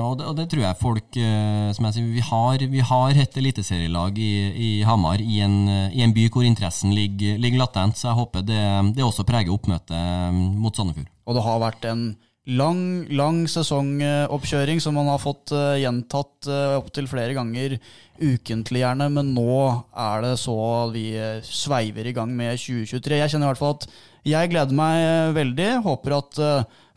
og, 0.00 0.16
det, 0.20 0.30
og, 0.30 0.38
det, 0.40 0.48
tror 0.52 0.64
jeg 0.64 0.80
folk 0.80 1.20
eh, 1.20 1.68
Som 1.76 1.86
jeg 1.88 1.96
sier, 1.96 2.08
vi 2.16 2.24
har, 2.24 2.66
vi 2.72 2.86
har 2.92 3.22
et 3.24 3.38
eliteserielag 3.42 4.18
i, 4.22 4.32
i 4.56 4.72
Hamar 4.88 5.20
i 5.20 5.42
en, 5.44 5.58
i 5.92 6.04
en, 6.04 6.16
by 6.16 6.28
hvor 6.32 6.48
interessen 6.48 6.96
ligger, 6.96 7.36
ligger 7.42 7.66
latent, 7.66 8.00
så 8.00 8.10
jeg 8.10 8.20
håper 8.22 8.48
det, 8.48 8.64
det 8.96 9.04
også 9.04 9.28
preger 9.28 9.52
oppmøtet 9.52 10.36
mot 10.56 10.76
Sandefjord. 10.76 11.08
Og 11.28 11.36
det 11.36 11.44
har 11.44 11.60
vært 11.62 11.90
en 11.90 12.06
lang, 12.46 13.04
lang 13.14 13.44
sesongoppkjøring 13.50 14.80
som 14.82 14.96
man 14.98 15.10
har 15.12 15.20
fått 15.22 15.52
uh, 15.54 15.78
gjentatt 15.78 16.48
uh, 16.50 16.78
opptil 16.80 17.06
flere 17.10 17.36
ganger 17.36 17.76
ukentlig, 18.22 18.82
gjerne. 18.82 19.08
Men 19.14 19.32
nå 19.36 19.58
er 19.90 20.24
det 20.26 20.32
så 20.42 20.56
vi 20.94 21.10
sveiver 21.46 22.10
i 22.10 22.14
gang 22.16 22.32
med 22.34 22.58
2023. 22.58 23.20
Jeg 23.20 23.34
kjenner 23.34 23.48
i 23.48 23.52
hvert 23.52 23.62
fall 23.62 23.76
at 23.78 23.86
jeg 24.28 24.52
gleder 24.52 24.78
meg 24.78 25.36
veldig. 25.38 25.70
Håper 25.86 26.16
at 26.20 26.42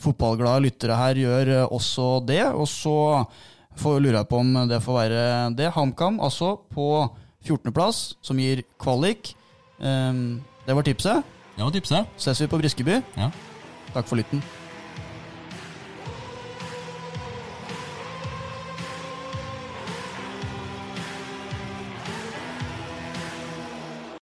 fotballglade 0.01 0.65
lyttere 0.67 0.97
her 0.99 1.17
gjør 1.17 1.53
også 1.65 2.09
det. 2.29 2.43
Og 2.53 2.69
så 2.69 2.97
får 3.81 4.03
lurer 4.03 4.19
jeg 4.19 4.29
på 4.29 4.41
om 4.43 4.51
det 4.69 4.83
får 4.85 4.99
være 4.99 5.23
det. 5.57 5.71
HamKam 5.73 6.19
altså 6.23 6.55
på 6.73 6.89
14.-plass, 7.45 8.15
som 8.21 8.39
gir 8.41 8.63
kvalik. 8.81 9.33
Um, 9.79 10.43
det 10.65 10.75
var 10.75 10.85
tipset. 10.85 11.33
Det 11.55 11.63
var 11.63 11.73
tipset. 11.73 12.13
Ses 12.17 12.41
vi 12.41 12.51
på 12.51 12.61
Briskeby. 12.61 13.01
Ja. 13.17 13.31
Takk 13.93 14.07
for 14.07 14.19
lytten. 14.19 14.43